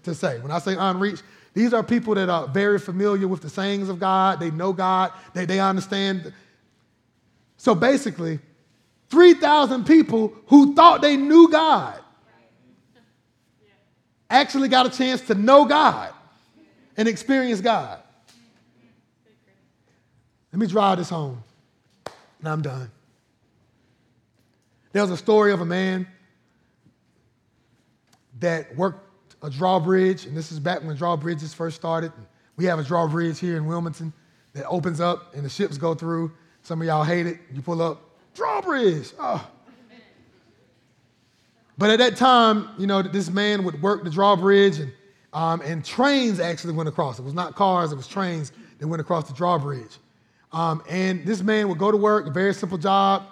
to 0.04 0.14
say. 0.14 0.40
When 0.40 0.50
I 0.50 0.58
say 0.60 0.76
unreached, 0.78 1.22
these 1.52 1.74
are 1.74 1.82
people 1.82 2.14
that 2.14 2.30
are 2.30 2.48
very 2.48 2.78
familiar 2.78 3.28
with 3.28 3.42
the 3.42 3.50
sayings 3.50 3.90
of 3.90 4.00
God. 4.00 4.40
They 4.40 4.50
know 4.50 4.72
God. 4.72 5.12
They, 5.34 5.44
they 5.44 5.60
understand. 5.60 6.32
So 7.58 7.74
basically, 7.74 8.38
3,000 9.10 9.84
people 9.84 10.32
who 10.46 10.74
thought 10.74 11.02
they 11.02 11.18
knew 11.18 11.50
God 11.50 12.00
actually 14.30 14.68
got 14.68 14.86
a 14.86 14.90
chance 14.90 15.20
to 15.26 15.34
know 15.34 15.66
God 15.66 16.14
and 16.96 17.06
experience 17.06 17.60
God. 17.60 18.01
Let 20.52 20.58
me 20.58 20.66
drive 20.66 20.98
this 20.98 21.08
home, 21.08 21.42
and 22.40 22.48
I'm 22.48 22.60
done. 22.60 22.90
There 24.92 25.00
was 25.00 25.10
a 25.10 25.16
story 25.16 25.52
of 25.52 25.62
a 25.62 25.64
man 25.64 26.06
that 28.40 28.76
worked 28.76 29.34
a 29.42 29.48
drawbridge, 29.48 30.26
and 30.26 30.36
this 30.36 30.52
is 30.52 30.60
back 30.60 30.84
when 30.84 30.94
drawbridges 30.96 31.54
first 31.54 31.76
started. 31.76 32.12
We 32.56 32.66
have 32.66 32.78
a 32.78 32.84
drawbridge 32.84 33.38
here 33.38 33.56
in 33.56 33.64
Wilmington 33.64 34.12
that 34.52 34.66
opens 34.66 35.00
up 35.00 35.34
and 35.34 35.42
the 35.42 35.48
ships 35.48 35.78
go 35.78 35.94
through. 35.94 36.30
Some 36.62 36.82
of 36.82 36.86
y'all 36.86 37.02
hate 37.02 37.26
it. 37.26 37.38
You 37.52 37.62
pull 37.62 37.80
up, 37.80 38.02
drawbridge. 38.34 39.12
Oh. 39.18 39.48
But 41.78 41.90
at 41.90 41.98
that 41.98 42.16
time, 42.16 42.68
you 42.78 42.86
know, 42.86 43.00
this 43.00 43.30
man 43.30 43.64
would 43.64 43.80
work 43.80 44.04
the 44.04 44.10
drawbridge, 44.10 44.78
and, 44.78 44.92
um, 45.32 45.62
and 45.62 45.82
trains 45.82 46.38
actually 46.38 46.74
went 46.74 46.90
across. 46.90 47.18
It 47.18 47.24
was 47.24 47.32
not 47.32 47.54
cars, 47.54 47.90
it 47.90 47.96
was 47.96 48.06
trains 48.06 48.52
that 48.78 48.86
went 48.86 49.00
across 49.00 49.26
the 49.26 49.34
drawbridge. 49.34 49.96
Um, 50.52 50.82
and 50.88 51.24
this 51.24 51.42
man 51.42 51.68
would 51.68 51.78
go 51.78 51.90
to 51.90 51.96
work, 51.96 52.26
a 52.26 52.30
very 52.30 52.54
simple 52.54 52.78
job. 52.78 53.24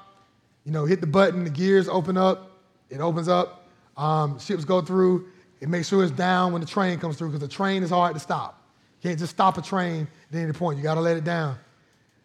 You 0.64 0.72
know, 0.72 0.84
hit 0.84 1.00
the 1.00 1.06
button, 1.06 1.44
the 1.44 1.50
gears 1.50 1.88
open 1.88 2.16
up, 2.16 2.58
it 2.88 3.00
opens 3.00 3.28
up, 3.28 3.66
um, 3.96 4.38
ships 4.38 4.64
go 4.64 4.80
through, 4.80 5.28
it 5.60 5.68
makes 5.68 5.88
sure 5.88 6.02
it's 6.02 6.12
down 6.12 6.52
when 6.52 6.60
the 6.60 6.66
train 6.66 6.98
comes 6.98 7.16
through 7.16 7.28
because 7.28 7.40
the 7.40 7.48
train 7.48 7.82
is 7.82 7.90
hard 7.90 8.14
to 8.14 8.20
stop. 8.20 8.62
You 9.00 9.08
can't 9.08 9.18
just 9.18 9.32
stop 9.32 9.58
a 9.58 9.62
train 9.62 10.08
at 10.30 10.36
any 10.36 10.52
point, 10.52 10.78
you 10.78 10.82
got 10.82 10.94
to 10.94 11.00
let 11.00 11.16
it 11.16 11.24
down. 11.24 11.58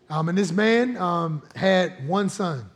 Um, 0.09 0.29
and 0.29 0.37
this 0.37 0.51
man 0.51 0.97
um, 0.97 1.41
had 1.55 2.07
one 2.07 2.29
son. 2.29 2.69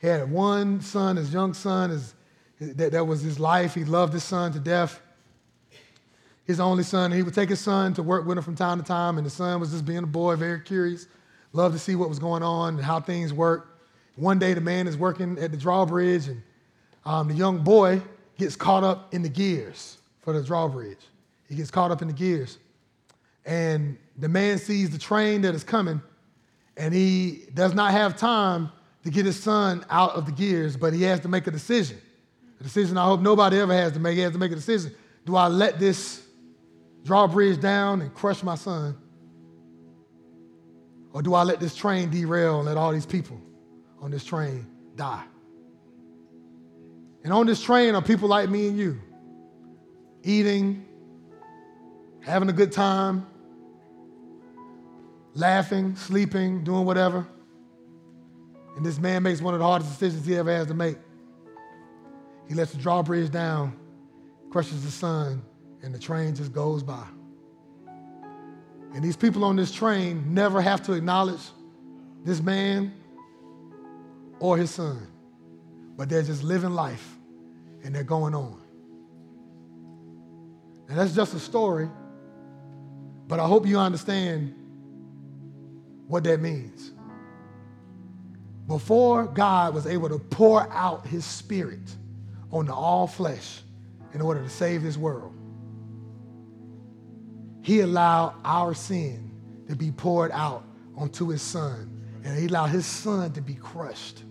He 0.00 0.06
had 0.06 0.30
one 0.30 0.80
son, 0.80 1.16
his 1.16 1.32
young 1.32 1.54
son, 1.54 1.90
his, 1.90 2.14
that, 2.60 2.92
that 2.92 3.04
was 3.04 3.20
his 3.22 3.40
life. 3.40 3.74
He 3.74 3.84
loved 3.84 4.12
his 4.12 4.24
son 4.24 4.52
to 4.52 4.60
death. 4.60 5.00
His 6.44 6.60
only 6.60 6.82
son. 6.82 7.12
He 7.12 7.22
would 7.22 7.34
take 7.34 7.48
his 7.48 7.60
son 7.60 7.94
to 7.94 8.02
work 8.02 8.26
with 8.26 8.38
him 8.38 8.44
from 8.44 8.54
time 8.54 8.78
to 8.78 8.84
time, 8.84 9.18
and 9.18 9.26
the 9.26 9.30
son 9.30 9.60
was 9.60 9.70
just 9.70 9.84
being 9.84 9.98
a 9.98 10.06
boy, 10.06 10.36
very 10.36 10.60
curious, 10.60 11.06
loved 11.52 11.74
to 11.74 11.78
see 11.78 11.94
what 11.94 12.08
was 12.08 12.18
going 12.18 12.42
on 12.42 12.74
and 12.74 12.84
how 12.84 13.00
things 13.00 13.32
worked. 13.32 13.68
One 14.16 14.38
day, 14.38 14.54
the 14.54 14.60
man 14.60 14.86
is 14.86 14.96
working 14.96 15.38
at 15.38 15.50
the 15.50 15.56
drawbridge, 15.56 16.28
and 16.28 16.42
um, 17.04 17.28
the 17.28 17.34
young 17.34 17.58
boy 17.58 18.02
gets 18.36 18.56
caught 18.56 18.84
up 18.84 19.14
in 19.14 19.22
the 19.22 19.28
gears 19.28 19.98
for 20.20 20.32
the 20.32 20.42
drawbridge. 20.42 20.98
He 21.48 21.54
gets 21.54 21.70
caught 21.70 21.90
up 21.90 22.02
in 22.02 22.08
the 22.08 22.14
gears. 22.14 22.58
And 23.46 23.96
the 24.16 24.28
man 24.28 24.58
sees 24.58 24.90
the 24.90 24.98
train 24.98 25.42
that 25.42 25.54
is 25.54 25.64
coming, 25.64 26.02
and 26.76 26.92
he 26.92 27.44
does 27.54 27.74
not 27.74 27.92
have 27.92 28.16
time 28.16 28.70
to 29.04 29.10
get 29.10 29.24
his 29.24 29.42
son 29.42 29.84
out 29.88 30.12
of 30.12 30.26
the 30.26 30.32
gears, 30.32 30.76
but 30.76 30.92
he 30.92 31.02
has 31.02 31.20
to 31.20 31.28
make 31.28 31.46
a 31.46 31.50
decision. 31.50 31.98
A 32.60 32.62
decision 32.62 32.98
I 32.98 33.04
hope 33.04 33.20
nobody 33.20 33.58
ever 33.58 33.72
has 33.72 33.92
to 33.92 34.00
make. 34.00 34.16
He 34.16 34.20
has 34.20 34.32
to 34.32 34.38
make 34.38 34.52
a 34.52 34.56
decision. 34.56 34.94
Do 35.24 35.36
I 35.36 35.46
let 35.48 35.78
this 35.78 36.22
drawbridge 37.04 37.60
down 37.60 38.02
and 38.02 38.12
crush 38.12 38.42
my 38.42 38.56
son? 38.56 38.96
Or 41.18 41.22
do 41.22 41.34
I 41.34 41.42
let 41.42 41.58
this 41.58 41.74
train 41.74 42.10
derail 42.10 42.58
and 42.60 42.68
let 42.68 42.76
all 42.76 42.92
these 42.92 43.04
people 43.04 43.40
on 44.00 44.12
this 44.12 44.24
train 44.24 44.68
die. 44.94 45.24
And 47.24 47.32
on 47.32 47.44
this 47.44 47.60
train 47.60 47.96
are 47.96 48.02
people 48.02 48.28
like 48.28 48.48
me 48.48 48.68
and 48.68 48.78
you, 48.78 49.00
eating, 50.22 50.86
having 52.20 52.48
a 52.48 52.52
good 52.52 52.70
time, 52.70 53.26
laughing, 55.34 55.96
sleeping, 55.96 56.62
doing 56.62 56.84
whatever. 56.84 57.26
And 58.76 58.86
this 58.86 59.00
man 59.00 59.24
makes 59.24 59.42
one 59.42 59.54
of 59.54 59.58
the 59.58 59.66
hardest 59.66 59.90
decisions 59.90 60.24
he 60.24 60.36
ever 60.36 60.52
has 60.52 60.68
to 60.68 60.74
make. 60.74 60.98
He 62.46 62.54
lets 62.54 62.70
the 62.70 62.78
drawbridge 62.78 63.32
down, 63.32 63.76
crushes 64.50 64.84
the 64.84 64.92
son, 64.92 65.42
and 65.82 65.92
the 65.92 65.98
train 65.98 66.36
just 66.36 66.52
goes 66.52 66.84
by. 66.84 67.08
And 68.94 69.04
these 69.04 69.16
people 69.16 69.44
on 69.44 69.56
this 69.56 69.72
train 69.72 70.34
never 70.34 70.60
have 70.60 70.82
to 70.84 70.92
acknowledge 70.92 71.42
this 72.24 72.40
man 72.40 72.92
or 74.40 74.56
his 74.56 74.70
son, 74.70 75.06
but 75.96 76.08
they're 76.08 76.22
just 76.22 76.42
living 76.42 76.70
life 76.70 77.16
and 77.84 77.94
they're 77.94 78.02
going 78.02 78.34
on. 78.34 78.60
And 80.88 80.98
that's 80.98 81.14
just 81.14 81.34
a 81.34 81.38
story, 81.38 81.88
but 83.26 83.38
I 83.38 83.46
hope 83.46 83.66
you 83.66 83.78
understand 83.78 84.54
what 86.06 86.24
that 86.24 86.40
means. 86.40 86.92
Before 88.66 89.24
God 89.26 89.74
was 89.74 89.86
able 89.86 90.08
to 90.08 90.18
pour 90.18 90.70
out 90.72 91.06
his 91.06 91.24
spirit 91.24 91.94
on 92.50 92.66
the 92.66 92.74
all 92.74 93.06
flesh 93.06 93.60
in 94.14 94.20
order 94.20 94.42
to 94.42 94.48
save 94.48 94.82
this 94.82 94.96
world, 94.96 95.34
he 97.68 97.80
allowed 97.80 98.32
our 98.46 98.72
sin 98.72 99.30
to 99.68 99.76
be 99.76 99.90
poured 99.90 100.30
out 100.32 100.64
onto 100.96 101.28
his 101.28 101.42
son, 101.42 102.02
and 102.24 102.38
he 102.38 102.46
allowed 102.46 102.68
his 102.68 102.86
son 102.86 103.30
to 103.30 103.42
be 103.42 103.52
crushed 103.52 104.22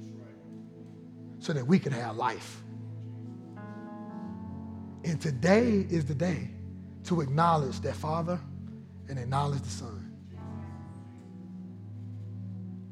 so 1.38 1.54
that 1.54 1.68
we 1.68 1.78
could 1.78 1.94
have 1.94 2.16
life. 2.16 2.64
And 5.04 5.22
today 5.22 5.86
is 5.88 6.04
the 6.06 6.16
day 6.16 6.50
to 7.04 7.22
acknowledge 7.22 7.80
that 7.82 7.94
Father 7.96 8.40
and 9.08 9.20
acknowledge 9.20 9.62
the 9.62 9.70
Son. 9.70 10.12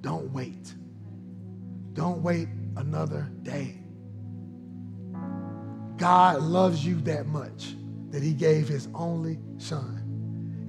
Don't 0.02 0.32
wait. 0.32 0.76
Don't 1.94 2.22
wait 2.22 2.50
another 2.78 3.32
day. 3.42 3.80
God 5.98 6.44
loves 6.44 6.86
you 6.86 7.02
that 7.02 7.26
much 7.26 7.76
that 8.12 8.22
he 8.22 8.32
gave 8.32 8.68
his 8.68 8.88
only 8.94 9.40
son. 9.58 10.05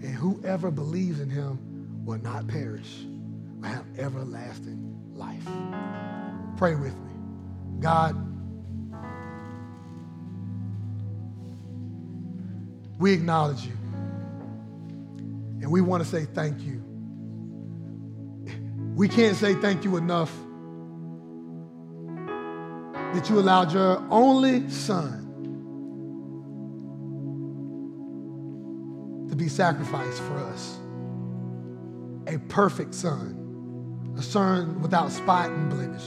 And 0.03 0.15
whoever 0.15 0.71
believes 0.71 1.21
in 1.21 1.31
him 1.31 2.05
will 2.05 2.19
not 2.19 2.47
perish, 2.47 3.05
but 3.59 3.69
have 3.69 3.87
everlasting 3.99 4.97
life. 5.15 5.47
Pray 6.57 6.75
with 6.75 6.95
me. 6.95 7.13
God, 7.81 8.15
we 12.99 13.13
acknowledge 13.13 13.65
you. 13.65 13.73
And 15.63 15.71
we 15.71 15.81
want 15.81 16.03
to 16.03 16.09
say 16.09 16.25
thank 16.25 16.61
you. 16.63 16.83
We 18.95 19.09
can't 19.09 19.37
say 19.37 19.55
thank 19.55 19.85
you 19.85 19.97
enough 19.97 20.33
that 23.15 23.29
you 23.29 23.39
allowed 23.39 23.73
your 23.73 24.03
only 24.11 24.69
son 24.71 25.26
sacrificed 29.49 30.21
for 30.23 30.39
us. 30.39 30.79
A 32.27 32.39
perfect 32.49 32.95
son, 32.95 34.15
a 34.17 34.23
son 34.23 34.81
without 34.81 35.13
spot 35.13 35.51
and 35.51 35.71
blemish. 35.71 36.05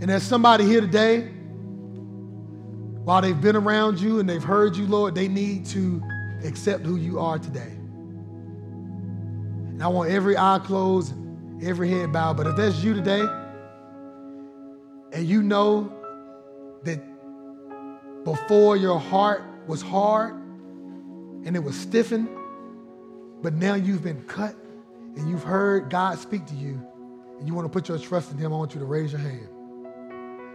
And 0.00 0.10
there's 0.10 0.22
somebody 0.22 0.64
here 0.64 0.80
today, 0.80 1.30
while 3.04 3.22
they've 3.22 3.40
been 3.40 3.56
around 3.56 4.00
you 4.00 4.20
and 4.20 4.28
they've 4.28 4.42
heard 4.42 4.76
you, 4.76 4.86
Lord, 4.86 5.14
they 5.14 5.28
need 5.28 5.66
to 5.66 6.02
accept 6.44 6.84
who 6.84 6.96
you 6.96 7.18
are 7.18 7.38
today. 7.38 7.72
And 9.70 9.82
I 9.82 9.88
want 9.88 10.10
every 10.10 10.36
eye 10.36 10.60
closed, 10.62 11.14
every 11.62 11.90
head 11.90 12.12
bowed. 12.12 12.36
But 12.36 12.46
if 12.46 12.56
that's 12.56 12.82
you 12.82 12.94
today, 12.94 13.24
and 15.12 15.26
you 15.26 15.42
know 15.42 15.92
that 16.84 17.02
before 18.24 18.76
your 18.76 18.98
heart 18.98 19.42
was 19.66 19.80
hard 19.80 20.43
and 21.44 21.56
it 21.56 21.62
was 21.62 21.78
stiffened, 21.78 22.28
but 23.42 23.54
now 23.54 23.74
you've 23.74 24.02
been 24.02 24.22
cut 24.24 24.56
and 25.16 25.28
you've 25.28 25.42
heard 25.42 25.90
God 25.90 26.18
speak 26.18 26.46
to 26.46 26.54
you 26.54 26.80
and 27.38 27.46
you 27.46 27.54
want 27.54 27.66
to 27.66 27.68
put 27.68 27.88
your 27.88 27.98
trust 27.98 28.32
in 28.32 28.38
Him, 28.38 28.52
I 28.52 28.56
want 28.56 28.74
you 28.74 28.80
to 28.80 28.86
raise 28.86 29.12
your 29.12 29.20
hand. 29.20 29.48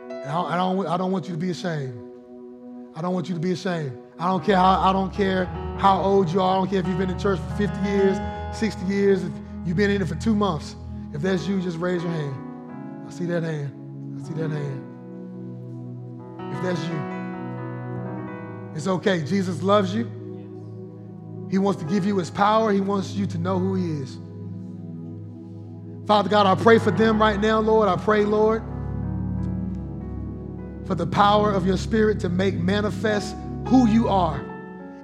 And 0.09 0.29
I, 0.29 0.41
I, 0.41 0.55
don't, 0.55 0.87
I 0.87 0.97
don't 0.97 1.11
want 1.11 1.25
you 1.25 1.31
to 1.33 1.37
be 1.37 1.51
ashamed. 1.51 1.93
I 2.95 3.01
don't 3.01 3.13
want 3.13 3.29
you 3.29 3.35
to 3.35 3.41
be 3.41 3.51
ashamed. 3.51 3.97
I 4.17 4.27
don't 4.27 4.43
care 4.43 4.57
how 4.57 4.79
I 4.81 4.91
don't 4.91 5.13
care 5.13 5.45
how 5.77 6.01
old 6.01 6.29
you 6.29 6.41
are. 6.41 6.55
I 6.55 6.57
don't 6.57 6.69
care 6.69 6.79
if 6.79 6.87
you've 6.87 6.97
been 6.97 7.09
in 7.09 7.19
church 7.19 7.39
for 7.39 7.55
50 7.55 7.79
years, 7.87 8.17
60 8.57 8.85
years, 8.85 9.23
if 9.23 9.31
you've 9.65 9.77
been 9.77 9.91
in 9.91 10.01
it 10.01 10.07
for 10.07 10.15
two 10.15 10.35
months. 10.35 10.75
If 11.13 11.21
that's 11.21 11.47
you, 11.47 11.61
just 11.61 11.77
raise 11.77 12.03
your 12.03 12.11
hand. 12.11 12.35
I 13.07 13.11
see 13.11 13.25
that 13.25 13.43
hand. 13.43 14.19
I 14.19 14.27
see 14.27 14.33
that 14.33 14.49
hand. 14.49 14.83
If 16.53 16.61
that's 16.63 16.83
you, 16.85 16.99
it's 18.75 18.87
okay. 18.87 19.23
Jesus 19.23 19.61
loves 19.63 19.93
you. 19.93 20.11
He 21.49 21.57
wants 21.57 21.81
to 21.81 21.87
give 21.87 22.05
you 22.05 22.17
his 22.17 22.29
power. 22.29 22.71
He 22.71 22.81
wants 22.81 23.13
you 23.13 23.25
to 23.27 23.37
know 23.37 23.57
who 23.57 23.75
he 23.75 24.01
is. 24.01 24.17
Father 26.07 26.29
God, 26.29 26.45
I 26.45 26.61
pray 26.61 26.79
for 26.79 26.91
them 26.91 27.21
right 27.21 27.39
now, 27.39 27.59
Lord. 27.59 27.89
I 27.89 27.95
pray, 27.95 28.23
Lord, 28.25 28.63
for 30.85 30.95
the 30.95 31.07
power 31.07 31.51
of 31.51 31.65
your 31.65 31.77
spirit 31.77 32.19
to 32.21 32.29
make 32.29 32.55
manifest 32.55 33.35
who 33.67 33.87
you 33.87 34.07
are. 34.09 34.43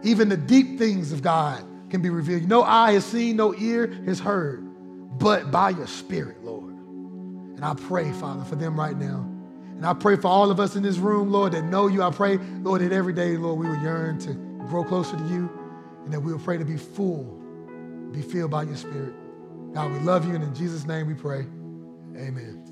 Even 0.04 0.30
the 0.30 0.38
deep 0.38 0.78
things 0.78 1.12
of 1.12 1.22
God 1.22 1.64
can 1.90 2.02
be 2.02 2.10
revealed. 2.10 2.48
No 2.48 2.64
eye 2.64 2.94
has 2.94 3.06
seen, 3.06 3.36
no 3.38 3.56
ear 3.56 3.88
has 4.06 4.20
heard, 4.20 4.64
but 5.20 5.52
by 5.52 5.72
your 5.72 5.88
spirit, 5.88 6.44
Lord. 6.44 6.74
And 6.74 7.64
I 7.64 7.74
pray, 7.74 8.12
Father, 8.14 8.44
for 8.44 8.56
them 8.56 8.80
right 8.80 8.98
now. 8.98 9.30
And 9.76 9.86
I 9.86 9.94
pray 9.94 10.16
for 10.16 10.28
all 10.28 10.52
of 10.52 10.60
us 10.60 10.76
in 10.76 10.84
this 10.84 10.98
room, 10.98 11.32
Lord, 11.32 11.54
that 11.54 11.64
know 11.64 11.88
you. 11.88 12.02
I 12.02 12.12
pray, 12.12 12.38
Lord, 12.38 12.82
that 12.82 12.92
every 12.92 13.14
day, 13.14 13.38
Lord, 13.38 13.60
we 13.60 13.68
will 13.68 13.82
yearn 13.82 14.20
to 14.20 14.34
grow 14.68 14.84
closer 14.84 15.18
to 15.18 15.28
you 15.28 15.50
and 16.06 16.14
that 16.14 16.20
we 16.20 16.32
will 16.32 16.40
pray 16.40 16.58
to 16.58 16.66
be 16.66 16.78
full, 16.78 17.24
be 18.12 18.22
filled 18.22 18.52
by 18.52 18.64
your 18.64 18.78
spirit. 18.78 19.14
God, 19.74 19.92
we 19.92 20.00
love 20.00 20.26
you, 20.26 20.36
and 20.36 20.44
in 20.44 20.56
Jesus' 20.56 20.86
name 20.86 21.08
we 21.08 21.16
pray. 21.16 21.42
Amen. 22.16 22.65